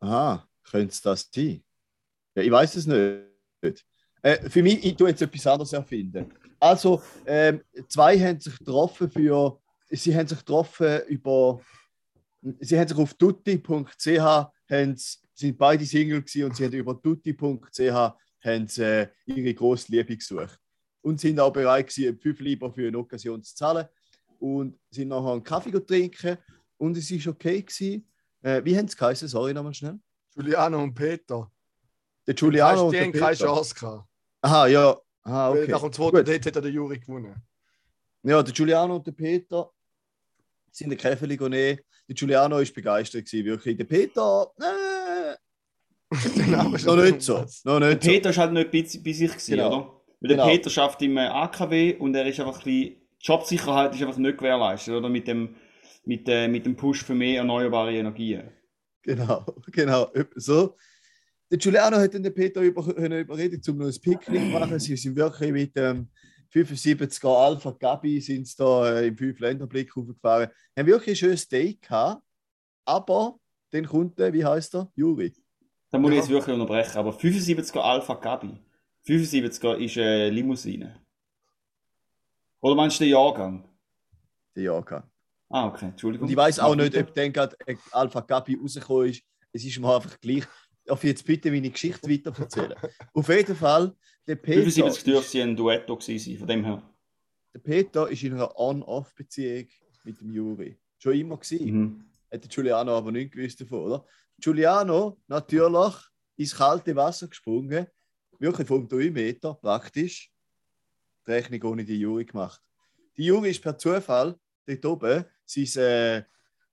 Aha, 0.00 0.48
könnte 0.64 0.92
es 0.92 1.00
das 1.00 1.28
sein? 1.32 1.62
Ja, 2.34 2.42
ich 2.42 2.50
weiß 2.50 2.76
es 2.76 2.86
nicht. 2.86 3.84
Äh, 4.22 4.50
für 4.50 4.62
mich, 4.62 4.84
ich 4.84 4.96
tue 4.96 5.08
jetzt 5.08 5.22
etwas 5.22 5.46
anderes 5.46 5.72
erfinden. 5.72 6.32
Also, 6.58 7.02
ähm, 7.26 7.62
zwei 7.88 8.18
haben 8.18 8.40
sich 8.40 8.58
getroffen 8.58 9.10
für 9.10 9.58
sie 9.90 10.14
haben 10.14 10.28
sich 10.28 10.38
getroffen 10.38 11.00
über. 11.08 11.60
Sie 12.60 12.78
haben 12.78 12.88
sich 12.88 12.96
auf 12.96 13.14
tutti.ch 13.14 13.96
sind 15.34 15.58
beide 15.58 15.84
Single 15.84 16.22
gewesen 16.22 16.44
und 16.44 16.56
sie 16.56 16.64
haben 16.64 16.72
über 16.72 17.00
tutti.ch 17.00 17.78
äh, 18.78 19.06
ihre 19.26 19.54
grosse 19.54 19.92
Liebe 19.92 20.16
gesucht. 20.16 20.58
Und 21.02 21.20
sind 21.20 21.40
auch 21.40 21.52
bereit 21.52 21.88
gewesen, 21.88 22.18
5 22.18 22.40
Lieber 22.40 22.72
für 22.72 22.88
eine 22.88 22.98
Occasion 22.98 23.42
zu 23.42 23.54
zahlen. 23.54 23.86
Und 24.38 24.78
sind 24.90 25.08
nachher 25.08 25.32
einen 25.32 25.42
Kaffee 25.42 25.70
trinken 25.84 26.38
und 26.78 26.96
es 26.96 27.10
war 27.10 27.32
okay. 27.32 27.62
Gewesen. 27.62 28.09
Äh, 28.42 28.64
wie 28.64 28.76
haben 28.76 28.88
sie 28.88 28.96
geheißen? 28.96 29.28
Sorry 29.28 29.52
nochmal 29.54 29.74
schnell. 29.74 29.98
Juliano 30.36 30.82
und 30.82 30.94
Peter. 30.94 31.50
Der 32.26 32.34
Giuliano 32.34 32.86
und 32.86 32.92
die 32.92 32.96
der 32.98 33.06
haben 33.06 33.12
keine 33.12 33.26
Peter. 33.36 33.46
Chance 33.46 33.74
gehabt. 33.74 34.04
Aha, 34.42 34.66
ja. 34.68 34.96
Aha, 35.22 35.50
Weil 35.52 35.62
okay. 35.64 35.72
Nach 35.72 35.80
dem 35.82 35.92
zweiten 35.92 36.16
Gut. 36.16 36.28
Date 36.28 36.46
hat 36.46 36.56
er 36.56 36.62
den 36.62 36.72
Juri 36.74 36.98
gewonnen. 36.98 37.34
Ja, 38.22 38.42
der 38.42 38.52
Giuliano 38.54 38.96
und 38.96 39.06
der 39.06 39.12
Peter 39.12 39.70
sind 40.70 40.90
der 40.90 40.98
Käferli 40.98 41.36
nehmen. 41.36 41.80
Der 42.08 42.14
Giuliano 42.14 42.56
war 42.56 42.64
begeistert, 42.64 43.24
gewesen, 43.26 43.44
wirklich. 43.46 43.76
Der 43.76 43.84
Peter, 43.84 44.50
äh, 44.60 45.36
Der 46.36 46.46
noch 46.46 46.96
nicht 46.96 47.22
so. 47.22 47.44
Noch 47.64 47.78
Der 47.80 47.90
nicht 47.90 48.02
so. 48.02 48.10
Peter 48.10 48.30
war 48.30 48.36
halt 48.36 48.52
nicht 48.52 48.70
bei, 48.70 48.80
bei 49.04 49.12
sich, 49.12 49.30
gewesen, 49.30 49.50
Genau. 49.52 49.66
oder? 49.68 49.86
Weil 50.20 50.28
der 50.28 50.36
Genau. 50.36 50.46
Peter 50.48 50.70
schafft 50.70 51.02
im 51.02 51.16
AKW 51.18 51.94
und 51.96 52.14
er 52.14 52.26
ist 52.26 52.40
einfach 52.40 52.58
ein 52.58 52.64
bisschen, 52.64 52.96
die 53.20 53.26
Jobsicherheit 53.26 53.94
ist 53.94 54.02
einfach 54.02 54.16
nicht 54.16 54.38
gewährleistet, 54.38 54.94
oder? 54.94 55.08
Mit 55.08 55.26
dem, 55.28 55.56
mit, 56.04 56.28
äh, 56.28 56.48
mit 56.48 56.66
dem 56.66 56.76
Push 56.76 57.04
für 57.04 57.14
mehr 57.14 57.38
erneuerbare 57.38 57.94
Energien. 57.94 58.50
Genau, 59.02 59.44
genau. 59.72 60.10
So. 60.36 60.76
Der 61.50 61.58
Giuliano 61.58 61.96
hat 61.96 62.14
den 62.14 62.32
Peter 62.32 62.60
über, 62.60 62.82
überredet, 62.96 63.68
um 63.68 63.78
noch 63.78 63.86
ein 63.86 64.00
Picknick 64.00 64.40
zu 64.42 64.58
machen. 64.58 64.78
Sie 64.78 64.96
sind 64.96 65.16
wirklich 65.16 65.50
mit 65.50 65.74
dem 65.74 66.08
75er 66.52 67.28
Alpha 67.46 67.70
Gabi 67.72 68.20
sind 68.20 68.46
sie 68.46 68.56
da 68.56 68.98
äh, 69.00 69.06
im 69.08 69.16
Fünf-Länder-Blick 69.16 69.94
hochgefahren. 69.94 70.48
Haben 70.76 70.86
wirklich 70.86 71.14
ein 71.14 71.16
schönes 71.16 71.48
Date 71.48 71.82
gehabt. 71.82 72.22
Aber 72.84 73.38
dann 73.70 73.86
kommt 73.86 74.18
der, 74.18 74.32
wie 74.32 74.44
heißt 74.44 74.74
er? 74.74 74.90
Juri. 74.96 75.32
Da 75.90 75.98
muss 75.98 76.10
ich 76.10 76.16
Ja. 76.16 76.22
jetzt 76.22 76.30
wirklich 76.30 76.54
unterbrechen. 76.54 76.98
Aber 76.98 77.12
75er 77.12 77.80
Alpha 77.80 78.14
Gabi. 78.14 78.60
75er 79.06 79.76
ist 79.76 79.96
eine 79.96 80.30
Limousine. 80.30 81.00
Oder 82.60 82.74
meinst 82.74 83.00
du 83.00 83.04
den 83.04 83.12
Jahrgang? 83.12 83.68
Der 84.54 84.64
Jahrgang. 84.64 85.04
Ah, 85.50 85.66
okay, 85.66 85.86
Entschuldigung. 85.86 86.26
Und 86.26 86.30
ich 86.30 86.36
weiß 86.36 86.60
auch 86.60 86.76
nicht, 86.76 86.96
ob 86.96 87.12
dann 87.12 87.32
gerade 87.32 87.56
ein 87.66 87.76
Alpha 87.90 88.20
Gabi 88.20 88.56
rausgekommen 88.60 89.08
ist. 89.10 89.22
Es 89.52 89.64
ist 89.64 89.78
mir 89.80 89.94
einfach 89.94 90.18
gleich. 90.20 90.44
Darf 90.84 91.02
ich 91.02 91.10
jetzt 91.10 91.26
bitte 91.26 91.50
meine 91.50 91.70
Geschichte 91.70 92.08
weiter 92.08 92.32
erzählen? 92.38 92.74
Auf 93.14 93.28
jeden 93.28 93.56
Fall, 93.56 93.94
der 94.26 94.36
Peter, 94.36 94.62
75 94.62 95.04
dürfte 95.04 95.42
ein 95.42 95.56
Duetto 95.56 95.96
gewesen 95.96 96.24
sein, 96.24 96.38
von 96.38 96.48
dem 96.48 96.64
her. 96.64 96.82
der 97.52 97.58
Peter 97.58 98.08
ist 98.08 98.22
in 98.22 98.34
einer 98.34 98.56
On-Off-Beziehung 98.58 99.66
mit 100.04 100.20
dem 100.20 100.30
Juri. 100.30 100.78
Schon 100.98 101.14
immer 101.14 101.36
gewesen. 101.36 101.66
Mhm. 101.66 102.04
Hat 102.32 102.42
der 102.44 102.48
Giuliano 102.48 102.96
aber 102.96 103.10
nicht 103.10 103.32
gewusst 103.32 103.60
davon, 103.60 103.80
oder? 103.80 104.06
Giuliano, 104.38 105.20
natürlich, 105.26 105.94
ins 106.36 106.56
kalte 106.56 106.94
Wasser 106.94 107.26
gesprungen. 107.26 107.86
Wirklich 108.38 108.68
vom 108.68 108.88
3 108.88 109.10
Meter, 109.10 109.54
praktisch. 109.54 110.30
Die 111.26 111.32
Rechnung 111.32 111.72
ohne 111.72 111.84
die 111.84 111.98
Juri 111.98 112.24
gemacht. 112.24 112.60
Die 113.16 113.24
Juri 113.24 113.50
ist 113.50 113.62
per 113.62 113.76
Zufall 113.76 114.38
dort 114.66 114.86
oben 114.86 115.24
sein 115.50 115.82
äh, 115.82 116.24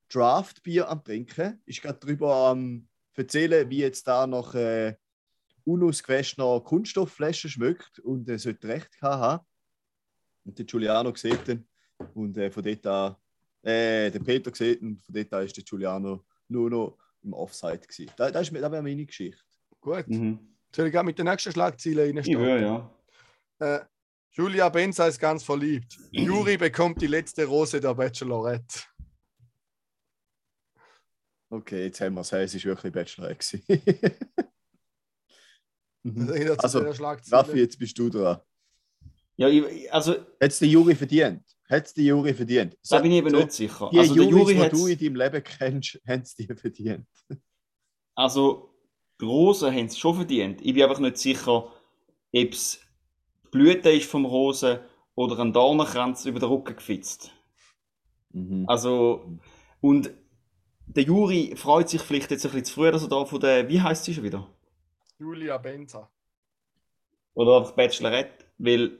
Draft-Bier 0.09 0.87
am 0.89 1.03
Trinken. 1.03 1.61
Ist 1.65 1.81
gerade 1.81 1.99
darüber 1.99 2.33
am 2.49 2.87
erzählen, 3.15 3.69
wie 3.69 3.79
jetzt 3.79 4.07
da 4.07 4.27
noch 4.27 4.53
äh, 4.53 4.95
unausgewaschener 5.65 6.61
Kunststoffflaschen 6.61 7.49
schmeckt 7.49 7.99
und 7.99 8.29
er 8.29 8.39
sollte 8.39 8.67
recht 8.67 8.91
gehabt 8.91 9.19
haben. 9.19 9.45
Und 10.45 10.57
der 10.57 10.65
Giuliano 10.65 11.13
sieht 11.15 11.47
dann 11.47 11.67
und 12.13 12.37
äh, 12.37 12.51
von 12.51 12.63
dort 12.63 12.85
an, 12.85 13.15
äh, 13.63 14.11
der 14.11 14.19
Peter 14.19 14.53
sieht 14.53 14.81
und 14.81 15.03
von 15.03 15.13
dort 15.15 15.33
an 15.33 15.45
ist 15.45 15.57
der 15.57 15.63
Giuliano 15.63 16.25
nur 16.47 16.69
noch 16.69 16.97
im 17.23 17.33
Offside 17.33 17.79
gewesen. 17.79 18.11
Das, 18.15 18.31
das, 18.31 18.47
ist, 18.47 18.55
das 18.55 18.71
wäre 18.71 18.83
meine 18.83 19.05
Geschichte. 19.05 19.41
Gut. 19.81 20.07
Mhm. 20.07 20.39
Soll 20.73 20.85
ich 20.85 20.91
gleich 20.91 21.03
mit 21.03 21.17
den 21.17 21.25
nächsten 21.25 21.51
Schlagzeilen 21.51 22.17
Ich 22.17 22.27
reinstarten? 22.27 22.45
will, 22.45 22.61
ja. 22.61 22.91
Äh, 23.59 23.85
Julia 24.37 24.69
Benza 24.69 25.07
ist 25.07 25.17
ganz 25.17 25.43
verliebt. 25.43 25.97
Juri 26.11 26.57
bekommt 26.57 27.01
die 27.01 27.07
letzte 27.07 27.45
Rose 27.45 27.81
der 27.81 27.95
Bachelorette. 27.95 28.83
Okay, 31.49 31.85
jetzt 31.85 32.01
haben 32.01 32.13
wir 32.13 32.21
es. 32.21 32.31
Es 32.31 32.53
war 32.53 32.63
wirklich 32.65 32.93
Bachelorette. 32.93 33.59
gewesen. 33.59 34.13
Also. 36.59 36.79
Raffi, 36.79 37.57
jetzt 37.57 37.77
bist 37.77 37.99
du 37.99 38.09
dran. 38.09 38.39
Ja, 39.35 39.49
ich, 39.49 39.91
also, 39.91 40.13
Hat 40.13 40.25
es 40.39 40.59
der 40.59 40.69
Juri 40.69 40.95
verdient? 40.95 41.43
Hat 41.69 41.85
es 41.85 41.93
der 41.93 42.05
Juri 42.05 42.33
verdient? 42.33 42.77
da 42.89 42.99
bin 43.01 43.11
ich 43.11 43.17
eben 43.17 43.29
so, 43.29 43.37
nicht 43.39 43.51
sicher. 43.51 43.89
Die 43.91 43.99
Also, 43.99 44.13
der 44.13 44.23
Juris, 44.23 44.39
Juri 44.39 44.53
die 44.53 44.61
hat 44.61 44.71
du 44.71 44.87
in 44.87 44.97
deinem 44.97 45.15
Leben 45.17 45.43
kennst, 45.43 45.99
haben 46.07 46.21
es 46.21 46.33
dir 46.33 46.55
verdient. 46.55 47.07
Also, 48.15 48.73
die 49.19 49.25
Rosen 49.25 49.73
haben 49.73 49.87
es 49.87 49.97
schon 49.99 50.15
verdient. 50.15 50.61
Ich 50.61 50.73
bin 50.73 50.83
einfach 50.83 50.99
nicht 50.99 51.17
sicher, 51.17 51.51
ob 51.65 51.73
es 52.31 52.86
Blüte 53.51 53.89
ist 53.89 54.09
vom 54.09 54.25
Rosen 54.25 54.79
oder 55.15 55.39
ein 55.39 55.53
Dornenkranz 55.53 56.25
über 56.25 56.39
den 56.39 56.49
Rücken 56.49 56.75
gefitzt. 56.75 57.31
Mhm. 58.31 58.65
Also, 58.67 59.39
und 59.81 60.11
der 60.85 61.03
Juri 61.03 61.55
freut 61.55 61.89
sich 61.89 62.01
vielleicht 62.01 62.31
jetzt 62.31 62.45
ein 62.45 62.51
bisschen 62.51 62.65
zu 62.65 62.73
früh, 62.73 62.91
dass 62.91 63.03
er 63.03 63.09
da 63.09 63.25
von 63.25 63.39
der, 63.39 63.67
wie 63.69 63.81
heißt 63.81 64.05
sie 64.05 64.13
schon 64.13 64.23
wieder? 64.23 64.47
Julia 65.19 65.57
Benza. 65.57 66.09
Oder 67.33 67.57
einfach 67.57 67.71
Bachelorette, 67.73 68.45
weil 68.57 68.99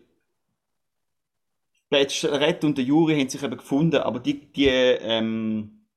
Bachelorette 1.89 2.67
und 2.67 2.77
der 2.77 2.85
Juri 2.85 3.17
haben 3.17 3.29
sich 3.29 3.41
eben 3.41 3.57
gefunden, 3.57 3.97
aber 3.97 4.19
die, 4.19 4.51
die 4.51 4.67
ähm, 4.67 5.87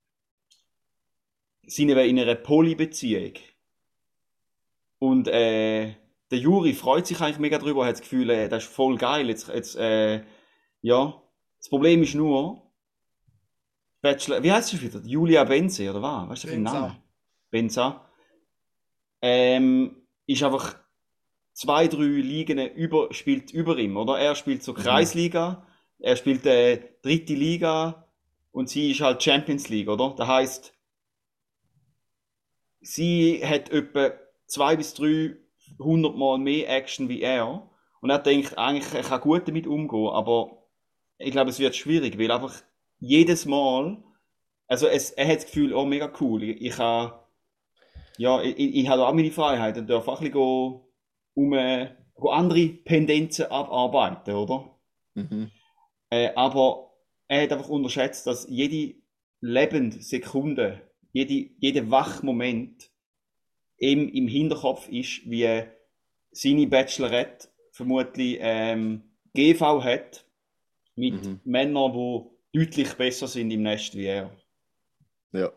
sind 1.66 1.88
eben 1.88 2.00
in 2.00 2.18
einer 2.18 2.34
Polybeziehung. 2.34 3.34
Und 4.98 5.28
äh, 5.28 5.94
der 6.30 6.38
Juri 6.38 6.74
freut 6.74 7.06
sich 7.06 7.20
eigentlich 7.20 7.38
mega 7.38 7.58
drüber, 7.58 7.84
hat 7.84 7.94
das 7.94 8.00
Gefühl, 8.02 8.30
äh, 8.30 8.48
das 8.48 8.64
ist 8.64 8.72
voll 8.72 8.96
geil. 8.96 9.28
Jetzt, 9.28 9.48
jetzt, 9.48 9.76
äh, 9.76 10.22
ja. 10.80 11.22
Das 11.58 11.68
Problem 11.68 12.02
ist 12.02 12.14
nur, 12.14 12.70
Bachelor, 14.00 14.42
wie 14.42 14.52
heißt 14.52 14.68
sie 14.68 14.80
wieder? 14.80 15.00
Julia 15.04 15.44
Benze, 15.44 15.90
oder 15.90 16.00
was? 16.00 16.28
Weißt 16.28 16.44
du, 16.44 16.48
den. 16.48 16.62
Namen? 16.62 16.96
Benza. 17.50 18.06
Ähm, 19.20 20.06
ist 20.26 20.42
einfach 20.42 20.76
zwei, 21.52 21.88
drei 21.88 22.04
Ligen 22.04 22.58
über, 22.58 23.12
spielt 23.12 23.50
über 23.50 23.76
ihm, 23.76 23.96
oder? 23.96 24.18
Er 24.18 24.34
spielt 24.34 24.62
so 24.62 24.72
Kreisliga, 24.72 25.66
er 25.98 26.16
spielt 26.16 26.46
äh, 26.46 26.80
dritte 27.02 27.34
Liga 27.34 28.06
und 28.52 28.70
sie 28.70 28.92
ist 28.92 29.00
halt 29.00 29.22
Champions 29.22 29.68
League, 29.68 29.88
oder? 29.88 30.14
Das 30.16 30.26
heißt, 30.26 30.74
sie 32.80 33.42
hat 33.44 33.70
etwa 33.70 34.12
zwei 34.46 34.76
bis 34.76 34.94
drei 34.94 35.36
hundert 35.78 36.16
Mal 36.16 36.38
mehr 36.38 36.68
Action 36.68 37.08
wie 37.08 37.22
er 37.22 37.70
und 38.00 38.10
er 38.10 38.18
denkt 38.18 38.58
eigentlich, 38.58 38.92
er 38.94 39.02
kann 39.02 39.20
gut 39.20 39.46
damit 39.48 39.66
umgehen, 39.66 40.08
aber 40.08 40.66
ich 41.18 41.30
glaube, 41.30 41.50
es 41.50 41.58
wird 41.58 41.76
schwierig, 41.76 42.18
weil 42.18 42.30
einfach 42.30 42.54
jedes 42.98 43.46
Mal, 43.46 44.02
also 44.66 44.86
es, 44.86 45.10
er 45.10 45.28
hat 45.28 45.36
das 45.36 45.46
Gefühl, 45.46 45.74
oh 45.74 45.84
mega 45.84 46.10
cool, 46.20 46.42
ich, 46.42 46.60
ich 46.60 46.72
kann, 46.72 47.12
ja, 48.16 48.42
ich, 48.42 48.58
ich, 48.58 48.74
ich 48.76 48.88
habe 48.88 49.06
auch 49.06 49.14
meine 49.14 49.30
Freiheit 49.30 49.76
und 49.78 49.88
darf 49.88 50.08
auch 50.08 50.20
ein 50.20 50.30
bisschen 50.30 50.80
um 51.34 51.52
äh, 51.52 51.94
andere 52.28 52.68
Pendenzen 52.68 53.46
abarbeiten, 53.46 54.34
oder? 54.34 54.78
Mhm. 55.14 55.50
Äh, 56.10 56.30
aber 56.34 56.92
er 57.28 57.42
hat 57.42 57.52
einfach 57.52 57.68
unterschätzt, 57.68 58.26
dass 58.26 58.46
jede 58.48 59.00
lebende 59.40 60.02
Sekunde, 60.02 60.90
jede, 61.12 61.50
jeder 61.58 61.90
Wachmoment 61.90 62.90
ihm 63.80 64.08
im 64.08 64.28
Hinterkopf 64.28 64.88
ist, 64.88 65.22
wie 65.28 65.64
seine 66.32 66.66
Bachelorette 66.66 67.48
vermutlich 67.72 68.38
ähm, 68.40 69.02
GV 69.34 69.82
hat 69.82 70.24
mit 70.96 71.14
Mhm. 71.24 71.40
Männern, 71.44 71.92
die 71.92 72.58
deutlich 72.58 72.92
besser 72.94 73.26
sind 73.26 73.50
im 73.50 73.62
Nest 73.62 73.94
wie 73.96 74.06
er. 74.06 74.30
Ja. 75.32 75.52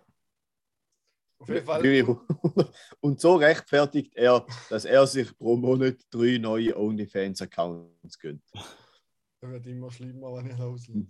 Auf 1.39 1.49
jeden 1.49 1.65
Fall. 1.65 1.81
Und 3.01 3.19
so 3.19 3.35
rechtfertigt 3.35 4.15
er, 4.15 4.45
dass 4.69 4.85
er 4.85 5.05
sich 5.05 5.37
pro 5.37 5.57
Monat 5.57 5.97
drei 6.09 6.37
neue 6.37 6.77
OnlyFans-Accounts 6.77 8.17
gönnt. 8.19 8.43
Das 8.53 9.51
wird 9.51 9.67
immer 9.67 9.91
schlimmer, 9.91 10.33
wenn 10.35 10.51
ich 10.51 10.57
loslege. 10.57 11.07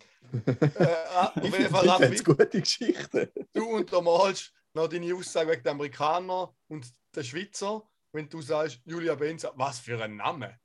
äh, 0.47 0.95
ah, 1.13 1.27
auf 1.35 1.43
jeden 1.59 1.69
Fall, 1.69 1.85
Das 1.85 2.09
ist 2.09 2.25
gute 2.25 2.61
Geschichte. 2.61 3.31
du 3.53 3.65
untermalst 3.67 4.51
noch 4.73 4.87
deine 4.87 5.13
Aussage 5.13 5.51
wegen 5.51 5.61
der 5.63 5.71
Amerikaner 5.73 6.51
und 6.67 6.87
der 7.15 7.23
Schweizer, 7.23 7.87
wenn 8.11 8.29
du 8.29 8.41
sagst, 8.41 8.81
Julia 8.85 9.15
Benza, 9.15 9.51
was 9.55 9.79
für 9.79 10.01
ein 10.03 10.15
Name. 10.15 10.59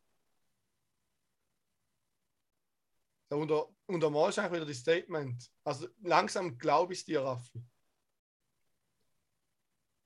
Da 3.31 3.37
unter, 3.37 3.69
untermalst 3.87 4.39
du 4.39 4.43
eigentlich 4.43 4.57
wieder 4.61 4.67
das 4.67 4.79
Statement. 4.79 5.51
Also 5.65 5.89
langsam 6.03 6.57
glaube 6.59 6.93
ich 6.95 7.01
es 7.01 7.05
dir, 7.05 7.21
Raffi. 7.23 7.63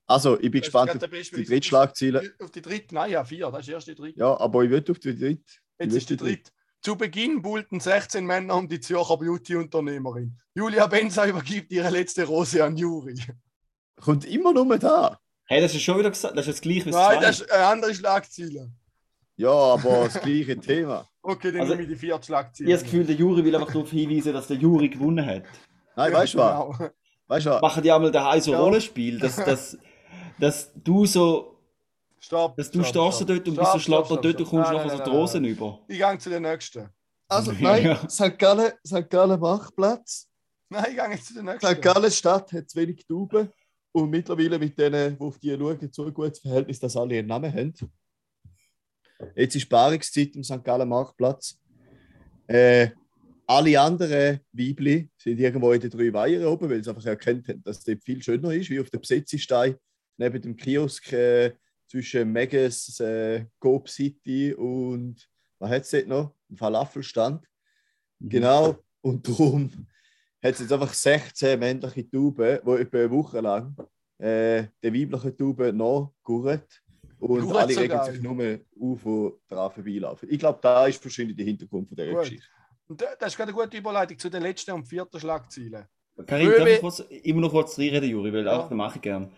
Also, 0.09 0.35
ich 0.41 0.51
bin 0.51 0.61
Das 0.61 0.67
gespannt 0.67 0.91
auf 0.91 0.99
die 0.99 1.07
Beispiel- 1.07 1.45
dritte 1.45 1.67
Schlagzeile. 1.67 2.35
Auf 2.41 2.51
die 2.51 2.61
dritte, 2.61 2.95
nein, 2.95 3.13
ja, 3.13 3.25
vier, 3.25 3.51
das 3.51 3.61
ist 3.63 3.69
erst 3.69 3.87
die 3.87 3.95
dritte. 3.95 4.19
Ja, 4.19 4.39
aber 4.39 4.65
ich 4.65 4.71
will 4.71 4.85
auf 4.91 4.99
die 4.99 5.17
dritte. 5.17 5.45
Jetzt 5.79 5.95
ist 5.95 6.11
die 6.11 6.17
dritte. 6.17 6.51
Zu 6.83 6.97
Beginn 6.97 7.41
buhlten 7.41 7.79
16 7.79 8.27
Männer 8.27 8.57
um 8.57 8.69
die 8.69 8.81
Zürcher 8.81 9.17
Beauty-Unternehmerin. 9.17 10.37
Julia 10.55 10.89
Benza 10.89 11.27
übergibt 11.27 11.71
ihre 11.71 11.91
letzte 11.91 12.25
Rose 12.25 12.63
an 12.63 12.77
Juri. 12.77 13.15
Kommt 14.01 14.25
immer 14.25 14.53
nur 14.53 14.77
da. 14.79 15.22
Hey, 15.53 15.61
das 15.61 15.75
ist 15.75 15.83
schon 15.83 15.99
wieder 15.99 16.09
gesagt, 16.09 16.35
das 16.35 16.47
ist 16.49 16.55
das 16.57 16.61
gleiche 16.63 16.87
wie 16.87 16.91
das 16.93 17.01
Nein, 17.09 17.21
das 17.21 17.41
ist 17.43 17.53
eine 17.53 17.67
andere 17.67 17.95
Schlagzeile. 17.95 18.71
Ja, 19.37 19.51
aber 19.51 20.05
das 20.05 20.15
gleiche 20.23 20.59
Thema. 20.61 21.07
Okay, 21.21 21.53
dann 21.53 21.61
Also, 21.61 21.73
nehme 21.75 21.83
ich 21.83 21.89
die 21.91 21.97
vierte 21.97 22.25
Schlagzeile. 22.25 22.69
Ich 22.71 22.75
habe 22.75 22.83
das 22.83 22.91
Gefühl, 22.91 23.05
der 23.07 23.17
Juri 23.17 23.45
will 23.45 23.55
einfach 23.55 23.71
darauf 23.71 23.91
hinweisen, 23.91 24.33
dass 24.33 24.47
der 24.47 24.57
Juri 24.57 24.89
gewonnen 24.89 25.27
hat. 25.27 25.43
Nein, 25.95 26.11
weißt 26.13 26.33
du 26.35 26.39
was? 26.39 26.79
Genau. 26.79 26.91
Weißt 27.27 27.47
du 27.47 27.51
was? 27.51 27.61
Machen 27.61 27.83
die 27.83 27.93
einmal 27.93 28.11
daheim 28.11 28.41
so 28.41 28.53
Ja. 28.53 28.61
Rollenspiel, 28.61 29.19
dass, 29.19 29.37
dass, 29.37 29.77
dass 30.39 30.71
du 30.75 31.05
so, 31.05 31.59
Stopp. 32.19 32.57
dass 32.57 32.71
du 32.71 32.83
stopp, 32.83 33.13
stehst 33.13 33.19
so 33.19 33.25
stopp. 33.25 33.29
dort 33.37 33.49
und 33.49 33.57
bist 33.57 33.73
so 33.73 33.79
schlapp 33.79 34.07
stopp, 34.07 34.17
und 34.19 34.25
dort 34.25 34.35
stopp, 34.37 34.49
kommst 34.49 34.71
du 34.71 34.75
stopp. 34.75 34.87
nachher 34.87 34.91
so 34.91 34.97
Nein, 34.97 35.05
die 35.05 35.11
nein, 35.11 35.21
Rosen 35.21 35.43
nein, 35.43 35.51
über. 35.53 35.67
nein. 35.67 35.79
Ich 35.89 35.99
gehe 35.99 36.19
zu 36.19 36.31
den 36.31 36.43
nächsten. 36.45 36.89
Also, 37.29 37.53
nein, 37.61 37.83
nein, 37.85 38.09
St. 38.09 38.39
Gallen, 38.39 38.73
St. 38.87 39.11
Gallen 39.11 39.39
Marktplatz. 39.39 40.29
Nein, 40.71 40.85
ich 40.89 40.97
gehe 40.97 41.11
jetzt 41.11 41.27
zu 41.27 41.35
den 41.35 41.45
nächsten. 41.45 41.67
St. 41.67 41.83
Gallen 41.83 42.11
Stadt 42.11 42.53
hat 42.53 42.71
zu 42.71 42.79
wenig 42.81 43.05
Tauben. 43.07 43.53
Und 43.93 44.11
mittlerweile 44.11 44.59
mit 44.59 44.79
denen, 44.79 45.17
die 45.19 45.23
auf 45.23 45.39
die 45.39 45.55
schauen, 45.55 45.89
so 45.93 46.07
ein 46.07 46.15
gutes 46.15 46.41
Verhältnis, 46.41 46.81
dass 46.81 46.97
alle 46.97 47.19
einen 47.19 47.29
Namen 47.29 47.53
haben. 47.53 47.75
Jetzt 49.37 49.55
ist 49.55 49.69
Paarungszeit 49.69 50.35
am 50.35 50.43
St. 50.43 50.65
Gallen 50.65 50.89
Marktplatz. 50.89 51.61
Äh, 52.47 52.91
alle 53.47 53.79
anderen 53.79 54.41
Weibli 54.53 55.11
sind 55.19 55.39
irgendwo 55.39 55.73
in 55.73 55.81
den 55.81 55.91
drei 55.91 56.13
Weihern 56.13 56.47
oben, 56.47 56.71
weil 56.71 56.83
sie 56.83 56.91
einfach 56.91 57.05
erkannt 57.05 57.49
haben, 57.49 57.63
dass 57.63 57.79
es 57.79 57.85
dort 57.85 58.03
viel 58.03 58.23
schöner 58.23 58.53
ist, 58.53 58.71
wie 58.71 58.81
auf 58.81 58.91
der 58.91 58.99
Besetzestein 58.99 59.77
neben 60.17 60.41
dem 60.41 60.57
Kiosk 60.57 61.13
äh, 61.13 61.53
zwischen 61.87 62.33
Megas, 62.33 62.99
äh, 63.01 63.47
Coop 63.59 63.89
City 63.89 64.55
und 64.55 65.29
was 65.59 65.71
hat 65.71 65.83
es 65.83 66.07
noch? 66.07 66.35
Ein 66.51 66.57
Falafelstand. 66.57 67.47
Genau. 68.21 68.79
Und 69.01 69.29
darum 69.29 69.71
hat 70.43 70.55
es 70.55 70.61
jetzt 70.61 70.73
einfach 70.73 70.93
16 70.93 71.59
männliche 71.59 72.09
Tauben, 72.11 72.59
die 72.67 72.71
etwa 72.83 72.99
eine 72.99 73.11
Woche 73.11 73.41
lang 73.41 73.77
äh, 74.19 74.65
den 74.83 74.95
weiblichen 74.95 75.37
Tauben 75.37 75.77
nachgurren. 75.77 76.63
Und 77.19 77.41
Gurt 77.43 77.57
alle 77.57 77.73
so 77.75 77.81
regen 77.81 78.05
sich 78.05 78.21
nur 78.21 78.59
auf 78.81 79.07
und 79.07 79.35
daran 79.49 79.71
vorbeilaufen. 79.71 80.29
Ich 80.31 80.39
glaube, 80.41 80.59
da 80.61 80.87
ist 80.87 81.05
wahrscheinlich 81.05 81.37
der 81.37 81.47
Hintergrund 81.47 81.89
von 81.89 81.97
dieser 81.97 82.11
Gut. 82.11 82.21
Geschichte. 82.23 82.47
Und 82.89 83.01
da- 83.01 83.15
das 83.19 83.29
ist 83.33 83.37
gerade 83.37 83.53
eine 83.53 83.63
gute 83.63 83.77
Überleitung 83.77 84.19
zu 84.19 84.29
den 84.29 84.43
letzten 84.43 84.73
und 84.73 84.85
vierten 84.87 85.21
Schlagzeilen. 85.21 85.85
Karin, 86.27 86.49
Möwe- 86.49 86.59
darf 86.59 86.69
ich 86.69 86.81
kurz, 86.81 87.01
immer 87.01 87.41
noch 87.43 87.51
kurz 87.51 87.79
reinreden, 87.79 88.11
Juri, 88.11 88.33
weil 88.33 88.45
Ja. 88.45 88.59
auch 88.59 88.69
das 88.69 88.77
mache 88.77 88.97
ich 88.97 89.03
gern. 89.03 89.31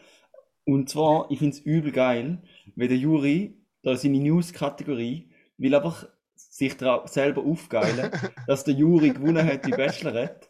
Und 0.65 0.89
zwar, 0.89 1.31
ich 1.31 1.39
finde 1.39 1.57
es 1.57 1.63
übel 1.63 1.93
geil, 1.93 2.43
weil 2.75 2.89
der 2.89 2.97
Juri, 2.97 3.55
da 3.83 3.95
seine 3.97 4.19
News-Kategorie, 4.19 5.31
will 5.59 5.75
einfach 5.75 6.09
sich 6.35 6.75
selber 7.05 7.43
aufgeilen, 7.45 8.11
dass 8.47 8.65
der 8.65 8.75
Juri 8.75 9.11
gewonnen 9.11 9.47
hat, 9.47 9.67
die 9.67 9.71
Bachelorette. 9.73 10.49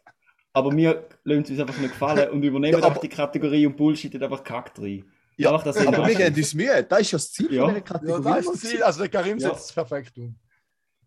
Aber 0.57 0.72
mir 0.72 1.07
lassen 1.24 1.42
es 1.42 1.50
uns 1.50 1.61
einfach 1.61 1.78
nicht 1.78 1.90
gefallen 1.92 2.30
und 2.30 2.42
übernehmen 2.42 2.72
Ja, 2.72 2.78
aber- 2.78 2.86
einfach 2.88 3.00
die 3.00 3.09
Kategorie 3.09 3.66
und 3.66 3.76
bullshit 3.76 4.14
einfach 4.22 4.42
kackt 4.42 4.78
rein. 4.78 5.05
Ja, 5.36 5.50
Einfach, 5.50 5.64
dass 5.64 5.76
aber 5.84 6.07
wir 6.07 6.14
geben 6.14 6.36
uns 6.36 6.55
Mühe. 6.55 6.84
Das 6.84 7.00
ist 7.00 7.11
ja 7.11 7.16
das 7.18 7.32
Ziel 7.32 7.52
Ja. 7.52 7.64
von 7.64 7.74
Ja, 7.74 7.80
Kategorie. 7.80 8.22
das 8.22 8.46
ist 8.46 8.55
das 8.55 8.70
Ziel. 8.70 8.82
Also 8.84 9.00
der 9.00 9.09
Karim 9.09 9.38
Ja. 9.38 9.48
setzt 9.50 9.66
es 9.70 9.72
perfekt 9.72 10.16
um. 10.16 10.38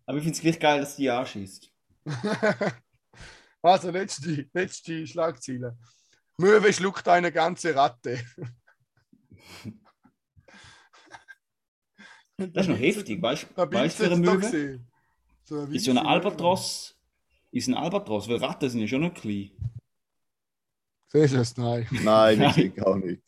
Aber 0.04 0.18
ich 0.18 0.24
finde 0.24 0.36
es 0.36 0.40
gleich 0.42 0.58
geil, 0.60 0.80
dass 0.80 0.94
die 0.96 1.10
anschießt. 1.10 1.70
Also, 3.60 3.90
letzte, 3.90 4.46
letzte 4.54 5.04
Schlagzeile. 5.04 5.76
Möwe 6.36 6.72
schluckt 6.72 7.08
eine 7.08 7.32
ganze 7.32 7.74
Ratte. 7.74 8.20
Das 12.36 12.66
ist 12.66 12.68
noch 12.68 12.78
heftig, 12.78 13.20
weißt 13.20 13.42
du, 13.42 13.54
für 13.56 14.04
eine 14.06 14.16
Möwe? 14.16 14.80
Ist 15.74 15.84
so 15.86 15.90
ein 15.90 15.98
Albatros, 15.98 16.96
ist 17.50 17.68
ein 17.68 17.74
Albatros, 17.74 18.28
weil 18.28 18.36
Ratten 18.36 18.68
sind 18.68 18.80
ja 18.80 18.86
schon 18.86 19.02
noch 19.02 19.14
klein. 19.14 19.50
Möwe. 21.12 21.28
Siehst 21.28 21.34
du 21.34 21.40
es? 21.40 21.56
Nein. 21.56 21.86
Nein, 22.02 22.38
wir 22.38 22.46
Nein. 22.46 22.54
sehen 22.54 22.74
gar 22.74 22.96
nicht. 22.96 23.22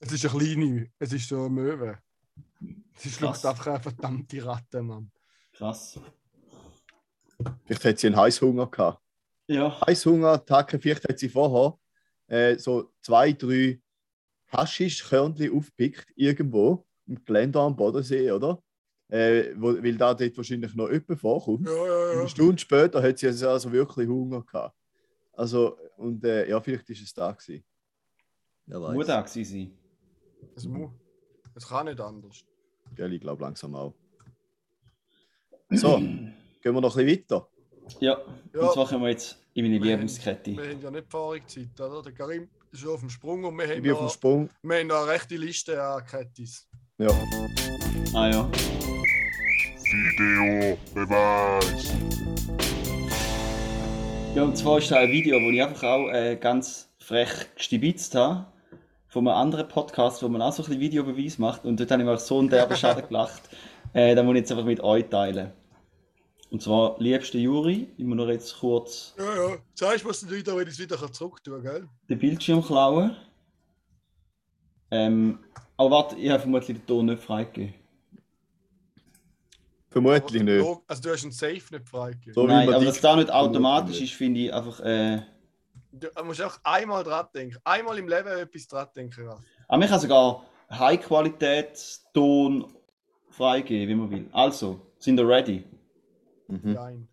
Es 0.00 0.12
ist 0.12 0.26
eine 0.26 0.38
kleine. 0.38 0.90
Es 0.98 1.12
ist 1.12 1.28
so 1.28 1.40
eine 1.40 1.50
Möwe. 1.50 1.98
Sie 2.96 3.10
schluckt 3.10 3.44
einfach 3.44 3.66
eine 3.66 3.80
verdammte 3.80 4.44
Ratte, 4.44 4.82
Mann. 4.82 5.10
Krass. 5.52 5.98
Vielleicht 7.64 7.84
hat 7.84 7.98
sie 7.98 8.08
einen 8.08 8.16
Heißhunger 8.16 8.66
gehabt. 8.66 9.02
Ja. 9.46 9.80
Heißhunger, 9.86 10.28
Attacke, 10.28 10.78
vielleicht 10.78 11.08
hat 11.08 11.18
sie 11.18 11.28
vorher 11.28 11.78
äh, 12.28 12.56
so 12.58 12.92
zwei, 13.00 13.32
drei 13.32 13.80
Haschischkörnchen 14.52 15.56
aufgepickt, 15.56 16.06
irgendwo 16.14 16.86
im 17.06 17.24
Gelände 17.24 17.58
am 17.60 17.74
Bodensee, 17.74 18.30
oder? 18.30 18.62
Äh, 19.10 19.54
wo, 19.56 19.74
weil 19.82 19.96
da 19.96 20.14
dort 20.14 20.36
wahrscheinlich 20.36 20.74
noch 20.74 20.88
jemand 20.90 21.20
vorkommt. 21.20 21.66
Ja, 21.68 22.12
ja, 22.12 22.20
Eine 22.20 22.28
Stunde 22.28 22.58
später 22.58 23.02
hat 23.02 23.18
sie 23.18 23.26
also, 23.26 23.48
also 23.48 23.72
wirklich 23.72 24.08
Hunger 24.08 24.42
gehabt. 24.42 24.76
Also, 25.32 25.76
und 25.96 26.24
äh, 26.24 26.48
ja, 26.48 26.60
vielleicht 26.60 26.88
ist 26.90 27.02
es 27.02 27.12
da 27.14 27.32
gewesen. 27.32 27.64
Muss 28.66 29.06
da 29.06 29.20
gewesen 29.20 29.44
sein. 29.44 29.78
Es, 30.54 30.64
mu- 30.66 30.90
es 31.54 31.66
kann 31.66 31.86
nicht 31.86 32.00
anders. 32.00 32.44
Gell, 32.94 33.12
ich 33.12 33.20
glaube 33.20 33.42
langsam 33.42 33.74
auch. 33.74 33.94
So, 35.70 35.96
gehen 35.98 36.34
wir 36.62 36.72
noch 36.80 36.96
ein 36.96 37.04
bisschen 37.06 37.24
weiter. 37.30 37.48
Ja, 38.00 38.18
Ja. 38.54 38.60
und 38.60 38.72
zwar 38.72 38.86
kommen 38.88 39.02
wir 39.02 39.10
jetzt 39.10 39.38
in 39.54 39.64
meine 39.64 39.82
Wir 39.82 39.90
Lieblingskette. 39.92 40.52
Wir 40.56 40.70
haben 40.70 40.80
ja 40.82 40.90
nicht 40.90 41.10
Fahrungszeit, 41.10 41.80
oder? 41.80 42.02
Der 42.02 42.12
Karim 42.12 42.48
ist 42.70 42.80
schon 42.80 42.90
auf 42.94 43.00
dem 43.00 43.10
Sprung 43.10 43.42
und 43.44 43.56
wir 43.58 43.64
Ich 43.64 43.70
haben, 43.72 43.82
bin 43.82 43.92
auf 43.92 43.98
dem 43.98 44.04
noch, 44.04 44.12
Sprung. 44.14 44.50
wir 44.62 44.78
haben 44.78 44.86
noch 44.86 45.02
eine 45.02 45.10
rechte 45.10 45.36
Liste 45.36 45.82
an 45.82 46.04
Kettis. 46.06 46.68
Ja. 46.98 47.08
Ah 48.14 48.28
ja. 48.30 48.50
Video 49.92 50.78
Beweis. 50.94 51.92
Ja, 54.36 54.44
und 54.44 54.56
zwar 54.56 54.78
ist 54.78 54.88
da 54.92 54.98
ein 54.98 55.10
Video, 55.10 55.40
wo 55.40 55.50
ich 55.50 55.60
einfach 55.60 55.82
auch 55.82 56.08
äh, 56.10 56.36
ganz 56.36 56.88
frech 57.00 57.52
gestibitzt 57.56 58.14
habe. 58.14 58.46
Von 59.08 59.26
einem 59.26 59.36
anderen 59.36 59.66
Podcast, 59.66 60.22
wo 60.22 60.28
man 60.28 60.42
auch 60.42 60.52
so 60.52 60.62
ein 60.62 60.66
bisschen 60.66 60.80
Videobeweis 60.80 61.38
macht. 61.38 61.64
Und 61.64 61.80
dort 61.80 61.90
habe 61.90 62.02
ich 62.02 62.08
mir 62.08 62.16
so 62.18 62.38
einen 62.38 62.48
derben 62.48 62.76
Schaden 62.76 63.08
gelacht. 63.08 63.42
Äh, 63.92 64.14
den 64.14 64.26
muss 64.26 64.34
ich 64.34 64.42
jetzt 64.42 64.52
einfach 64.52 64.64
mit 64.64 64.78
euch 64.78 65.08
teilen. 65.08 65.52
Und 66.52 66.62
zwar, 66.62 66.94
liebste 67.00 67.38
Juri, 67.38 67.88
ich 67.96 68.04
muss 68.04 68.16
nur 68.16 68.30
jetzt 68.30 68.60
kurz 68.60 69.16
Ja, 69.18 69.24
ja. 69.24 69.56
Du, 69.56 70.08
was 70.08 70.20
du 70.20 70.30
wieder, 70.30 70.56
wenn 70.56 70.68
ich 70.68 70.74
es 70.74 70.78
wieder 70.78 71.12
zurück 71.12 71.42
tun 71.42 71.62
gell? 71.62 71.88
den 72.08 72.18
Bildschirm 72.18 72.62
klauen. 72.62 73.16
Ähm, 74.92 75.40
aber 75.76 75.90
warte, 75.90 76.16
ich 76.16 76.30
habe 76.30 76.38
vermutlich 76.38 76.76
den 76.76 76.86
Ton 76.86 77.06
nicht 77.06 77.22
freigegeben. 77.24 77.79
Vermutlich 79.90 80.42
nicht. 80.42 80.66
Also 80.86 81.02
du 81.02 81.10
hast 81.10 81.24
einen 81.24 81.32
Safe 81.32 81.60
nicht 81.70 81.88
freigegeben. 81.88 82.34
So 82.34 82.46
Nein, 82.46 82.72
aber 82.72 82.84
dass 82.84 83.00
da 83.00 83.16
nicht 83.16 83.30
automatisch 83.30 84.00
ist, 84.00 84.12
finde 84.12 84.40
ich 84.40 84.54
einfach. 84.54 84.80
Äh, 84.80 85.22
Du 85.92 86.06
musst 86.24 86.40
auch 86.40 86.56
einmal 86.62 87.02
dran 87.02 87.26
denken. 87.34 87.56
Einmal 87.64 87.98
im 87.98 88.06
Leben 88.06 88.28
etwas 88.28 88.68
dran 88.68 88.86
denken. 88.94 89.28
Aber 89.28 89.78
man 89.78 89.88
kann 89.88 89.98
sogar 89.98 90.44
High-Qualität-Ton 90.70 92.72
freigeben, 93.30 93.88
wie 93.88 93.94
man 93.96 94.10
will. 94.10 94.28
Also, 94.30 94.80
sind 95.00 95.18
ihr 95.18 95.26
ready? 95.26 95.64
Mhm. 96.46 96.74
Nein. 96.74 97.08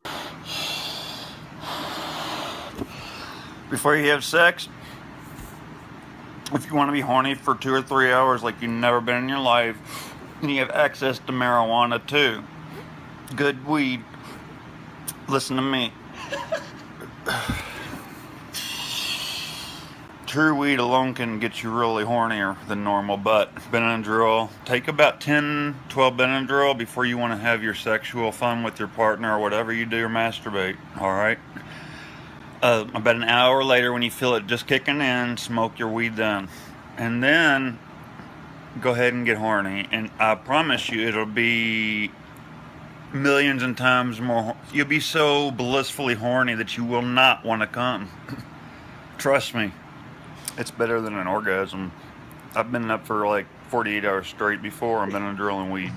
before 3.69 3.97
you 3.97 4.09
have 4.09 4.23
sex, 4.23 4.69
if 6.53 6.67
you 6.67 6.75
want 6.75 6.87
to 6.87 6.93
be 6.93 7.01
horny 7.01 7.35
for 7.35 7.55
two 7.55 7.73
or 7.73 7.81
three 7.81 8.11
hours 8.11 8.43
like 8.43 8.61
you've 8.61 8.71
never 8.71 9.01
been 9.01 9.23
in 9.23 9.29
your 9.29 9.39
life, 9.39 9.75
and 10.41 10.51
you 10.51 10.59
have 10.59 10.71
access 10.71 11.19
to 11.19 11.33
marijuana 11.33 11.99
too, 12.07 12.43
good 13.35 13.65
weed, 13.65 14.03
listen 15.27 15.55
to 15.57 15.61
me. 15.61 15.91
True 20.25 20.55
weed 20.55 20.79
alone 20.79 21.13
can 21.13 21.39
get 21.39 21.63
you 21.63 21.71
really 21.71 22.03
hornier 22.03 22.57
than 22.67 22.83
normal, 22.83 23.17
but 23.17 23.55
Benadryl, 23.55 24.49
take 24.65 24.87
about 24.87 25.21
10, 25.21 25.79
12 25.89 26.13
Benadryl 26.15 26.77
before 26.77 27.05
you 27.05 27.17
want 27.17 27.31
to 27.33 27.37
have 27.37 27.63
your 27.63 27.73
sexual 27.73 28.31
fun 28.31 28.61
with 28.61 28.77
your 28.77 28.89
partner 28.89 29.37
or 29.37 29.39
whatever 29.39 29.71
you 29.71 29.85
do 29.85 30.05
or 30.05 30.09
masturbate, 30.09 30.75
all 30.99 31.13
right? 31.13 31.39
uh, 32.61 32.85
about 32.93 33.15
an 33.15 33.23
hour 33.23 33.63
later 33.63 33.93
when 33.93 34.01
you 34.01 34.11
feel 34.11 34.35
it 34.35 34.47
just 34.47 34.67
kicking 34.67 35.01
in 35.01 35.37
smoke 35.37 35.77
your 35.77 35.89
weed 35.89 36.15
then 36.15 36.47
and 36.97 37.23
then 37.23 37.79
go 38.81 38.91
ahead 38.91 39.13
and 39.13 39.25
get 39.25 39.37
horny 39.37 39.87
and 39.91 40.09
i 40.19 40.33
promise 40.35 40.89
you 40.89 41.07
it'll 41.07 41.25
be 41.25 42.11
millions 43.13 43.63
and 43.63 43.77
times 43.77 44.19
more 44.19 44.55
you'll 44.73 44.85
be 44.87 44.99
so 44.99 45.51
blissfully 45.51 46.13
horny 46.13 46.53
that 46.55 46.75
you 46.77 46.83
will 46.83 47.01
not 47.01 47.45
want 47.45 47.61
to 47.61 47.67
come 47.67 48.09
trust 49.17 49.53
me 49.53 49.71
it's 50.57 50.71
better 50.71 50.99
than 51.01 51.15
an 51.15 51.27
orgasm 51.27 51.91
i've 52.55 52.71
been 52.71 52.91
up 52.91 53.05
for 53.05 53.25
like 53.27 53.45
48 53.69 54.05
hours 54.05 54.27
straight 54.27 54.61
before 54.61 54.99
i've 54.99 55.11
been 55.11 55.23
on 55.23 55.35
drilling 55.35 55.71
weed 55.71 55.91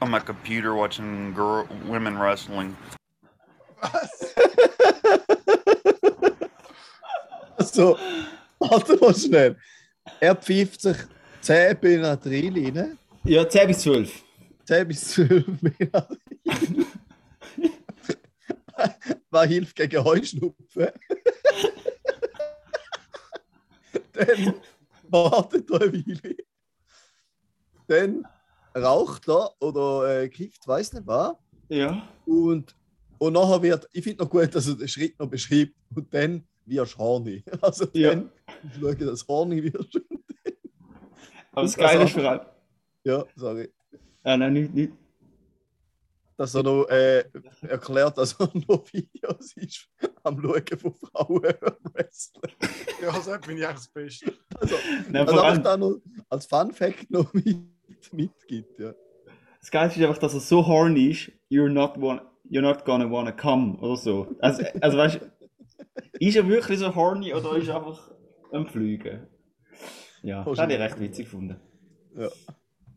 on 0.00 0.10
my 0.10 0.20
computer 0.20 0.74
watching 0.74 1.32
girl 1.34 1.66
women 1.86 2.18
wrestling 2.18 2.76
Also, 7.58 7.98
warte 8.58 8.96
mal 9.00 9.14
schnell. 9.14 9.56
Er 10.20 10.34
pfeift 10.36 10.80
sich 10.80 10.96
10 11.40 11.76
Benadryl 11.80 12.54
rein. 12.54 12.98
Ja, 13.24 13.48
10 13.48 13.66
bis 13.66 13.82
12. 13.82 14.25
10 14.66 14.88
bis 14.88 15.00
12 15.12 15.44
Benadryl. 15.60 16.18
was 19.30 19.46
hilft 19.48 19.76
gegen 19.76 20.04
Heuschnupfen? 20.04 20.88
Dann 24.12 24.54
wartet 25.08 25.70
er 25.70 25.80
eine 25.82 25.92
Weile. 25.92 26.36
Dann 27.86 28.26
raucht 28.76 29.28
er 29.28 29.50
oder 29.60 30.22
äh, 30.22 30.28
kifft, 30.28 30.66
weiß 30.66 30.92
nicht 30.94 31.06
was. 31.06 31.34
Ja. 31.68 32.06
Und, 32.26 32.74
und 33.18 33.32
nachher 33.32 33.62
wird, 33.62 33.88
ich 33.92 34.02
finde 34.04 34.24
noch 34.24 34.30
gut, 34.30 34.54
dass 34.54 34.66
er 34.68 34.74
den 34.74 34.88
Schritt 34.88 35.18
noch 35.18 35.28
beschreibt. 35.28 35.74
Und 35.94 36.12
dann 36.12 36.46
wirst 36.64 36.94
du 36.94 36.98
horny. 36.98 37.44
Also 37.60 37.86
Ja. 37.92 38.10
dann 38.14 38.30
schau, 38.78 38.92
dass 38.94 39.26
horny 39.28 39.62
wirst. 39.72 39.96
Aber 41.52 41.62
das 41.62 41.74
Und 41.74 41.80
Geile 41.82 42.04
ist 42.04 42.12
vor 42.12 42.24
allem. 42.24 42.46
Ja, 43.04 43.24
sorry. 43.36 43.72
Ah, 44.26 44.36
nein, 44.36 44.54
nicht, 44.54 44.74
nicht. 44.74 44.92
Dass 46.36 46.52
er 46.56 46.64
noch 46.64 46.88
äh, 46.88 47.24
erklärt, 47.62 48.18
dass 48.18 48.32
er 48.40 48.50
noch 48.68 48.84
Videos 48.92 49.52
ist 49.56 49.88
am 50.24 50.42
Schauen 50.42 50.78
von 50.78 50.94
Frauen 50.94 51.42
wrestlen. 51.94 52.50
Ja, 53.00 53.12
das 53.12 53.40
bin 53.46 53.56
ich 53.56 53.64
eigentlich 53.64 53.76
das 53.76 53.88
Beste. 53.88 54.32
Also, 54.56 54.74
Nein, 55.08 55.28
also 55.28 55.40
allem, 55.40 55.62
da 55.62 55.76
noch 55.76 56.00
als 56.28 56.44
Fun 56.46 56.72
Fact 56.72 57.08
noch 57.08 57.32
mit, 57.34 57.56
mitgibt. 58.10 58.80
Ja. 58.80 58.94
das 59.60 59.70
Geile 59.70 59.92
ist 59.92 59.96
einfach, 59.98 60.18
dass 60.18 60.34
er 60.34 60.40
so 60.40 60.66
horny 60.66 61.10
ist, 61.10 61.30
you're 61.48 61.68
not, 61.68 61.96
one, 61.96 62.20
you're 62.50 62.62
not 62.62 62.84
gonna 62.84 63.08
wanna 63.08 63.30
come 63.30 63.78
oder 63.78 63.96
so. 63.96 64.34
Also, 64.40 64.64
also 64.80 64.98
weißt 64.98 65.20
du, 65.20 65.32
ist 66.18 66.36
er 66.36 66.48
wirklich 66.48 66.80
so 66.80 66.92
horny 66.92 67.32
oder 67.32 67.56
ist 67.56 67.68
er 67.68 67.76
einfach 67.76 68.10
am 68.50 68.66
Fliegen? 68.66 69.28
Ja, 70.24 70.42
das 70.42 70.58
habe 70.58 70.72
ich 70.72 70.80
recht 70.80 70.98
witzig 70.98 71.26
gefunden. 71.26 71.60
ja, 72.16 72.28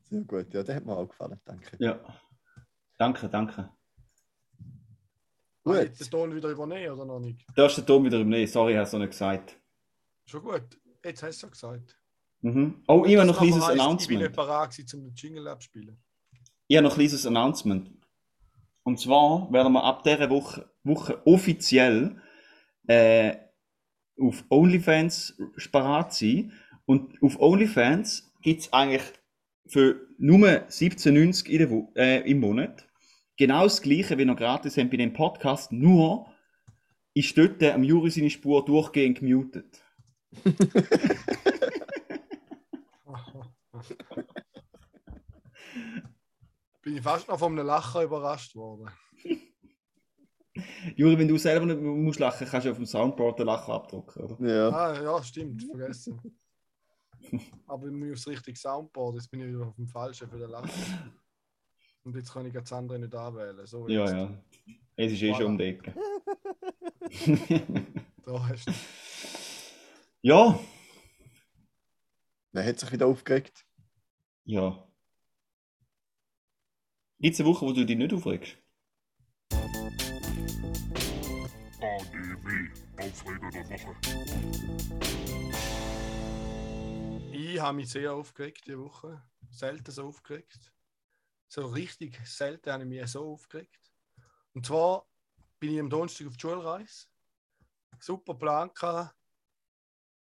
sehr 0.09 0.21
gut. 0.21 0.53
Ja, 0.53 0.63
der 0.63 0.75
hat 0.75 0.85
mir 0.85 0.95
auch 0.95 1.07
gefallen. 1.07 1.39
Danke. 1.45 1.77
Ja. 1.79 1.99
Danke, 2.97 3.29
danke. 3.29 3.69
Gut. 5.63 5.75
Gut. 5.75 5.83
Jetzt 5.83 6.01
den 6.01 6.09
Ton 6.11 6.35
wieder 6.35 6.49
übernehmen 6.49 6.93
oder 6.93 7.05
noch 7.05 7.19
nicht? 7.19 7.45
Da 7.55 7.65
ist 7.65 7.77
der 7.77 7.85
Tom 7.85 8.03
wieder 8.05 8.19
im 8.19 8.29
Nähe. 8.29 8.47
Sorry, 8.47 8.73
hast 8.75 8.93
du 8.93 8.97
noch 8.97 9.03
nicht 9.03 9.11
gesagt. 9.11 9.57
Schon 10.25 10.43
gut. 10.43 10.79
Jetzt 11.03 11.23
hast 11.23 11.41
du 11.43 11.47
es 11.47 11.51
gesagt. 11.51 11.97
Mhm. 12.41 12.83
Oh, 12.87 13.03
ich 13.05 13.17
habe 13.17 13.27
noch 13.27 13.39
ein 13.41 13.47
kleines 13.49 13.65
heisst, 13.67 13.71
Ich 13.71 13.75
bin 13.75 13.81
Announcement. 13.81 14.21
nicht 14.21 14.33
parat 14.35 14.71
gewesen, 14.71 14.99
um 14.99 15.05
den 15.07 15.15
Jingle 15.15 15.47
abzuspielen. 15.47 16.01
Ich 16.67 16.77
habe 16.77 16.83
noch 16.85 16.91
ein 16.93 16.99
kleines 16.99 17.25
Announcement. 17.25 17.91
Und 18.83 18.99
zwar 18.99 19.51
werden 19.51 19.73
wir 19.73 19.83
ab 19.83 20.03
dieser 20.03 20.29
Woche, 20.29 20.69
Woche 20.83 21.21
offiziell 21.27 22.21
äh, 22.87 23.35
auf 24.19 24.43
OnlyFans 24.49 25.37
parat 25.71 26.13
sein. 26.13 26.53
Und 26.85 27.21
auf 27.21 27.39
OnlyFans 27.39 28.33
gibt 28.41 28.61
es 28.61 28.73
eigentlich 28.73 29.03
für 29.69 30.07
nur 30.17 30.39
17,90 30.39 31.47
in 31.47 31.57
der 31.59 31.69
Wo 31.69 31.91
äh, 31.95 32.29
im 32.29 32.39
Monat 32.39 32.87
genau 33.37 33.63
das 33.63 33.81
gleiche, 33.81 34.17
wie 34.17 34.25
noch 34.25 34.35
gratis 34.35 34.77
haben 34.77 34.89
bei 34.89 34.97
dem 34.97 35.13
Podcast, 35.13 35.71
nur 35.71 36.27
ist 37.13 37.37
dort 37.37 37.63
am 37.63 37.83
Juri 37.83 38.09
seine 38.09 38.29
Spur 38.29 38.65
durchgehend 38.65 39.19
gemutet. 39.19 39.83
bin 46.81 46.97
ich 46.97 47.01
fast 47.01 47.27
noch 47.27 47.39
von 47.39 47.51
einem 47.53 47.65
Lachen 47.65 48.03
überrascht 48.03 48.55
worden. 48.55 48.89
Juri, 50.95 51.17
wenn 51.17 51.27
du 51.27 51.37
selber 51.37 51.65
nicht 51.65 51.81
musst 51.81 52.19
lachen, 52.19 52.47
kannst 52.47 52.65
du 52.65 52.71
auf 52.71 52.77
dem 52.77 52.85
Soundboard 52.85 53.39
den 53.39 53.45
Lachen 53.45 53.73
abdrucken, 53.73 54.23
oder? 54.23 54.47
Ja. 54.47 54.69
Ah, 54.69 55.01
ja, 55.01 55.23
stimmt, 55.23 55.63
vergessen. 55.63 56.19
Aber 57.67 57.87
ich 57.87 57.93
muss 57.93 58.23
das 58.23 58.27
richtige 58.27 58.57
Soundboard, 58.57 59.15
jetzt 59.15 59.29
bin 59.29 59.41
ich 59.41 59.47
wieder 59.47 59.67
auf 59.67 59.75
dem 59.75 59.87
Falschen 59.87 60.29
für 60.29 60.37
den 60.37 60.49
Lachen. 60.49 60.69
Und 62.03 62.15
jetzt 62.15 62.31
kann 62.33 62.45
ich 62.45 62.53
das 62.53 62.71
andere 62.73 62.97
nicht 62.99 63.13
anwählen. 63.13 63.65
So 63.65 63.87
Ja, 63.87 64.01
jetzt. 64.01 64.11
ja. 64.13 64.43
Es 64.95 65.11
ist 65.13 65.21
eh 65.21 65.33
schon 65.33 65.45
um 65.45 65.57
die 65.57 65.63
Ecke. 65.65 65.93
Da 68.25 68.47
hast 68.47 68.67
du. 68.67 68.71
Ja, 70.21 70.59
Wer 72.51 72.65
hat 72.65 72.79
sich 72.79 72.91
wieder 72.91 73.07
aufgeregt? 73.07 73.65
ja. 74.45 74.85
Gibt 77.21 77.33
es 77.33 77.39
eine 77.41 77.49
Woche, 77.49 77.65
wo 77.65 77.73
du 77.73 77.85
dich 77.85 77.97
nicht 77.97 78.13
aufregst? 78.13 78.57
ADW, 81.81 82.69
Aufreger 82.97 83.49
der 83.51 83.69
Woche. 83.69 83.95
Ich 87.51 87.59
habe 87.59 87.77
mich 87.77 87.89
sehr 87.89 88.13
aufgeregt 88.13 88.61
diese 88.67 88.77
Woche. 88.77 89.23
Selten 89.49 89.91
so 89.91 90.07
aufgeregt. 90.07 90.71
So 91.47 91.65
richtig 91.65 92.15
selten 92.27 92.71
habe 92.71 92.83
ich 92.83 92.89
mich 92.89 93.07
so 93.07 93.33
aufgeregt. 93.33 93.91
Und 94.53 94.67
zwar 94.67 95.07
bin 95.59 95.73
ich 95.73 95.79
am 95.79 95.89
Donnerstag 95.89 96.27
auf 96.27 96.37
die 96.37 96.41
Schulreise. 96.41 97.07
Super 97.99 98.35
Plan 98.35 98.69
gehabt. 98.71 99.15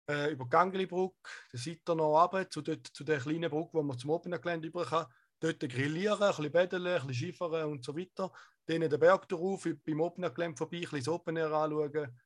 Äh, 0.10 0.32
über 0.32 0.46
die 0.46 0.50
Gangelibrücke, 0.50 1.30
den 1.52 1.60
Seiter 1.60 1.96
noch 1.96 2.14
runter, 2.14 2.50
zu, 2.50 2.62
dort, 2.62 2.88
zu 2.88 3.04
der 3.04 3.20
kleinen 3.20 3.52
Brücke, 3.52 3.74
wo 3.74 3.84
man 3.84 4.00
zum 4.00 4.12
Opener 4.12 4.40
Gelände 4.40 4.70
über 4.70 4.86
kann. 4.86 5.08
Dort 5.42 5.60
grillieren, 5.60 6.24
ein 6.24 6.30
bisschen 6.30 6.52
beddeln, 6.52 6.88
ein 6.88 7.08
bisschen 7.08 7.14
Skifahren 7.14 7.70
und 7.70 7.84
so 7.84 7.98
weiter. 7.98 8.32
Dann 8.68 8.90
den 8.90 9.00
Berg 9.02 9.28
drauf, 9.28 9.68
beim 9.86 10.00
Opener 10.00 10.30
Gelände 10.30 10.56
vorbei, 10.56 10.78
ein 10.78 10.82
bisschen 10.84 11.00
das 11.00 11.08
Open 11.10 11.36
Air 11.36 11.52
anschauen. 11.52 12.18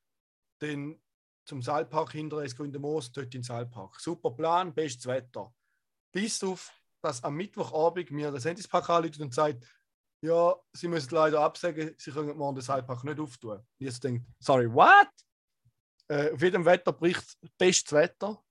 Dann 0.59 1.01
zum 1.51 1.61
Saalpark 1.61 2.13
hinterher 2.13 2.45
ins 2.45 2.55
Grüne 2.55 2.79
Moos, 2.79 3.11
dort 3.11 3.35
in 3.35 3.43
Saalpark. 3.43 3.99
Super 3.99 4.31
Plan, 4.31 4.73
bestes 4.73 5.05
Wetter. 5.05 5.53
Bis 6.13 6.41
auf, 6.45 6.71
dass 7.01 7.21
am 7.25 7.35
Mittwochabend 7.35 8.09
mir 8.09 8.31
der 8.31 8.39
Sentispark 8.39 8.89
anruft 8.89 9.19
und 9.19 9.33
sagt, 9.33 9.67
ja, 10.21 10.55
sie 10.71 10.87
müssen 10.87 11.13
leider 11.13 11.41
absagen, 11.41 11.93
sie 11.97 12.11
können 12.11 12.37
morgen 12.37 12.55
den 12.55 12.61
Saalpark 12.61 13.03
nicht 13.03 13.19
auftun. 13.19 13.59
Jetzt 13.79 14.01
denke, 14.01 14.25
sorry, 14.39 14.71
what? 14.71 15.09
Äh, 16.07 16.31
auf 16.31 16.41
jedem 16.41 16.63
Wetterbericht 16.63 17.37
bestes 17.57 17.91
Wetter. 17.91 18.41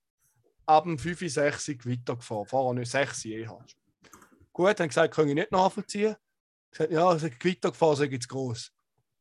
Ab 0.67 0.83
dem 0.83 0.99
5, 0.99 1.27
6 1.27 1.65
Gewitter 1.79 2.17
gefahren. 2.17 2.45
Vorher 2.45 2.79
nicht 2.79 2.91
6 2.91 3.25
eh 3.25 3.47
hast. 3.47 3.75
Gut, 4.53 4.79
haben 4.79 4.89
gesagt, 4.89 5.15
können 5.15 5.29
ich 5.29 5.35
nicht 5.35 5.51
nachvollziehen. 5.51 6.15
Gesagt, 6.69 6.91
ja, 6.91 7.15
Gewitter 7.15 7.71
gefahren, 7.71 8.13
ich 8.13 8.21
zu 8.21 8.27
groß. 8.27 8.71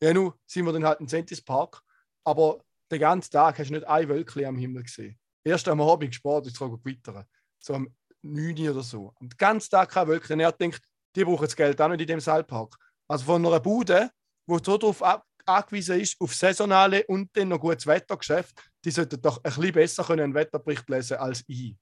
Ja, 0.03 0.13
nun 0.13 0.35
sind 0.45 0.67
wir 0.67 0.73
dann 0.75 0.85
halt 0.85 1.01
im 1.01 1.09
Sentispark. 1.09 1.83
Aber 2.25 2.63
den 2.91 3.01
ganzen 3.01 3.31
Tag 3.31 3.59
hast 3.59 3.69
du 3.69 3.75
nicht 3.75 3.87
ein 3.87 4.09
Wölkchen 4.09 4.45
am 4.45 4.57
Himmel 4.57 4.83
gesehen. 4.83 5.19
Erst 5.45 5.69
am 5.69 5.81
Abend 5.81 6.11
gespart, 6.11 6.47
ist 6.47 6.53
es 6.53 6.59
gewittern. 6.59 7.25
So 7.59 7.75
am 7.75 7.89
9 8.23 8.59
Uhr 8.59 8.71
oder 8.73 8.83
so. 8.83 9.13
Und 9.21 9.33
den 9.33 9.37
ganzen 9.37 9.71
Tag 9.71 9.91
kein 9.91 10.09
Wölkchen. 10.09 10.35
Und 10.35 10.41
er 10.41 10.53
denkt, 10.53 10.83
die 11.17 11.25
brauchen 11.25 11.45
das 11.45 11.57
Geld 11.57 11.81
auch 11.81 11.89
nicht 11.89 12.01
in 12.01 12.07
dem 12.07 12.21
Saalpark. 12.21 12.77
Also 13.09 13.25
von 13.25 13.45
einer 13.45 13.61
Bude, 13.61 14.11
wo 14.47 14.59
so 14.59 14.77
darauf 14.77 15.03
angewiesen 15.47 16.01
ist, 16.01 16.21
auf 16.21 16.35
saisonale 16.35 17.05
und 17.07 17.31
dann 17.35 17.49
noch 17.49 17.61
gutes 17.61 17.87
Wettergeschäft, 17.87 18.55
die 18.85 18.91
sollten 18.91 19.21
doch 19.21 19.39
ein 19.39 19.53
bisschen 19.53 19.73
besser 19.73 20.05
können 20.05 20.23
einen 20.23 20.35
Wetterbericht 20.35 20.89
lesen 20.89 21.19
als 21.19 21.45
ich. 21.47 21.77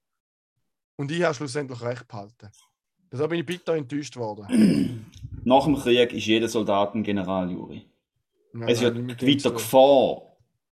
Und 0.95 1.11
ich 1.11 1.23
habe 1.23 1.33
schlussendlich 1.33 1.81
recht 1.81 2.07
behalten. 2.07 2.49
Deshalb 3.11 3.29
bin 3.29 3.39
ich 3.39 3.45
bitter 3.45 3.75
enttäuscht 3.75 4.15
worden. 4.17 5.05
Nach 5.43 5.63
dem 5.65 5.75
Krieg 5.75 6.13
ist 6.13 6.25
jeder 6.25 6.47
Soldat 6.47 6.93
ein 6.93 7.03
General, 7.03 7.49
Juri. 7.49 7.85
Ja, 8.53 8.65
es 8.65 8.73
ist 8.73 8.81
ja 8.81 8.91
nein, 8.91 9.05
mit 9.05 9.21
dem 9.21 9.25
Gewitter 9.25 9.49
so. 9.49 9.55
Gefahr. 9.55 10.28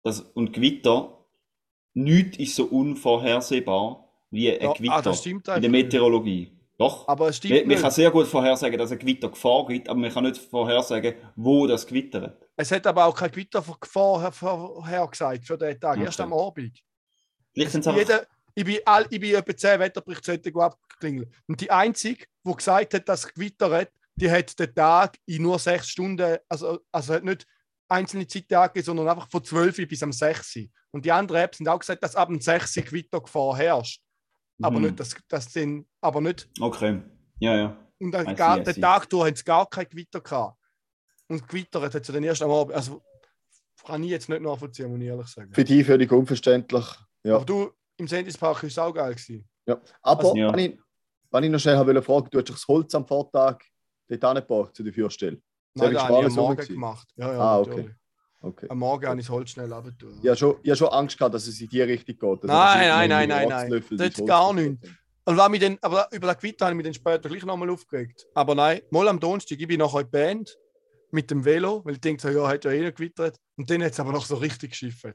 Das, 0.07 0.21
und 0.21 0.53
Gewitter, 0.53 1.19
nichts 1.93 2.39
ist 2.39 2.55
so 2.55 2.67
unvorhersehbar 2.67 4.09
wie 4.31 4.53
ein 4.53 4.63
Ja, 4.63 4.71
ah, 4.71 4.73
Gewitter 4.75 5.15
stimmt 5.15 5.49
in 5.49 5.63
der. 5.63 5.69
Meteorologie. 5.69 6.57
Doch. 6.79 7.09
Aber 7.09 7.31
es 7.31 7.39
stimmt 7.39 7.67
Man, 7.67 7.67
man 7.67 7.83
kann 7.83 7.91
sehr 7.91 8.13
gut 8.13 8.29
vorhersagen, 8.29 8.79
dass 8.79 8.93
ein 8.93 9.01
Gewitter 9.01 9.29
Gefahr 9.29 9.67
gibt, 9.67 9.89
aber 9.89 9.99
man 9.99 10.13
kann 10.13 10.23
nicht 10.23 10.37
vorhersagen, 10.37 11.17
wo 11.35 11.67
das 11.67 11.85
gewittert. 11.85 12.41
Es 12.55 12.71
hat 12.71 12.87
aber 12.87 13.07
auch 13.07 13.17
kein 13.17 13.33
Gewitter 13.33 13.61
vorher, 13.61 14.31
vorher 14.31 15.09
gesagt 15.09 15.45
für 15.45 15.59
den 15.59 15.81
Tag, 15.81 15.99
erst 15.99 16.21
Okay. 16.21 16.33
am 16.33 16.39
Abend. 16.39 16.79
Vielleicht 17.53 17.73
sind 17.73 17.81
es 17.81 17.89
einfach 17.89 17.99
Jeder, 17.99 18.27
ich 18.55 18.65
bin, 18.65 18.79
all, 18.85 19.07
ich 19.11 19.19
bin 19.19 19.35
etwa 19.35 19.57
10 19.57 19.81
Wetterberichte 19.81 20.41
abgeklingelt. 20.55 21.29
Und 21.49 21.61
die 21.61 21.71
Einzige, 21.73 22.27
die 22.45 22.55
gesagt 22.55 22.95
hat, 22.95 23.09
dass 23.09 23.25
es 23.25 23.35
gewittert, 23.35 23.91
die 24.15 24.31
hat 24.31 24.57
den 24.57 24.73
Tag 24.73 25.17
in 25.27 25.43
nur 25.43 25.59
6 25.59 25.89
Stunden, 25.89 26.37
also, 26.49 26.79
also 26.93 27.13
hat 27.13 27.25
nicht 27.25 27.45
einzelne 27.89 28.27
Zeiten 28.27 28.55
angegeben, 28.55 28.85
sondern 28.85 29.09
einfach 29.09 29.29
von 29.31 29.45
12 29.45 29.89
bis 29.89 30.03
am 30.03 30.13
6. 30.13 30.59
Und 30.91 31.05
die 31.05 31.13
anderen 31.13 31.43
Apps 31.43 31.61
haben 31.61 31.69
auch 31.69 31.79
gesagt, 31.79 32.03
dass 32.03 32.17
ab 32.17 32.29
dem 32.29 32.41
6 32.41 32.75
Gewittergefahr 32.75 33.57
herrscht. 33.57 34.01
Aber 34.63 34.79
Mhm. 34.79 34.87
nicht, 34.87 35.01
dass, 35.01 35.15
dass 35.29 35.53
den, 35.53 35.87
aber 36.01 36.21
nicht, 36.21 36.49
Okay. 36.61 37.03
Ja, 37.39 37.55
ja. 37.57 37.77
und 37.99 38.13
dann 38.13 38.27
see, 38.27 38.35
gar, 38.35 38.59
den 38.61 38.75
see. 38.75 38.81
Tag 38.81 39.09
durch 39.11 39.27
haben 39.29 39.37
sie 39.37 39.45
gar 39.45 39.69
kein 39.69 39.87
Gewitter 39.89 40.21
gehabt. 40.21 40.57
Und 41.29 41.47
gewittert 41.47 41.95
hat 41.95 42.05
sie 42.05 42.13
dann 42.13 42.25
erst 42.25 42.43
am 42.43 42.51
Abend. 42.51 42.75
Also 42.75 43.03
kann 43.85 44.03
ich 44.03 44.11
jetzt 44.11 44.29
nicht 44.29 44.41
nachvollziehen, 44.43 44.91
muss 44.91 45.01
ich 45.01 45.07
ehrlich 45.07 45.27
sagen. 45.27 45.53
Für 45.53 45.65
dich 45.65 45.85
völlig 45.87 46.11
unverständlich. 46.11 46.87
Ja. 47.25 47.37
Aber 47.37 47.45
du, 47.45 47.71
im 47.99 48.09
Sendispark 48.09 48.63
war 48.63 48.69
es 48.69 48.79
auch 48.79 48.93
geil. 48.93 49.15
Gewesen. 49.15 49.47
ja. 49.67 49.81
Aber 50.03 50.21
Also, 50.25 50.37
ja. 50.37 50.53
wenn, 50.53 50.59
ich, 50.73 50.79
wenn 51.31 51.45
ich 51.45 51.51
noch 51.51 51.59
schnell 51.61 51.79
wollte 51.87 52.03
fragen, 52.03 52.29
du 52.31 52.39
hast 52.39 52.49
dich 52.49 52.57
das 52.57 52.67
Holz 52.69 52.95
am 52.95 53.07
Vortag 53.07 53.59
dort 54.09 54.25
angebracht 54.25 54.75
zu 54.75 54.83
der 54.83 54.93
Führstelle. 54.95 55.41
Nein, 55.77 55.93
ist 55.93 55.95
das 55.97 56.03
habe 56.05 56.19
ich 56.21 56.27
am 56.27 56.33
Morgen 56.35 56.57
gewesen? 56.57 56.73
gemacht. 56.75 57.09
Ja, 57.17 57.33
ja, 57.33 57.39
Ah, 57.41 57.59
okay. 57.61 57.91
okay. 58.41 58.67
Am 58.69 58.79
Morgen 58.79 59.07
habe 59.07 59.21
ich 59.21 59.27
das 59.27 59.35
Holz 59.35 59.51
schnell 59.51 59.73
runtergetan. 59.73 60.19
Ich 60.23 60.27
habe 60.29 60.37
schon, 60.37 60.57
ich 60.63 60.71
habe 60.71 60.77
schon 60.77 60.89
Angst 60.89 61.19
gehabt, 61.19 61.35
dass 61.35 61.47
es 61.47 61.61
in 61.61 61.69
die 61.69 61.83
Richtung 61.83 62.15
geht. 62.19 62.23
Also, 62.25 62.47
Nein, 62.47 62.89
nein, 62.89 63.09
nein, 63.09 63.29
nein, 63.29 63.49
nein. 63.49 63.71
Das 63.71 64.01
Holz 64.01 64.27
gar 64.27 64.55
gebracht 64.55 64.55
nicht. 64.55 64.97
Und 65.29 65.37
war 65.37 65.49
mich 65.49 65.61
dann, 65.61 65.77
aber 65.83 66.09
über 66.13 66.29
das 66.29 66.39
Gewitter 66.39 66.67
habe 66.67 66.75
ich 66.75 66.77
mich 66.77 66.85
dann 66.85 66.95
später 66.95 67.29
gleich 67.29 67.45
nochmal 67.45 67.69
aufgeregt. 67.71 68.27
Aber 68.35 68.55
nein, 68.55 68.81
mal 68.91 69.09
am 69.09 69.19
Donnerstag, 69.19 69.59
ich 69.61 69.67
bin 69.67 69.79
nachher 69.81 70.01
in 70.01 70.07
die 70.07 70.11
Band. 70.11 70.59
mit 71.13 71.31
dem 71.31 71.45
Velo, 71.45 71.85
weil 71.85 71.95
ich 71.95 72.01
denke, 72.01 72.21
so, 72.23 72.29
ja, 72.29 72.47
hat 72.49 72.65
ja 72.65 72.71
eh 72.73 72.81
nicht 72.83 72.97
gewittert. 72.97 73.39
Und 73.57 73.71
dann 73.71 73.83
hat 73.83 73.93
es 73.93 74.01
aber 74.01 74.13
noch 74.13 74.25
so 74.27 74.35
richtig 74.37 74.71
geschifft. 74.73 75.07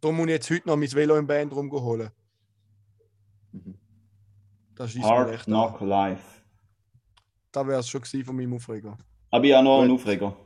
Darum 0.00 0.16
muss 0.16 0.26
ich 0.26 0.32
jetzt 0.32 0.50
heute 0.50 0.66
noch 0.68 0.76
mein 0.76 0.90
Velo 0.92 1.16
im 1.16 1.26
Band 1.26 1.52
rumholen. 1.52 2.10
Mhm. 3.52 3.78
Das 4.74 4.94
ist 4.94 5.02
Hard 5.02 5.30
echt 5.32 5.44
Knock. 5.44 5.80
Life. 5.82 6.22
Da 7.52 7.66
wäre 7.66 7.80
es 7.80 7.88
schon 7.88 8.00
gewesen 8.00 8.24
von 8.24 8.36
meinem 8.36 8.54
Aufreger. 8.54 8.96
Aber 9.30 9.44
ich 9.44 9.52
habe 9.52 9.64
noch 9.64 9.82
einen. 9.82 9.92
Aufreger. 9.92 10.36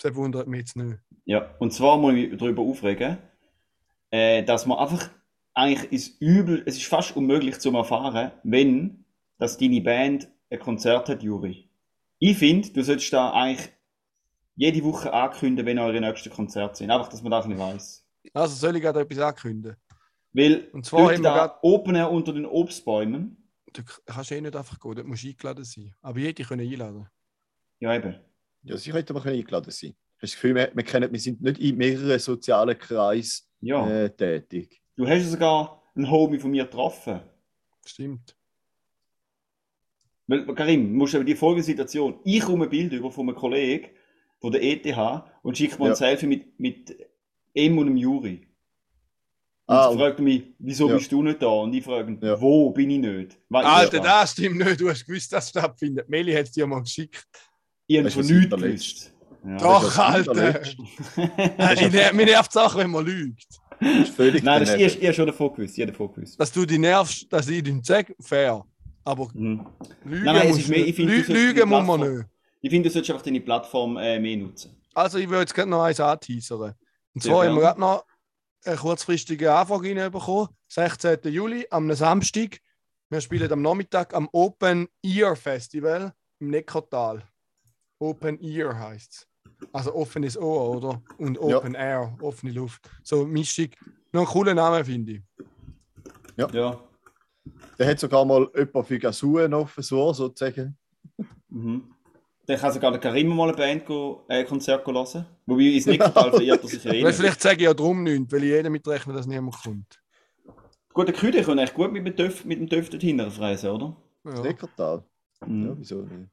Das 0.00 0.14
wundert 0.14 0.46
mich 0.46 0.60
jetzt 0.60 0.76
nicht. 0.76 0.98
Ja, 1.24 1.54
und 1.58 1.72
zwar 1.72 1.96
muss 1.96 2.14
ich 2.14 2.30
mich 2.30 2.38
darüber 2.38 2.62
aufregen, 2.62 3.18
äh, 4.10 4.42
dass 4.44 4.66
man 4.66 4.78
einfach 4.78 5.10
eigentlich 5.54 5.90
ist 5.90 6.20
übel, 6.20 6.62
es 6.66 6.76
ist 6.76 6.86
fast 6.86 7.16
unmöglich 7.16 7.58
zu 7.58 7.74
erfahren, 7.74 8.32
wenn 8.44 9.04
dass 9.38 9.58
deine 9.58 9.80
Band 9.80 10.28
ein 10.50 10.58
Konzert 10.58 11.08
hat, 11.08 11.22
Juri. 11.22 11.68
Ich 12.18 12.38
finde, 12.38 12.70
du 12.70 12.82
solltest 12.82 13.12
da 13.12 13.32
eigentlich 13.32 13.70
jede 14.54 14.82
Woche 14.84 15.12
ankündigen, 15.12 15.66
wenn 15.66 15.78
eure 15.78 16.00
nächsten 16.00 16.30
Konzerte 16.30 16.76
sind. 16.76 16.90
Einfach, 16.90 17.08
dass 17.08 17.22
man 17.22 17.30
das 17.30 17.46
nicht 17.46 17.58
weiß. 17.58 18.06
Also 18.32 18.54
soll 18.54 18.76
ich 18.76 18.82
gerade 18.82 19.00
etwas 19.00 19.18
ankündigen? 19.18 19.76
Weil 20.32 20.68
Und 20.72 20.84
zwar 20.86 21.12
haben 21.12 21.22
wir 21.22 21.30
da 21.30 21.58
Open 21.62 21.94
Air 21.94 22.10
unter 22.10 22.32
den 22.32 22.46
Obstbäumen, 22.46 23.46
Du 23.76 23.82
kannst 24.06 24.32
eh 24.32 24.40
nicht 24.40 24.56
einfach 24.56 24.80
gehen, 24.80 24.94
dort 24.94 25.06
musst 25.06 25.24
du 25.24 25.28
eingeladen 25.28 25.64
sein. 25.64 25.94
Aber 26.00 26.18
jede 26.18 26.44
können 26.44 26.66
einladen. 26.66 27.08
Ja 27.80 27.94
eben, 27.94 28.16
Ja, 28.62 28.76
sie 28.76 28.90
könnten 28.90 29.12
mal 29.14 29.26
eingeladen 29.26 29.70
sein. 29.70 29.94
Hast 30.18 30.22
du 30.22 30.26
das 30.26 30.32
Gefühl, 30.32 30.54
wir, 30.54 30.70
wir, 30.74 30.82
kennen, 30.84 31.12
wir 31.12 31.20
sind 31.20 31.42
nicht 31.42 31.58
in 31.60 31.76
mehreren 31.76 32.18
sozialen 32.18 32.78
Kreisen 32.78 33.46
ja. 33.60 33.88
äh, 33.88 34.10
tätig? 34.10 34.80
Du 34.96 35.06
hast 35.06 35.30
sogar 35.30 35.82
einen 35.94 36.10
Homie 36.10 36.38
von 36.38 36.50
mir 36.50 36.64
getroffen. 36.64 37.20
Stimmt. 37.84 38.36
Weil, 40.26 40.44
Karim, 40.54 40.88
du 40.90 40.96
musst 40.98 41.14
aber 41.14 41.24
die 41.24 41.34
folgende 41.34 41.64
Situation. 41.64 42.18
Ich 42.24 42.40
komme 42.40 42.64
ein 42.64 42.70
Bild 42.70 42.92
über 42.92 43.10
von 43.12 43.28
einem 43.28 43.36
Kollegen 43.36 43.90
von 44.40 44.52
der 44.52 44.62
ETH 44.62 44.86
und 45.42 45.56
schicke 45.56 45.78
mir 45.78 45.86
Ja. 45.86 45.90
ein 45.92 45.96
Selfie 45.96 46.26
mit, 46.26 46.58
mit 46.58 46.96
ihm 47.54 47.78
und 47.78 47.86
dem 47.86 47.96
Juri. 47.96 48.46
Und 49.68 49.74
Ah, 49.74 49.88
ah, 49.88 49.92
fragt 49.96 50.20
mich, 50.20 50.54
wieso 50.58 50.88
Ja. 50.88 50.96
bist 50.96 51.10
du 51.10 51.22
nicht 51.22 51.42
da? 51.42 51.48
Und 51.48 51.74
ich 51.74 51.84
frage 51.84 52.12
ihn, 52.12 52.20
Ja. 52.22 52.40
wo 52.40 52.70
bin 52.70 52.90
ich 52.90 52.98
nicht? 53.00 53.38
Weil 53.48 53.62
ich 53.64 53.68
Alter, 53.68 53.98
da. 53.98 54.20
das 54.20 54.32
stimmt 54.32 54.58
nicht. 54.58 54.80
Du 54.80 54.88
hast 54.88 55.04
gewusst, 55.06 55.32
dass 55.32 55.44
es 55.44 55.50
stattfindet. 55.50 56.08
Meli 56.08 56.32
hat 56.32 56.44
es 56.44 56.52
dir 56.52 56.66
mal 56.66 56.80
geschickt. 56.80 57.26
Was 57.88 58.16
nichts 58.16 58.50
gewusst. 58.50 59.12
Ja. 59.44 59.56
Doch. 59.58 59.98
Alter. 59.98 60.34
mir 62.12 62.24
nervt 62.24 62.50
es 62.50 62.56
auch, 62.56 62.76
wenn 62.76 62.90
man 62.90 63.04
lügt. 63.04 63.46
Das 63.80 64.08
ist 64.08 64.14
völlig 64.16 64.42
Nein, 64.42 64.60
das 64.60 64.70
ist, 64.70 64.74
daneben. 64.74 64.88
ich, 64.88 64.98
ich 65.00 65.04
habe 65.06 65.14
schon 65.14 65.26
davon 65.26 65.54
gewusst. 65.54 65.76
Ich 65.78 65.82
habe 65.82 65.92
davon 65.92 66.14
gewusst. 66.14 66.40
Dass 66.40 66.52
du 66.52 66.64
dich 66.64 66.78
nervst, 66.78 67.26
dass 67.32 67.48
ich 67.48 67.62
dich 67.62 67.74
sage, 67.84 68.14
fair. 68.20 68.64
Aber 69.04 69.28
Mhm. 69.34 69.66
lügen, 70.04 70.24
Nein, 70.24 70.36
nein, 70.36 70.48
es 70.50 70.56
muss, 70.56 70.68
mehr- 70.68 70.86
ich 70.86 70.96
lügen 70.98 71.68
man 71.68 72.00
nicht. 72.00 72.26
Ich 72.62 72.70
finde, 72.70 72.88
du 72.88 72.92
solltest 72.92 73.10
einfach 73.12 73.24
deine 73.24 73.40
Plattform 73.40 73.96
äh, 73.98 74.18
mehr 74.18 74.36
nutzen. 74.38 74.74
Also, 74.94 75.18
ich 75.18 75.28
will 75.28 75.38
jetzt 75.40 75.54
gerade 75.54 75.68
noch 75.70 75.82
eins 75.84 76.00
anteasern. 76.00 76.74
Und 77.14 77.22
zwar 77.22 77.44
haben 77.46 77.54
wir 77.54 77.60
gerne. 77.60 77.60
gerade 77.60 77.80
noch 77.80 78.04
eine 78.64 78.76
kurzfristige 78.76 79.54
Anfrage 79.54 79.94
reinbekommen. 79.94 80.48
16. 80.68 81.18
Juli, 81.24 81.66
am 81.70 81.92
Samstag. 81.92 82.58
Wir 83.10 83.20
spielen 83.20 83.52
am 83.52 83.62
Nachmittag 83.62 84.14
am 84.14 84.28
Open 84.32 84.88
Ear 85.04 85.36
Festival 85.36 86.12
im 86.40 86.50
Neckartal. 86.50 87.22
Open 87.98 88.38
Ear 88.42 88.78
heißt 88.78 89.12
es. 89.12 89.28
Also 89.72 89.94
offenes 89.94 90.36
Ohr, 90.36 90.76
oder? 90.76 91.02
Und 91.18 91.36
Ja. 91.36 91.58
Open 91.58 91.74
Air, 91.74 92.16
offene 92.20 92.52
Luft. 92.52 92.90
So 93.02 93.24
Mischung. 93.26 93.68
Noch 94.12 94.22
ein 94.22 94.26
cooler 94.26 94.54
Name, 94.54 94.84
finde 94.84 95.12
ich. 95.12 95.22
Ja. 96.36 96.78
Der 97.78 97.86
hat 97.88 97.98
sogar 97.98 98.24
mal 98.24 98.48
jemand 98.56 98.86
für 98.86 98.98
Gasuen 98.98 99.54
offen, 99.54 99.82
so 99.82 100.12
sozusagen. 100.12 100.76
Mhm. 101.48 101.90
Dann 102.46 102.58
kann 102.58 102.72
sogar 102.72 102.92
der 102.92 103.00
Karim 103.00 103.28
mal 103.28 103.50
ein 103.50 103.56
Band 103.56 103.86
go, 103.86 104.24
äh, 104.28 104.44
Konzert 104.44 104.84
go 104.84 104.92
hören. 104.92 105.26
Wobei 105.46 105.62
ins 105.62 105.86
Neckartal 105.86 106.30
verirrt 106.30 106.62
er 106.62 106.68
sich 106.68 106.84
eh 106.84 106.88
Weil 106.90 107.02
nicht. 107.04 107.16
vielleicht 107.16 107.40
sage 107.40 107.56
ich 107.56 107.62
ja 107.62 107.74
drum 107.74 108.02
nichts, 108.02 108.32
weil 108.32 108.44
ich 108.44 108.50
jeder 108.50 108.70
mitrechne, 108.70 109.12
dass 109.14 109.26
niemand 109.26 109.56
kommt. 109.62 110.00
Gut, 110.92 111.08
der 111.08 111.14
Küde 111.14 111.42
kann 111.42 111.58
echt 111.58 111.74
gut 111.74 111.92
mit 111.92 112.06
dem 112.06 112.16
Töff, 112.16 112.44
mit 112.44 112.58
dem 112.60 112.68
Töff 112.68 112.88
dort 112.90 113.02
hinterfräsen, 113.02 113.70
oder? 113.70 113.96
Das 114.24 114.34
Ja. 114.36 114.42
Neckartal. 114.42 115.04
Mhm. 115.46 115.66
Ja, 115.66 115.78
wieso 115.78 116.02
nicht? 116.02 116.30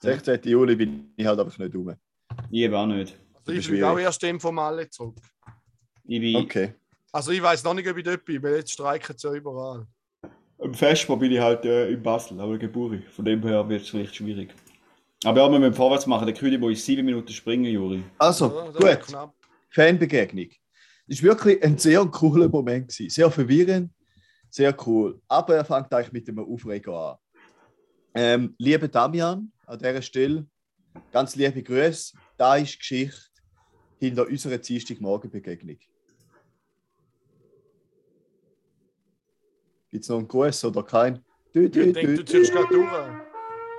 16. 0.00 0.40
Juli 0.44 0.76
bin 0.76 1.12
ich 1.16 1.26
halt 1.26 1.38
einfach 1.38 1.58
nicht 1.58 1.74
rum. 1.74 1.94
Ich 2.50 2.60
eben 2.60 2.74
auch 2.74 2.86
nicht. 2.86 3.16
Also 3.34 3.52
ich 3.52 3.66
fliege 3.66 3.88
auch 3.88 3.98
erst 3.98 4.22
im 4.24 4.40
Formale 4.40 4.88
zurück. 4.90 5.16
Ich 6.04 6.20
bin 6.20 6.36
Okay. 6.36 6.74
Also 7.12 7.30
ich 7.30 7.42
weiß 7.42 7.64
noch 7.64 7.74
nicht, 7.74 7.88
ob 7.88 7.96
ich 7.96 8.04
dort 8.04 8.24
bin, 8.24 8.42
weil 8.42 8.56
jetzt 8.56 8.72
streiken 8.72 9.16
sie 9.16 9.28
ja 9.28 9.34
überall. 9.34 9.86
am 10.58 10.74
Festbau 10.74 11.16
bin 11.16 11.32
ich 11.32 11.40
halt 11.40 11.64
äh, 11.64 11.88
in 11.90 12.02
Basel, 12.02 12.38
aber 12.40 12.58
Geburi. 12.58 13.02
Von 13.14 13.24
dem 13.24 13.42
her 13.42 13.66
wird 13.68 13.82
es 13.82 13.88
vielleicht 13.88 14.14
schwierig. 14.16 14.54
Aber 15.24 15.40
ja, 15.40 15.50
wir 15.50 15.58
müssen 15.58 15.74
vorwärts 15.74 16.06
machen. 16.06 16.26
Der 16.26 16.34
Küde 16.34 16.58
muss 16.58 16.84
sieben 16.84 17.06
Minuten 17.06 17.32
springen, 17.32 17.64
Juri. 17.64 18.02
Also, 18.18 18.70
Ja, 18.80 18.94
gut. 18.96 19.16
Fanbegegnung. 19.70 20.48
Das 21.08 21.22
war 21.22 21.30
wirklich 21.30 21.62
ein 21.62 21.78
sehr 21.78 22.04
cooler 22.06 22.48
Moment. 22.48 22.88
Gewesen. 22.88 23.10
Sehr 23.10 23.30
verwirrend, 23.30 23.92
sehr 24.50 24.76
cool. 24.86 25.20
Aber 25.28 25.56
er 25.56 25.64
fängt 25.64 25.92
eigentlich 25.92 26.12
mit 26.12 26.28
einem 26.28 26.40
Aufreger 26.40 26.92
an. 27.12 27.16
Ähm, 28.18 28.54
lieber 28.56 28.88
Damian, 28.88 29.52
an 29.66 29.78
dieser 29.78 30.00
Stelle, 30.00 30.46
ganz 31.12 31.36
liebe 31.36 31.62
Grüße. 31.62 32.16
Da 32.38 32.56
ist 32.56 32.72
die 32.72 32.78
Geschichte 32.78 33.20
hinter 33.98 34.26
unserer 34.26 34.56
Dienstagmorgenbegegnung. 34.56 35.76
Gibt 39.90 40.02
es 40.02 40.08
noch 40.08 40.16
einen 40.16 40.28
Gruß 40.28 40.64
oder 40.64 40.82
kein? 40.82 41.22
Dü, 41.54 41.66
Ich 41.66 41.70
dü, 41.72 41.92
denke, 41.92 42.14
du 42.14 42.24
ziehst 42.24 42.52
gerade 42.52 42.68
durch. 42.68 42.90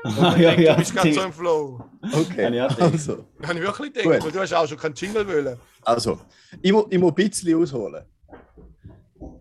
ja, 0.40 0.74
Du 0.74 0.78
bist 0.78 0.94
gerade 0.94 1.14
so 1.14 1.22
im 1.24 1.34
Flow. 1.34 1.84
Okay, 2.14 2.44
Ja, 2.44 2.50
ja, 2.50 2.68
also. 2.78 3.26
Habe 3.42 3.60
ich 3.60 3.66
wirklich 3.66 3.94
gedacht, 3.94 4.24
weil 4.24 4.32
du 4.32 4.40
hast 4.40 4.54
auch 4.54 4.68
schon 4.68 4.78
keinen 4.78 4.94
Jingle 4.94 5.28
wollen. 5.28 5.60
Also, 5.82 6.22
ich 6.62 6.72
muss, 6.72 6.86
ich 6.92 7.00
muss 7.00 7.12
ein 7.12 7.16
bisschen 7.16 7.60
ausholen. 7.60 8.06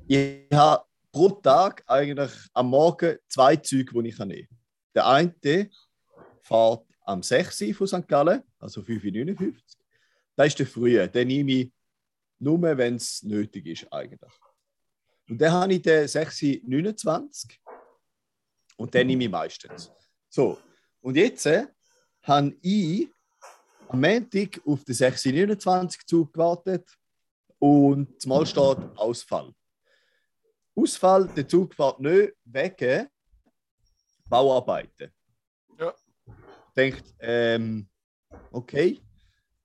Ich 0.09 0.47
habe 0.55 0.85
pro 1.13 1.29
Tag 1.29 1.83
eigentlich 1.87 2.31
am 2.55 2.71
Morgen 2.71 3.19
zwei 3.29 3.57
Züge, 3.57 4.03
die 4.03 4.09
ich 4.09 4.19
nehmen 4.19 4.49
kann. 4.49 4.56
Der 4.97 5.07
eine 5.07 5.35
fährt 6.41 6.87
am 7.05 7.23
6 7.23 7.61
Uhr 7.61 7.75
von 7.75 7.87
St. 7.87 8.09
Gallen, 8.09 8.43
also 8.59 8.81
5.59 8.81 9.41
Uhr. 9.41 9.53
Das 10.35 10.47
ist 10.49 10.59
der 10.59 10.67
frühe. 10.67 11.07
Den 11.07 11.29
nehme 11.29 11.53
ich 11.53 11.73
nur, 12.39 12.63
wenn 12.63 12.97
es 12.97 13.23
nötig 13.23 13.67
ist 13.67 13.93
eigentlich. 13.93 14.33
Und 15.29 15.39
dann 15.39 15.53
habe 15.53 15.75
ich 15.75 15.83
den 15.83 16.07
6.29 16.07 17.45
Uhr 17.45 17.75
und 18.79 18.95
den 18.95 19.07
nehme 19.07 19.25
ich 19.25 19.31
meistens. 19.31 19.93
So, 20.31 20.59
und 21.03 21.17
jetzt 21.17 21.45
äh, 21.45 21.67
habe 22.23 22.57
ich 22.63 23.09
am 23.89 24.01
Montag 24.01 24.61
auf 24.67 24.83
den 24.83 24.95
629 24.95 26.07
Zug 26.07 26.33
gewartet 26.33 26.89
und 27.59 28.21
zumal 28.21 28.47
steht 28.47 28.79
Ausfall. 28.97 29.53
Ausfall, 30.75 31.29
der 31.29 31.47
Zug 31.47 31.75
fährt 31.75 32.01
nicht 32.01 32.33
wegen 32.45 33.09
Bauarbeiten. 34.29 35.13
Ja. 35.79 35.95
Denkt, 36.77 37.15
ähm, 37.21 37.89
okay, 38.53 39.01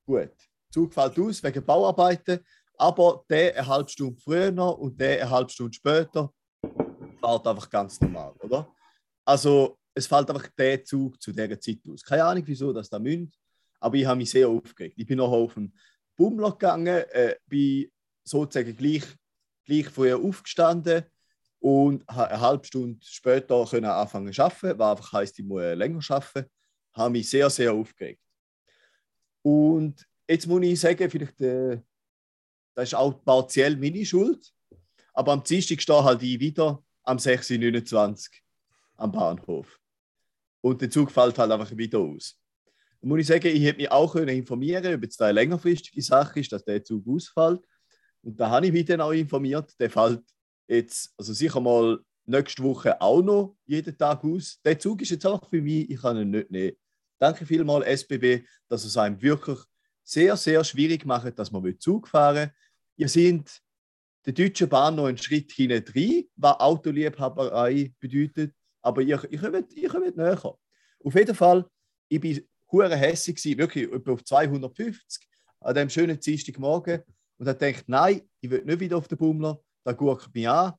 gut. 0.05 0.31
Zug 0.71 0.93
fällt 0.93 1.19
aus 1.19 1.43
wegen 1.43 1.65
Bauarbeiten, 1.65 2.39
aber 2.77 3.25
der 3.29 3.57
eine 3.57 3.67
halbe 3.67 3.89
Stunde 3.89 4.19
früher 4.21 4.51
noch 4.51 4.77
und 4.77 4.99
der 4.99 5.21
eine 5.21 5.29
halbe 5.29 5.49
Stunde 5.49 5.73
später 5.73 6.31
fährt 7.19 7.47
einfach 7.47 7.69
ganz 7.69 7.99
normal, 7.99 8.33
oder? 8.39 8.73
Also 9.25 9.77
es 9.93 10.07
fällt 10.07 10.29
einfach 10.29 10.47
der 10.57 10.83
Zug 10.83 11.21
zu 11.21 11.31
dieser 11.31 11.59
Zeit 11.59 11.79
aus. 11.89 12.03
Keine 12.03 12.23
Ahnung, 12.23 12.43
wieso 12.45 12.71
das 12.71 12.89
da 12.89 12.99
münd, 12.99 13.35
aber 13.79 13.95
ich 13.95 14.05
habe 14.05 14.17
mich 14.17 14.31
sehr 14.31 14.47
aufgeregt. 14.47 14.95
Ich 14.97 15.05
bin 15.05 15.17
noch 15.17 15.31
auf 15.31 15.55
den 15.55 15.73
Bummler 16.15 16.51
gegangen, 16.51 17.03
äh, 17.11 17.35
bin 17.47 17.91
sozusagen 18.23 18.75
gleich, 18.75 19.03
gleich 19.65 19.89
früher 19.89 20.17
aufgestanden 20.17 21.03
und 21.61 22.09
eine 22.09 22.41
halbe 22.41 22.65
Stunde 22.65 22.99
später 23.05 23.63
können 23.69 23.85
anfangen 23.85 24.33
zu 24.33 24.43
arbeiten, 24.43 24.79
was 24.79 24.91
einfach 24.91 25.13
heisst, 25.13 25.37
ich 25.37 25.45
muss 25.45 25.61
äh, 25.61 25.75
länger 25.75 26.01
arbeiten. 26.09 26.49
Habe 26.93 27.11
mich 27.11 27.29
sehr, 27.29 27.49
sehr 27.51 27.71
aufgeregt. 27.71 28.21
Und 29.43 30.05
jetzt 30.27 30.47
muss 30.47 30.63
ich 30.63 30.79
sagen, 30.79 31.09
vielleicht, 31.09 31.39
äh, 31.39 31.79
das 32.73 32.89
ist 32.89 32.95
auch 32.95 33.23
partiell 33.23 33.77
meine 33.77 34.03
Schuld, 34.03 34.51
aber 35.13 35.33
am 35.33 35.43
Dienstag 35.43 35.81
stehe 35.81 36.03
halt 36.03 36.23
ich 36.23 36.39
wieder 36.39 36.83
am 37.03 37.17
6.29 37.17 37.93
Uhr 37.93 38.17
am 38.97 39.11
Bahnhof. 39.11 39.79
Und 40.61 40.81
der 40.81 40.89
Zug 40.89 41.11
fällt 41.11 41.37
halt 41.37 41.51
einfach 41.51 41.75
wieder 41.77 41.99
aus. 41.99 42.39
Da 43.01 43.07
muss 43.07 43.19
ich 43.19 43.27
sagen, 43.27 43.47
ich 43.47 43.63
hätte 43.63 43.77
mich 43.77 43.91
auch 43.91 44.13
können 44.13 44.29
informieren 44.29 44.95
ob 44.95 45.09
da 45.17 45.25
eine 45.25 45.33
längerfristige 45.33 46.01
Sache 46.01 46.39
ist, 46.39 46.51
dass 46.51 46.65
der 46.65 46.83
Zug 46.83 47.07
ausfällt. 47.07 47.61
Und 48.23 48.39
da 48.39 48.49
habe 48.49 48.65
ich 48.65 48.71
mich 48.71 48.85
dann 48.85 49.01
auch 49.01 49.11
informiert, 49.11 49.79
der 49.79 49.89
fällt 49.89 50.23
jetzt, 50.75 51.13
also 51.17 51.33
sicher 51.33 51.59
mal 51.59 51.99
nächste 52.25 52.63
Woche 52.63 52.99
auch 53.01 53.21
noch 53.21 53.57
jeden 53.65 53.97
Tag 53.97 54.23
aus. 54.23 54.59
Der 54.63 54.79
Zug 54.79 55.01
ist 55.01 55.11
jetzt 55.11 55.25
einfach 55.25 55.49
für 55.49 55.61
mich, 55.61 55.89
ich 55.89 56.01
kann 56.01 56.17
ihn 56.17 56.31
nicht 56.31 56.51
nehmen. 56.51 56.75
Danke 57.19 57.45
vielmals 57.45 57.85
SBB, 57.85 58.45
dass 58.67 58.83
es 58.85 58.97
einem 58.97 59.21
wirklich 59.21 59.59
sehr, 60.03 60.35
sehr 60.37 60.63
schwierig 60.63 61.05
macht, 61.05 61.37
dass 61.37 61.51
man 61.51 61.79
Zug 61.79 62.07
fahren 62.07 62.35
will. 62.35 62.51
Ihr 62.97 63.09
seid 63.09 63.61
der 64.25 64.33
Deutschen 64.33 64.69
Bahn 64.69 64.95
noch 64.95 65.05
einen 65.05 65.17
Schritt 65.17 65.51
hinten 65.51 65.83
drin, 65.83 66.27
was 66.35 66.59
Autoliebhaberei 66.59 67.93
bedeutet, 67.99 68.53
aber 68.81 69.01
ihr, 69.01 69.21
ihr, 69.31 69.39
kommt, 69.39 69.73
ihr 69.73 69.89
kommt 69.89 70.17
näher. 70.17 70.57
Auf 71.03 71.15
jeden 71.15 71.35
Fall, 71.35 71.65
ich 72.07 72.19
bin 72.19 72.47
hure 72.71 72.95
hässig 72.95 73.43
wirklich 73.57 73.91
etwa 73.91 74.11
auf 74.11 74.23
250 74.23 75.27
an 75.59 75.75
dem 75.75 75.89
schönen 75.89 76.19
Dienstagmorgen 76.19 77.03
und 77.37 77.47
hat 77.47 77.59
gedacht, 77.59 77.83
nein, 77.87 78.21
ich 78.39 78.49
will 78.49 78.63
nicht 78.63 78.79
wieder 78.79 78.97
auf 78.97 79.07
den 79.07 79.17
Bummler, 79.17 79.61
da 79.83 79.93
guckt 79.93 80.33
mich 80.33 80.47
an. 80.47 80.73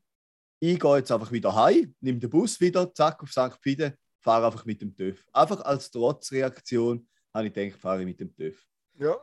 Ich 0.61 0.79
gehe 0.79 0.97
jetzt 0.97 1.11
einfach 1.11 1.33
wieder 1.33 1.55
heim, 1.55 1.95
nehme 2.01 2.19
den 2.19 2.31
Bus 2.31 2.61
wieder, 2.61 2.93
zack, 2.95 3.23
auf 3.23 3.31
St. 3.31 3.59
Pfide, 3.61 3.97
fahre 4.21 4.47
einfach 4.47 4.65
mit 4.65 4.81
dem 4.81 4.95
TÜV. 4.95 5.25
Einfach 5.33 5.61
als 5.63 5.91
Trotzreaktion 5.91 7.07
habe 7.35 7.49
ich 7.49 7.53
gedacht, 7.53 7.81
fahre 7.81 8.01
ich 8.01 8.07
mit 8.07 8.21
dem 8.21 8.35
TÜV. 8.35 8.65
Ja. 8.99 9.17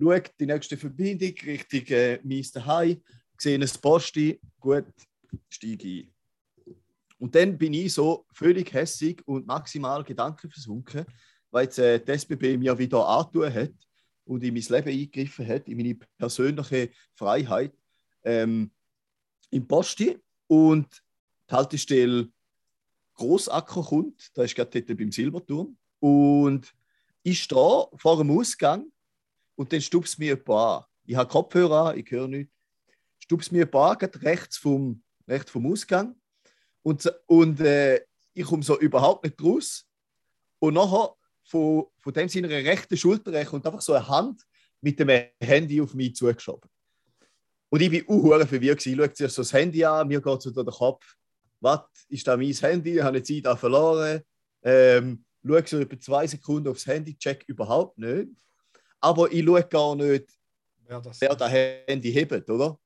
Schau 0.00 0.18
die 0.38 0.46
nächste 0.46 0.76
Verbindung 0.76 1.34
Richtung 1.44 1.84
äh, 1.88 2.20
Meister 2.22 2.64
Hai, 2.64 3.00
sehe 3.36 3.58
ein 3.58 3.68
Posti, 3.82 4.40
gut, 4.60 4.86
steige 5.48 5.88
ein. 5.88 6.14
Und 7.18 7.34
dann 7.34 7.58
bin 7.58 7.74
ich 7.74 7.92
so 7.92 8.24
völlig 8.32 8.72
hässig 8.72 9.26
und 9.26 9.46
maximal 9.46 10.04
gedankenversunken, 10.04 11.04
weil 11.50 11.64
jetzt 11.64 11.78
äh, 11.78 11.98
die 12.02 12.12
SBB 12.12 12.56
mir 12.56 12.78
wieder 12.78 13.06
antun 13.06 13.52
hat 13.52 13.72
und 14.24 14.44
in 14.44 14.54
mein 14.54 14.62
Leben 14.62 14.88
eingegriffen 14.88 15.46
hat, 15.46 15.68
in 15.68 15.76
meine 15.76 15.96
persönliche 16.16 16.90
Freiheit 17.14 17.76
ähm, 18.24 18.70
im 19.50 19.66
Posti. 19.66 20.18
Und 20.46 21.02
die 21.50 21.54
Haltestelle 21.54 22.28
Grossacker 23.14 23.82
kommt, 23.82 24.30
da 24.34 24.44
ist 24.44 24.54
gerade 24.54 24.82
dort 24.82 24.98
beim 24.98 25.12
Silberturm. 25.12 25.76
Und 26.00 26.72
ich 27.22 27.42
stehe 27.42 27.88
vor 27.96 28.16
dem 28.16 28.30
Ausgang 28.30 28.90
und 29.56 29.72
dann 29.72 29.80
stupst 29.80 30.18
mir 30.18 30.36
jemand 30.36 30.48
an. 30.48 30.84
Ich 31.04 31.16
habe 31.16 31.28
Kopfhörer 31.28 31.90
an, 31.90 31.98
ich 31.98 32.10
höre 32.10 32.28
nichts. 32.28 32.52
Stupst 33.18 33.50
mir 33.50 33.62
an, 33.74 33.98
gerade 33.98 34.22
rechts 34.22 34.56
vom, 34.56 35.02
rechts 35.26 35.50
vom 35.50 35.66
Ausgang. 35.70 36.14
Und, 36.82 37.12
und 37.26 37.60
äh, 37.60 38.00
ich 38.34 38.44
komme 38.44 38.62
so 38.62 38.78
überhaupt 38.78 39.24
nicht 39.24 39.42
raus. 39.42 39.86
Und 40.60 40.74
nachher 40.74 41.14
von, 41.42 41.86
von 41.98 42.12
dem 42.12 42.28
seiner 42.28 42.48
rechten 42.48 42.96
Schulter 42.96 43.44
kommt 43.44 43.66
einfach 43.66 43.80
so 43.80 43.94
eine 43.94 44.06
Hand 44.06 44.46
mit 44.80 44.98
dem 45.00 45.08
Handy 45.40 45.80
auf 45.80 45.94
mich 45.94 46.14
zugeschoben. 46.14 46.70
Und 47.70 47.82
ich 47.82 47.92
war 48.08 48.14
uh, 48.14 48.46
verwirrt. 48.46 48.84
Ich 48.86 48.96
schaue 48.96 49.12
zuerst 49.12 49.34
so 49.34 49.42
das 49.42 49.52
Handy 49.52 49.84
an, 49.84 50.08
mir 50.08 50.20
geht 50.20 50.42
so 50.42 50.50
durch 50.50 50.66
den 50.66 50.74
Kopf. 50.74 51.14
Was 51.60 51.80
ist 52.08 52.26
da 52.26 52.36
mein 52.36 52.52
Handy? 52.52 52.96
Ich 52.96 53.02
habe 53.02 53.22
Zeit 53.22 53.46
auch 53.46 53.58
verloren. 53.58 54.22
Ähm, 54.62 55.24
schaue 55.44 55.66
so 55.66 55.80
über 55.80 55.98
zwei 55.98 56.26
Sekunden 56.26 56.68
aufs 56.68 56.86
Handy, 56.86 57.16
check 57.16 57.44
überhaupt 57.46 57.98
nicht. 57.98 58.28
Aber 59.00 59.30
ich 59.30 59.44
schaue 59.44 59.64
gar 59.64 59.96
nicht, 59.96 60.26
Wer 60.86 61.00
das 61.00 61.20
wer 61.20 61.36
das 61.36 61.52
Handy 61.52 62.12
hebt, 62.12 62.48
oder? 62.48 62.78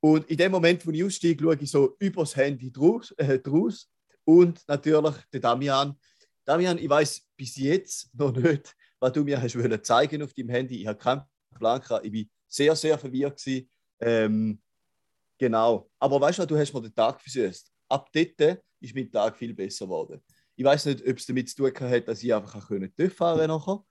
Und 0.00 0.28
in 0.28 0.36
dem 0.36 0.52
Moment, 0.52 0.86
wo 0.86 0.90
ich 0.90 1.02
aussteige, 1.02 1.42
schaue 1.42 1.56
ich 1.58 1.70
so 1.70 1.96
übers 1.98 2.36
Handy 2.36 2.70
draus, 2.70 3.12
äh, 3.12 3.38
draus. 3.38 3.88
und 4.24 4.62
natürlich 4.68 5.14
der 5.32 5.40
Damian. 5.40 5.98
Damian, 6.44 6.78
ich 6.78 6.88
weiß 6.88 7.26
bis 7.36 7.56
jetzt 7.56 8.14
noch 8.14 8.32
nicht, 8.36 8.76
was 9.00 9.12
du 9.12 9.24
mir 9.24 9.40
hast 9.40 9.56
zeigen 9.86 10.22
auf 10.22 10.34
deinem 10.34 10.50
Handy. 10.50 10.82
Ich 10.82 10.86
habe 10.86 10.98
keinen 10.98 11.22
Plan 11.54 11.80
gehabt. 11.80 12.04
Ich 12.04 12.12
war 12.12 12.22
sehr, 12.46 12.76
sehr 12.76 12.98
verwirrt. 12.98 13.38
Gewesen. 13.38 13.68
Ähm, 14.00 14.60
genau. 15.38 15.90
Aber 15.98 16.20
weißt 16.20 16.40
du, 16.40 16.46
du 16.46 16.56
hast 16.56 16.72
mir 16.72 16.82
den 16.82 16.94
Tag 16.94 17.20
versüßt. 17.20 17.72
Ab 17.88 18.10
dort 18.12 18.62
ist 18.80 18.94
mein 18.94 19.10
Tag 19.10 19.36
viel 19.36 19.54
besser 19.54 19.86
geworden. 19.86 20.20
Ich 20.54 20.64
weiß 20.64 20.86
nicht, 20.86 21.06
ob 21.06 21.16
es 21.16 21.26
damit 21.26 21.48
zu 21.48 21.56
tun 21.56 21.90
hat, 21.90 22.08
dass 22.08 22.22
ich 22.22 22.34
einfach 22.34 22.68
TÜV 22.68 23.14
fahren 23.14 23.48
nachher 23.48 23.84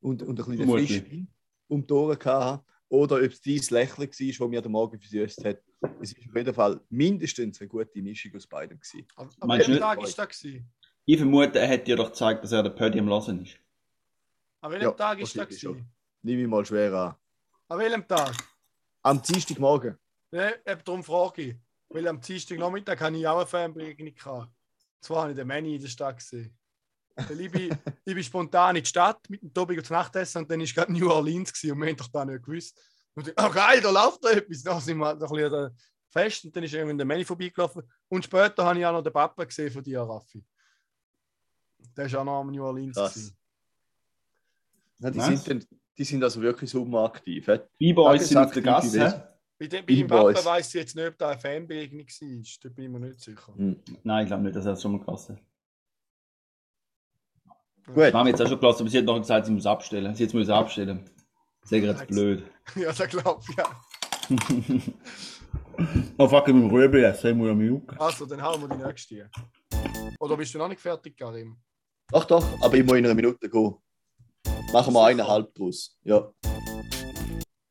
und, 0.00 0.22
und 0.22 0.38
ein 0.38 0.46
bisschen 0.46 0.68
frisch 0.68 1.10
Wind 1.10 1.28
um 1.68 1.86
die 1.86 1.92
Ohren 1.92 2.18
hatte. 2.18 2.64
Oder 2.88 3.16
ob 3.16 3.22
es 3.22 3.40
dein 3.40 3.54
Lächeln 3.54 4.08
war, 4.08 4.08
das 4.08 4.48
mir 4.50 4.60
den 4.60 4.72
Morgen 4.72 4.98
versüßt 4.98 5.44
hat. 5.44 5.62
Es 6.00 6.12
ist 6.12 6.28
auf 6.28 6.36
jeden 6.36 6.54
Fall 6.54 6.80
mindestens 6.90 7.60
eine 7.60 7.68
gute 7.68 8.02
Mischung 8.02 8.34
aus 8.34 8.46
beidem. 8.46 8.80
Gewesen. 8.80 9.06
Aber 9.14 9.30
aber 9.38 9.46
Meinst 9.46 9.68
welcher 9.68 9.80
du 9.80 9.86
Tag 9.86 9.98
nicht? 9.98 10.08
ist 10.08 10.18
das 10.18 10.28
gewesen? 10.40 10.72
Ich 11.06 11.16
vermute, 11.16 11.58
er 11.58 11.68
hat 11.68 11.86
dir 11.86 11.96
doch 11.96 12.08
gezeigt, 12.08 12.44
dass 12.44 12.52
er 12.52 12.64
den 12.64 12.74
Pödi 12.74 12.98
am 12.98 13.08
Hören 13.08 13.42
ist. 13.44 13.56
An 14.60 14.72
welchem 14.72 14.84
Ja, 14.84 14.90
Tag 14.92 15.20
ist 15.20 15.36
das? 15.36 15.62
Nehme 16.22 16.42
ich 16.42 16.48
mal 16.48 16.66
schwer 16.66 16.92
an. 16.92 17.14
An 17.68 17.78
welchem 17.78 18.06
Tag? 18.06 18.34
Am 19.02 19.20
Dienstagmorgen. 19.22 19.98
Ne, 20.30 20.54
eben 20.66 20.84
darum 20.84 21.02
frage 21.02 21.42
ich. 21.42 21.56
Weil 21.88 22.06
am 22.06 22.20
Dienstag 22.20 22.58
Nachmittag 22.58 23.00
hatte 23.00 23.16
ich 23.16 23.26
auch 23.26 23.38
eine 23.38 23.46
Fernbegegnung. 23.46 24.14
gehabt. 24.14 24.52
Zwar 25.00 25.22
habe 25.22 25.30
ich 25.32 25.36
den 25.36 25.48
Manny 25.48 25.76
in 25.76 25.82
der 25.82 25.88
Stadt 25.88 26.18
gesehen. 26.18 26.56
Weil 27.16 27.40
ich, 27.40 27.50
bin, 27.50 27.70
ich 28.04 28.14
bin 28.14 28.22
spontan 28.22 28.76
in 28.76 28.82
die 28.82 28.88
Stadt 28.88 29.28
mit 29.28 29.42
dem 29.42 29.52
Tobi 29.52 29.82
zu 29.82 29.92
Nacht 29.92 30.14
essen 30.16 30.38
und 30.38 30.50
dann 30.50 30.60
war 30.60 30.66
gerade 30.66 30.92
New 30.92 31.10
Orleans 31.10 31.52
gewesen, 31.52 31.72
und 31.72 31.80
wir 31.80 31.88
haben 31.88 31.96
doch 31.96 32.08
da 32.08 32.24
nicht 32.24 32.44
gewusst. 32.44 32.78
Und 33.14 33.26
ich, 33.28 33.34
oh 33.36 33.50
geil, 33.50 33.80
da 33.80 33.90
läuft 33.90 34.24
da 34.24 34.30
etwas. 34.30 34.62
Dann 34.62 34.80
sind 34.80 34.98
wir 34.98 35.06
halt 35.06 35.18
noch 35.20 35.32
ein 35.32 35.42
bisschen 35.42 35.76
fest 36.10 36.44
und 36.44 36.54
dann 36.56 36.62
ist 36.64 36.74
irgendwann 36.74 36.98
der 36.98 37.06
Manny 37.06 37.24
vorbeigelaufen. 37.24 37.82
Und 38.08 38.24
später 38.24 38.64
habe 38.64 38.78
ich 38.78 38.86
auch 38.86 38.92
noch 38.92 39.02
den 39.02 39.12
Papa 39.12 39.44
gesehen 39.44 39.72
von 39.72 39.82
dir, 39.82 40.00
Raffi. 40.02 40.44
Der 41.96 42.06
ist 42.06 42.14
auch 42.14 42.24
noch 42.24 42.40
am 42.40 42.50
New 42.50 42.64
Orleans. 42.64 42.96
Krass. 42.96 43.14
gewesen. 43.14 43.36
Ja, 44.98 45.10
die, 45.10 45.20
sind, 45.20 45.48
dann- 45.48 45.79
die 46.00 46.04
sind 46.04 46.24
also 46.24 46.40
wirklich 46.40 46.70
super-aktiv. 46.70 47.46
hä? 47.46 47.60
B-Boys 47.78 48.26
sind 48.26 48.38
auf 48.38 48.52
der 48.52 48.62
Gasse. 48.62 49.28
Bei 49.58 49.66
dem, 49.66 49.84
bei 49.84 49.94
dem 49.94 50.06
Boys. 50.06 50.42
weiss 50.46 50.68
ich 50.68 50.80
jetzt 50.80 50.96
nicht, 50.96 51.06
ob 51.06 51.18
da 51.18 51.28
eine 51.28 51.38
Fanbegegnung 51.38 52.06
war. 52.06 52.42
Da 52.62 52.68
bin 52.70 52.84
ich 52.86 52.90
mir 52.90 53.00
nicht 53.00 53.20
sicher. 53.20 53.54
Hm. 53.54 53.76
Nein, 54.02 54.22
ich 54.24 54.28
glaube 54.28 54.44
nicht, 54.44 54.56
dass 54.56 54.64
er 54.64 54.70
das 54.70 54.80
schon 54.80 54.92
mal 54.92 55.04
gelassen 55.04 55.36
hat. 55.36 55.44
Gut. 57.84 57.96
Wir 57.96 58.12
haben 58.14 58.26
jetzt 58.28 58.40
auch 58.40 58.48
schon 58.48 58.58
gelassen, 58.58 58.80
aber 58.80 58.88
sie 58.88 58.96
hat 58.96 59.04
noch 59.04 59.18
gesagt, 59.18 59.44
sie 59.44 59.52
muss 59.52 59.66
abstellen. 59.66 60.14
Sie 60.14 60.22
jetzt 60.22 60.32
muss 60.32 60.48
abstellen. 60.48 61.04
Sehr 61.64 61.80
jetzt 61.80 62.06
blöd. 62.06 62.44
Ja, 62.76 62.92
das 62.92 63.08
glaube 63.08 63.42
ich 63.46 63.56
ja. 63.56 63.82
Oh 66.16 66.28
fuck, 66.28 66.48
ich 66.48 66.54
muss 66.54 66.72
Rüebli 66.72 67.02
essen, 67.02 67.30
ich 67.30 67.36
muss 67.36 67.50
am 67.50 67.60
Jucken. 67.60 67.98
Also, 67.98 68.24
dann 68.24 68.40
hauen 68.40 68.62
wir 68.62 68.68
die 68.74 68.82
nächste. 68.82 69.28
Oder 70.18 70.36
bist 70.36 70.54
du 70.54 70.58
noch 70.58 70.68
nicht 70.68 70.80
fertig, 70.80 71.16
Karim? 71.16 71.58
Doch, 72.10 72.24
doch, 72.24 72.62
aber 72.62 72.74
ich 72.74 72.84
muss 72.84 72.96
in 72.96 73.04
einer 73.04 73.14
Minute 73.14 73.50
gehen. 73.50 73.74
Machen 74.72 74.94
wir 74.94 75.04
eineinhalb 75.04 75.54
draus. 75.54 75.96
Ja. 76.04 76.32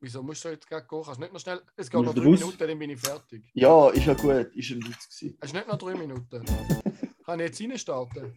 Wieso 0.01 0.23
musst 0.23 0.43
du 0.45 0.49
jetzt 0.49 0.67
gerade 0.67 0.85
gehen? 0.87 1.01
Kannst 1.03 1.17
du 1.17 1.21
nicht 1.23 1.33
noch 1.33 1.39
schnell. 1.39 1.61
Es 1.75 1.89
geht 1.89 2.01
noch 2.01 2.13
drei 2.13 2.23
Bus? 2.23 2.39
Minuten, 2.39 2.57
dann 2.67 2.79
bin 2.79 2.89
ich 2.89 2.99
fertig. 2.99 3.43
ja, 3.53 3.89
ist 3.89 4.05
ja 4.05 4.13
gut. 4.13 4.55
Ist 4.55 4.71
ein 4.71 4.83
Witz 4.87 5.09
gewesen. 5.19 5.37
Hast 5.41 5.53
du 5.53 5.57
nicht 5.57 5.67
noch 5.67 5.77
drei 5.77 5.93
Minuten? 5.95 6.45
Kann 7.25 7.39
ich 7.39 7.45
jetzt 7.47 7.61
reinstarten? 7.61 8.33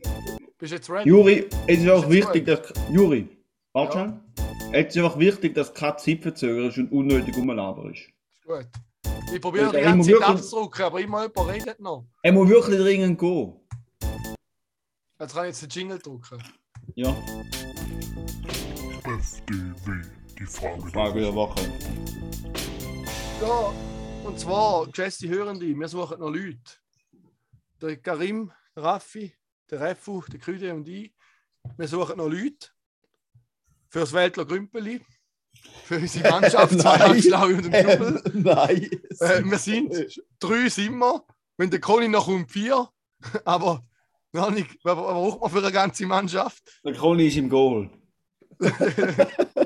Bist 0.58 0.72
du 0.72 0.76
jetzt 0.76 0.90
ready? 0.90 1.08
Juri, 1.08 1.48
es 1.66 1.78
ist 1.80 1.88
auch 1.88 2.02
Ist 2.04 2.10
wichtig, 2.10 2.46
dass. 2.46 2.72
Juri, 2.90 3.28
warte 3.72 3.98
Ja. 3.98 4.04
schon. 4.04 4.72
Es 4.74 4.96
ist 4.96 5.02
auch 5.02 5.18
wichtig, 5.18 5.54
dass 5.54 5.72
keine 5.74 5.96
Zeit 5.96 6.22
verzögert 6.22 6.70
ist 6.72 6.78
und 6.78 6.92
unnötig 6.92 7.36
rumlabern 7.36 7.92
ist. 7.92 8.00
Ist 8.00 8.44
gut. 8.46 8.66
Ich 9.32 9.40
probiere 9.40 9.66
Ja, 9.66 9.72
die 9.72 9.80
ganze 9.84 10.10
Zeit 10.10 10.20
wirklich- 10.20 10.28
abzudrücken, 10.38 10.84
aber 10.84 11.00
immer 11.00 11.22
jemand 11.22 11.48
redet 11.48 11.80
noch. 11.80 12.04
Er 12.22 12.32
muss 12.32 12.48
wirklich 12.48 12.78
dringend 12.78 13.18
gehen. 13.18 13.54
Jetzt 15.20 15.34
kann 15.34 15.44
ich 15.44 15.48
jetzt 15.50 15.62
den 15.62 15.68
Jingle 15.70 15.98
drücken. 15.98 16.42
Ja, 16.94 17.16
FDW, 19.22 20.02
die 20.36 20.46
Frage 20.46 20.82
Frage 20.90 21.20
der 21.20 21.32
Woche. 21.32 21.60
Ja, 23.40 23.72
und 24.24 24.36
zwar, 24.36 24.88
geschätzte 24.88 25.28
Hörende, 25.28 25.64
wir 25.64 25.88
suchen 25.88 26.18
noch 26.18 26.28
Leute. 26.30 26.58
Der 27.80 27.98
Karim, 27.98 28.50
der 28.74 28.82
Raffi, 28.82 29.32
der 29.70 29.80
Refu, 29.80 30.22
der 30.22 30.40
Krüde 30.40 30.74
und 30.74 30.88
ich. 30.88 31.14
Wir 31.76 31.86
suchen 31.86 32.16
noch 32.16 32.26
Leute 32.26 32.70
für 33.90 34.00
das 34.00 34.12
Weltler 34.12 34.44
Grümpeli, 34.44 35.00
für 35.84 35.98
unsere 35.98 36.28
Mannschaft, 36.28 36.72
zwei 36.80 36.98
Nein. 36.98 37.08
Handschlaue 37.10 37.54
und 37.54 37.72
einen 37.72 37.86
Knubbel. 37.86 38.22
Nein. 38.42 38.90
Äh, 39.20 39.44
wir 39.44 39.58
sind 39.58 40.20
drei 40.40 40.68
sind 40.68 40.98
wir. 40.98 41.24
Wenn 41.56 41.70
der 41.70 41.80
Conny 41.80 42.08
noch 42.08 42.24
kommt, 42.24 42.50
vier. 42.50 42.88
Aber 43.44 43.86
noch 44.32 44.50
nicht, 44.50 44.80
was 44.82 44.96
was 44.96 45.04
braucht 45.04 45.40
man 45.42 45.50
für 45.52 45.58
eine 45.58 45.70
ganze 45.70 46.06
Mannschaft? 46.06 46.80
Der 46.84 46.94
Conny 46.94 47.28
ist 47.28 47.36
im 47.36 47.48
Goal. 47.48 47.88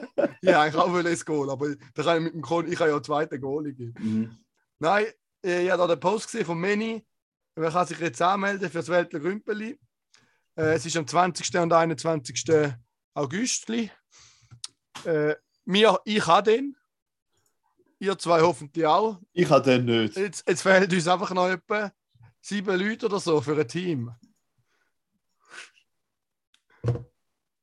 Ja, 0.47 0.67
ich 0.67 0.75
auch 0.77 0.93
will 0.93 1.03
das 1.03 1.25
Goal, 1.25 1.51
aber 1.51 1.75
da 1.95 2.03
kann 2.03 2.19
ich 2.19 2.23
mit 2.25 2.35
dem 2.35 2.41
Conny, 2.41 2.71
ich 2.71 2.79
kann 2.79 2.89
ja 2.89 3.03
zweiten 3.03 3.41
Goal 3.41 3.73
geben. 3.73 3.95
Mhm. 3.99 4.39
Nein, 4.79 5.07
äh, 5.45 5.65
ich 5.65 5.71
habe 5.71 5.83
da 5.83 5.89
den 5.89 6.01
Post 6.01 6.27
gesehen 6.27 6.47
von 6.47 6.59
Meni. 6.59 7.05
Man 7.57 7.73
kann 7.73 7.87
sich 7.87 7.99
jetzt 7.99 8.23
anmelden 8.23 8.71
für 8.71 8.79
das 8.79 8.89
Weltler 8.89 9.21
Grümpeli. 9.21 9.79
Äh, 10.57 10.75
es 10.75 10.87
ist 10.87 10.97
am 10.97 11.07
20. 11.07 11.55
und 11.57 11.73
21. 11.73 12.45
August. 13.15 13.69
Äh, 15.05 15.35
mir, 15.65 16.01
ich 16.05 16.27
habe 16.27 16.51
den. 16.51 16.77
Ihr 17.99 18.17
zwei 18.19 18.43
hoffentlich 18.43 18.87
auch. 18.87 19.21
Ich 19.33 19.51
habe 19.51 19.65
den 19.65 19.87
nicht. 19.87 20.17
Jetzt, 20.17 20.47
jetzt 20.47 20.63
fehlen 20.63 20.91
uns 20.91 21.09
einfach 21.09 21.33
noch 21.33 21.49
etwa 21.49 21.91
sieben 22.41 22.79
Leute 22.79 23.07
oder 23.07 23.19
so 23.19 23.41
für 23.41 23.59
ein 23.59 23.67
Team. 23.67 24.15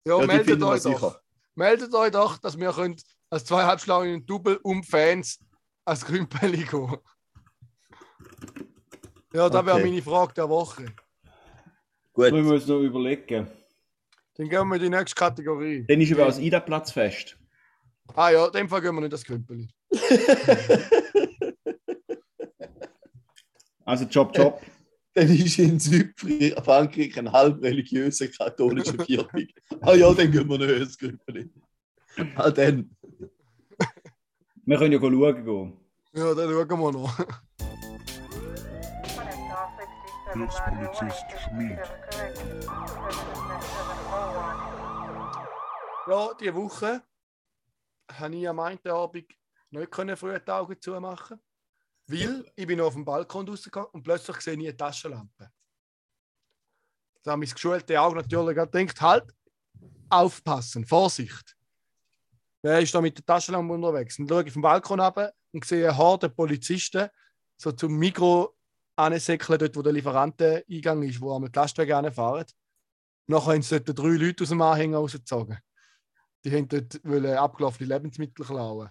Ja, 0.06 0.20
Ja, 0.20 0.26
meldet 0.28 0.62
euch 0.64 0.82
doch. 0.84 0.94
sicher. 1.00 1.20
Meldet 1.56 1.94
euch 1.94 2.12
doch, 2.12 2.38
dass 2.38 2.58
wir 2.58 2.72
könnt 2.72 3.04
als 3.30 3.46
zweieinhalb 3.46 3.80
Schlauen 3.80 4.26
Double 4.26 4.60
um 4.64 4.84
Fans 4.84 5.40
als 5.86 6.06
Grünpelli 6.06 6.64
gehen. 6.64 6.98
Ja, 9.34 9.50
das 9.50 9.66
wäre 9.66 9.78
Okay. 9.78 9.90
meine 9.90 10.02
Frage 10.02 10.34
der 10.34 10.50
Woche. 10.50 10.86
Gut. 12.14 12.26
Wir 12.26 12.44
müssen 12.44 12.70
noch 12.70 12.82
überlegen. 12.82 13.48
Dann 14.36 14.50
gehen 14.50 14.68
wir 14.68 14.76
in 14.76 14.82
die 14.82 14.90
nächste 14.90 15.16
Kategorie. 15.16 15.86
Dann 15.88 16.02
ist 16.02 16.12
aber 16.12 16.26
das 16.26 16.40
Ida-Platz 16.40 16.92
fest. 16.92 17.38
Ah 18.16 18.30
ja, 18.30 18.46
in 18.48 18.52
dem 18.52 18.70
Fall 18.70 18.82
gehen 18.82 18.94
wir 18.96 19.02
nicht 19.02 19.14
das 19.14 19.24
Grünpelli. 19.24 19.68
Also 23.86 24.06
Job, 24.06 24.36
Job. 24.36 24.62
dann 25.14 25.30
ist 25.30 25.60
in 25.60 25.80
Südfrankreich 25.80 27.18
ein 27.18 27.32
halb 27.32 27.62
religiöser 27.62 28.28
katholischer 28.28 29.04
Viertel. 29.06 29.48
Ah 29.82 29.94
ja, 29.94 30.12
dann 30.14 30.32
gehen 30.32 30.50
wir 30.50 30.58
noch 30.58 30.68
ins 30.68 30.98
Grüppeli. 30.98 31.52
Ah, 32.36 32.50
dann. 32.50 32.96
Wir 34.66 34.78
können 34.78 34.94
ja 34.94 35.00
schauen 35.00 35.46
gehen. 35.46 35.78
Ja, 36.14 36.34
dann 36.34 36.50
schauen 36.50 36.80
wir 36.80 36.92
noch. 36.92 37.18
Hilfspolizist 40.34 41.26
Schmid. 41.44 41.80
Ja, 46.08 46.34
diese 46.40 46.56
Woche 46.56 47.04
habe 48.12 48.36
ich 48.36 48.50
am 48.50 48.60
einen 48.60 48.80
Abend 48.88 49.28
nicht 49.70 49.92
können 49.92 50.18
früh 50.18 50.38
die 50.40 50.52
Augen 50.52 50.82
zumachen 50.82 51.40
weil 52.08 52.46
ich 52.56 52.68
bin 52.68 52.82
auf 52.82 52.94
dem 52.94 53.06
Balkon 53.06 53.48
rausgegangen 53.48 53.90
und 53.92 54.04
plötzlich 54.04 54.38
sehe 54.42 54.54
ich 54.54 54.60
eine 54.60 54.78
Taschenlampe. 54.78 55.50
Da 57.24 57.32
haben 57.32 57.40
mein 57.40 57.50
geschulte 57.50 58.00
Auge 58.00 58.18
natürlich 58.18 58.56
gedacht, 58.56 59.02
halt, 59.02 59.34
aufpassen, 60.10 60.86
Vorsicht. 60.86 61.56
Wer 62.62 62.80
ist 62.80 62.94
da 62.94 63.02
mit 63.02 63.18
der 63.18 63.26
Taschenlampe 63.26 63.74
unterwegs? 63.74 64.18
Dann 64.18 64.28
schaue 64.28 64.44
ich 64.44 64.54
vom 64.54 64.62
Balkon 64.62 65.00
runter 65.00 65.34
und 65.52 65.66
sehe 65.66 65.88
eine 65.88 65.98
Horde 65.98 66.30
Polizisten 66.30 67.10
so 67.58 67.72
zum 67.72 67.98
Mikro 67.98 68.56
ansäckeln, 68.96 69.60
dort 69.60 69.76
wo 69.76 69.82
der 69.82 69.94
Lieferanteneingang 69.94 71.04
ist, 71.04 71.22
wo 71.22 71.34
einmal 71.34 71.50
die 71.50 71.58
Lastwagen 71.58 72.06
anfahren. 72.06 72.46
Nachher 73.28 73.54
haben 73.54 73.62
sie 73.62 73.80
dort 73.80 73.98
drei 73.98 74.10
Leute 74.10 74.44
aus 74.44 74.50
dem 74.50 74.62
Anhänger 74.62 74.98
rausgezogen. 74.98 75.58
Die 76.44 76.52
haben 76.52 76.68
dort 76.68 77.06
abgelaufene 77.38 77.88
Lebensmittel 77.88 78.46
klauen. 78.46 78.90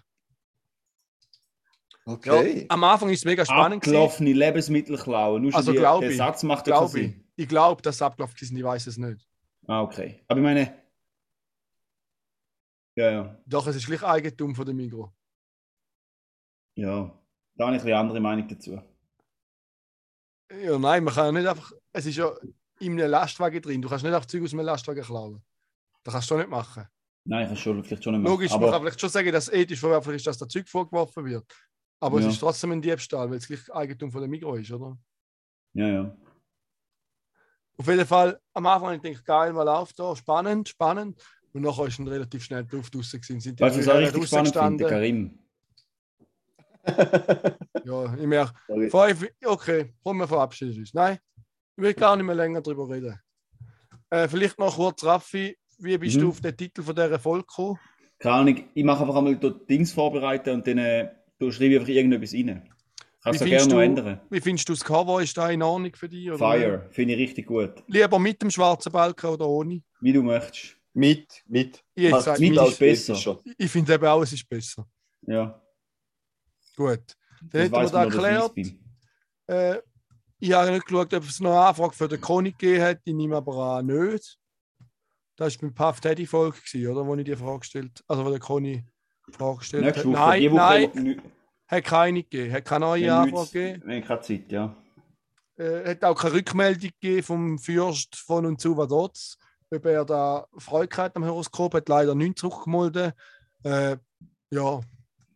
Okay. 2.05 2.61
Ja, 2.61 2.65
am 2.69 2.83
Anfang 2.85 3.11
ist 3.11 3.21
es 3.21 3.25
mega 3.25 3.45
spannend. 3.45 3.83
gewesen. 3.83 3.97
Abgelaufene 3.97 4.33
Lebensmittel 4.33 4.99
klauen. 4.99 5.43
Nur 5.43 5.55
Also 5.55 5.73
die, 5.73 5.79
glaub 5.79 6.01
der 6.01 6.11
ich, 6.11 6.17
Satz 6.17 6.43
macht 6.43 6.65
Glaube 6.65 6.87
ich. 6.87 6.93
Sinn. 7.13 7.25
Ich 7.37 7.49
glaube, 7.49 7.81
dass 7.83 7.97
es 7.97 8.03
abgelaufen 8.03 8.37
ist, 8.41 8.51
ich 8.51 8.63
weiß 8.63 8.87
es 8.89 8.97
nicht. 8.99 9.27
Ah, 9.67 9.83
okay. 9.83 10.23
Aber 10.27 10.41
ich 10.41 10.45
meine. 10.45 10.83
Ja, 12.97 13.11
ja. 13.11 13.39
Doch, 13.47 13.67
es 13.69 13.77
ist 13.77 13.87
gleich 13.87 14.03
Eigentum 14.03 14.55
von 14.55 14.67
der 14.67 14.75
Migro. 14.75 15.13
Ja. 16.75 17.13
Da 17.55 17.67
habe 17.67 17.77
ich 17.77 17.83
ein 17.83 17.85
bisschen 17.87 17.99
andere 17.99 18.21
Meinung 18.21 18.49
dazu. 18.49 18.81
Ja, 20.63 20.79
nein, 20.79 21.05
man 21.05 21.15
kann 21.15 21.27
ja 21.27 21.33
nicht 21.41 21.49
einfach. 21.49 21.73
Es 21.93 22.05
ist 22.07 22.17
ja 22.17 22.31
in 22.81 23.01
einem 23.01 23.11
Lastwagen 23.11 23.63
drin. 23.63 23.81
Du 23.81 23.89
kannst 23.89 24.05
nicht 24.05 24.13
einfach 24.13 24.27
Zeug 24.27 24.43
aus 24.43 24.53
einem 24.53 24.67
Lastwagen 24.67 25.05
klauen. 25.05 25.43
Das 26.03 26.13
kannst 26.15 26.31
du 26.31 26.37
nicht 26.37 26.49
machen. 26.51 26.87
Nein, 27.25 27.43
ich 27.43 27.49
kann 27.49 27.57
schon, 27.57 27.85
vielleicht 27.85 28.03
schon 28.03 28.15
nicht 28.15 28.23
machen. 28.25 28.33
Logisch, 28.33 28.51
man 28.51 28.63
aber 28.63 28.73
kann 28.73 28.83
vielleicht 28.83 29.01
schon 29.01 29.11
sagen, 29.11 29.31
dass 29.33 29.49
es 29.49 29.55
ethisch 29.55 29.79
verwerflich 29.81 30.17
ist, 30.17 30.27
dass 30.27 30.39
da 30.39 30.49
Zeug 30.49 30.69
vorgeworfen 30.69 31.25
wird. 31.25 31.45
Aber 32.03 32.19
Ja. 32.21 32.27
es 32.27 32.35
ist 32.35 32.41
trotzdem 32.41 32.73
ein 32.73 32.83
Diebstahl, 32.83 33.31
weil 33.31 33.37
es 33.39 33.47
gleich 33.47 33.73
Eigentum 33.73 34.11
von 34.11 34.21
der 34.23 34.29
Migro 34.29 34.57
ist, 34.57 34.73
oder? 34.73 34.99
Ja, 35.75 35.87
ja. 35.89 36.17
Auf 37.79 37.87
jeden 37.87 38.05
Fall, 38.07 38.41
am 38.55 38.67
Anfang 38.67 38.97
ich 38.97 39.03
gedacht, 39.03 39.25
geil, 39.25 39.53
mal 39.53 39.63
läuft 39.63 40.01
da, 40.01 40.17
spannend, 40.17 40.69
spannend. 40.69 41.23
Und 41.53 41.63
nachher 41.63 41.87
ist 41.87 42.01
dann 42.01 42.09
relativ 42.09 42.43
schnell 42.43 42.67
Luft 42.73 42.93
draußen 42.93 43.21
gewesen. 43.21 43.41
Sind 43.41 43.61
die 43.61 43.63
was 43.63 43.75
drei 43.85 43.95
auch 44.09 44.15
richtig 44.15 44.27
spannend 44.27 44.57
finde? 44.57 44.85
Karim. 44.87 45.39
Ja, 47.85 48.15
ich 48.15 48.27
merke, 48.27 48.53
fünf, 48.91 49.27
okay, 49.45 49.95
komm, 50.03 50.19
wir 50.19 50.27
verabschieden 50.29 50.79
uns. 50.81 50.93
Nein, 50.95 51.19
ich 51.77 51.83
will 51.83 51.95
gar 51.95 52.17
nicht 52.17 52.27
mehr 52.27 52.35
länger 52.35 52.61
darüber 52.61 52.89
reden. 52.89 53.19
Äh, 54.11 54.27
vielleicht 54.29 54.59
noch 54.59 54.75
kurz, 54.75 55.05
Raffi, 55.05 55.57
wie 55.79 55.99
bist 55.99 56.17
Mhm. 56.17 56.21
du 56.23 56.29
auf 56.31 56.41
den 56.41 56.57
Titel 56.57 56.83
von 56.83 56.95
dieser 56.97 57.19
Folge 57.21 57.47
gekommen? 57.47 57.79
Keine 58.19 58.35
Ahnung, 58.35 58.65
ich 58.75 58.85
mache 58.85 59.03
einfach 59.03 59.17
einmal 59.17 59.37
dort 59.37 59.69
Dings 59.71 59.93
vorbereiten 59.93 60.51
und 60.51 60.67
dann 60.67 60.79
äh, 60.79 61.13
du 61.43 61.53
schreibe 61.53 61.75
ich 61.75 61.81
einfach 61.81 61.89
irgendetwas 61.93 62.33
rein. 62.35 62.69
Kannst 63.23 63.41
du 63.41 63.45
Wie 63.45 63.51
gerne 63.51 63.61
findest 63.63 63.71
noch 63.71 63.77
du- 63.77 63.81
ändern. 63.85 64.21
Wie 64.31 64.41
findest 64.41 64.69
du 64.69 64.73
das 64.73 64.83
Cover? 64.85 65.23
Ist 65.23 65.37
da 65.37 65.51
in 65.51 65.63
Ordnung 65.63 65.95
für 65.95 66.09
dich? 66.09 66.29
Oder 66.29 66.39
Fire, 66.39 66.89
finde 66.91 67.15
ich 67.15 67.21
richtig 67.21 67.47
gut. 67.47 67.83
Lieber 67.87 68.19
mit 68.19 68.43
dem 68.43 68.51
schwarzen 68.51 68.91
Balken 68.91 69.27
oder 69.31 69.47
ohne? 69.49 69.83
Wie 70.01 70.13
du 70.13 70.23
möchtest. 70.23 70.77
Mit, 70.95 71.43
mit. 71.47 71.83
Ich, 71.95 72.15
sag, 72.17 72.39
mit 72.41 72.51
mit 72.55 72.69
ist 72.69 72.79
besser. 72.79 73.39
ich 73.57 73.71
finde 73.71 73.95
eben 73.95 74.07
auch, 74.07 74.21
es 74.23 74.33
ist 74.33 74.47
besser. 74.49 74.87
Ja. 75.27 75.59
Gut. 76.77 77.01
Dann 77.41 77.51
Das 77.51 77.63
hätten 77.63 77.73
wir 77.73 77.83
das 77.83 77.93
erklärt. 77.93 78.53
Äh, 79.47 79.79
ich 80.39 80.53
habe 80.53 80.73
nicht 80.73 80.87
geschaut, 80.87 81.15
ob 81.15 81.23
es 81.25 81.41
noch 81.41 81.51
eine 81.53 81.61
Anfrage 81.67 81.95
für 81.95 82.09
den 82.09 82.21
König 82.21 82.59
gegeben 82.59 82.83
hat. 82.83 82.99
Ich 83.05 83.15
nehme 83.15 83.37
aber 83.37 83.57
an, 83.79 83.87
nicht. 83.87 84.37
Das 85.37 85.55
war 85.55 85.61
beim 85.71 85.75
Puff 85.75 86.01
Teddy 86.01 86.27
Folge, 86.27 86.59
gewesen, 86.59 86.87
oder? 86.91 87.07
Wo 87.07 87.15
ich 87.15 87.25
die 87.25 87.37
Frage 87.37 87.61
gestellt 87.61 88.05
also 88.07 88.25
wo 88.25 88.31
der 88.31 88.39
Conny 88.41 88.85
Frage 89.31 89.59
gestellt 89.59 89.85
hat. 89.87 90.05
Woche. 90.05 90.09
Nein, 90.09 90.41
die 90.41 90.51
Woche 90.51 90.57
nein, 90.61 90.91
nicht- 91.03 91.21
hat 91.73 91.85
keine 91.85 92.23
gegeben. 92.23 92.53
Hat 92.53 92.65
keine 92.65 92.85
neue 92.87 93.25
nichts- 93.25 93.51
gegeben. 93.53 93.83
Wenn 93.85 94.05
keine 94.05 94.21
Zeit, 94.21 94.53
ja. 94.53 94.77
Äh, 95.57 95.91
hat 95.91 96.05
auch 96.05 96.15
keine 96.21 96.35
Rückmeldung 96.35 96.91
gegeben 97.01 97.23
vom 97.23 97.59
Fürst 97.59 98.17
von 98.17 98.47
und 98.47 98.61
zu 98.61 98.77
Vaduz, 98.77 99.37
ob 99.71 99.85
er 99.87 100.05
da 100.05 100.47
Freude 100.59 100.97
hat 100.97 101.17
am 101.17 101.25
Horoskop. 101.25 101.75
Hat 101.75 101.89
leider 101.89 102.15
nichts 102.15 102.41
zurückgemeldet. 102.41 103.15
Äh, 103.65 103.97
ja, 104.51 104.81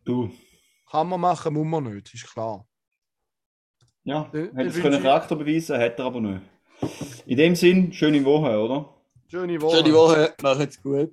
Du. 0.05 0.31
kann 0.89 1.07
man 1.09 1.19
machen, 1.21 1.53
muss 1.53 1.65
man 1.67 1.83
nicht, 1.93 2.13
ist 2.13 2.31
klar. 2.31 2.65
Ja, 4.03 4.29
Äh, 4.33 4.49
hätte 4.55 4.61
es 4.69 4.79
können 4.81 5.01
Charakter 5.01 5.35
beweisen, 5.35 5.77
hätte 5.77 6.01
er 6.01 6.05
aber 6.05 6.21
nicht. 6.21 6.41
In 7.25 7.37
dem 7.37 7.55
Sinn, 7.55 7.91
schöne 7.91 8.23
Woche, 8.23 8.57
oder? 8.59 8.93
Schöne 9.27 9.61
Woche. 9.61 9.77
Schöne 9.77 9.93
Woche, 9.93 10.33
macht's 10.41 10.81
gut. 10.81 11.11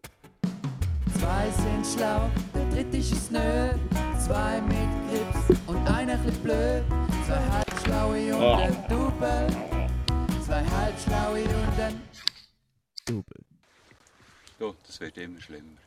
Zwei 1.18 1.50
sind 1.50 1.86
schlau, 1.98 2.30
der 2.54 2.68
dritte 2.70 2.96
ist 2.98 3.12
es 3.12 3.30
nö. 3.30 3.70
Zwei 4.24 4.60
mit 4.60 5.03
und 5.66 5.88
einer 5.88 6.18
chli 6.18 6.32
blöd. 6.42 6.84
Zwei 7.26 7.42
halbschlaue 7.50 8.36
und 8.36 8.42
ein 8.42 8.88
Double. 8.88 9.46
Zwei 10.44 10.64
halbschlaue 10.64 11.42
und 11.42 11.80
ein 11.80 12.00
Double. 13.04 13.44
Du, 14.58 14.74
das 14.86 15.00
wird 15.00 15.18
immer 15.18 15.40
schlimmer. 15.40 15.83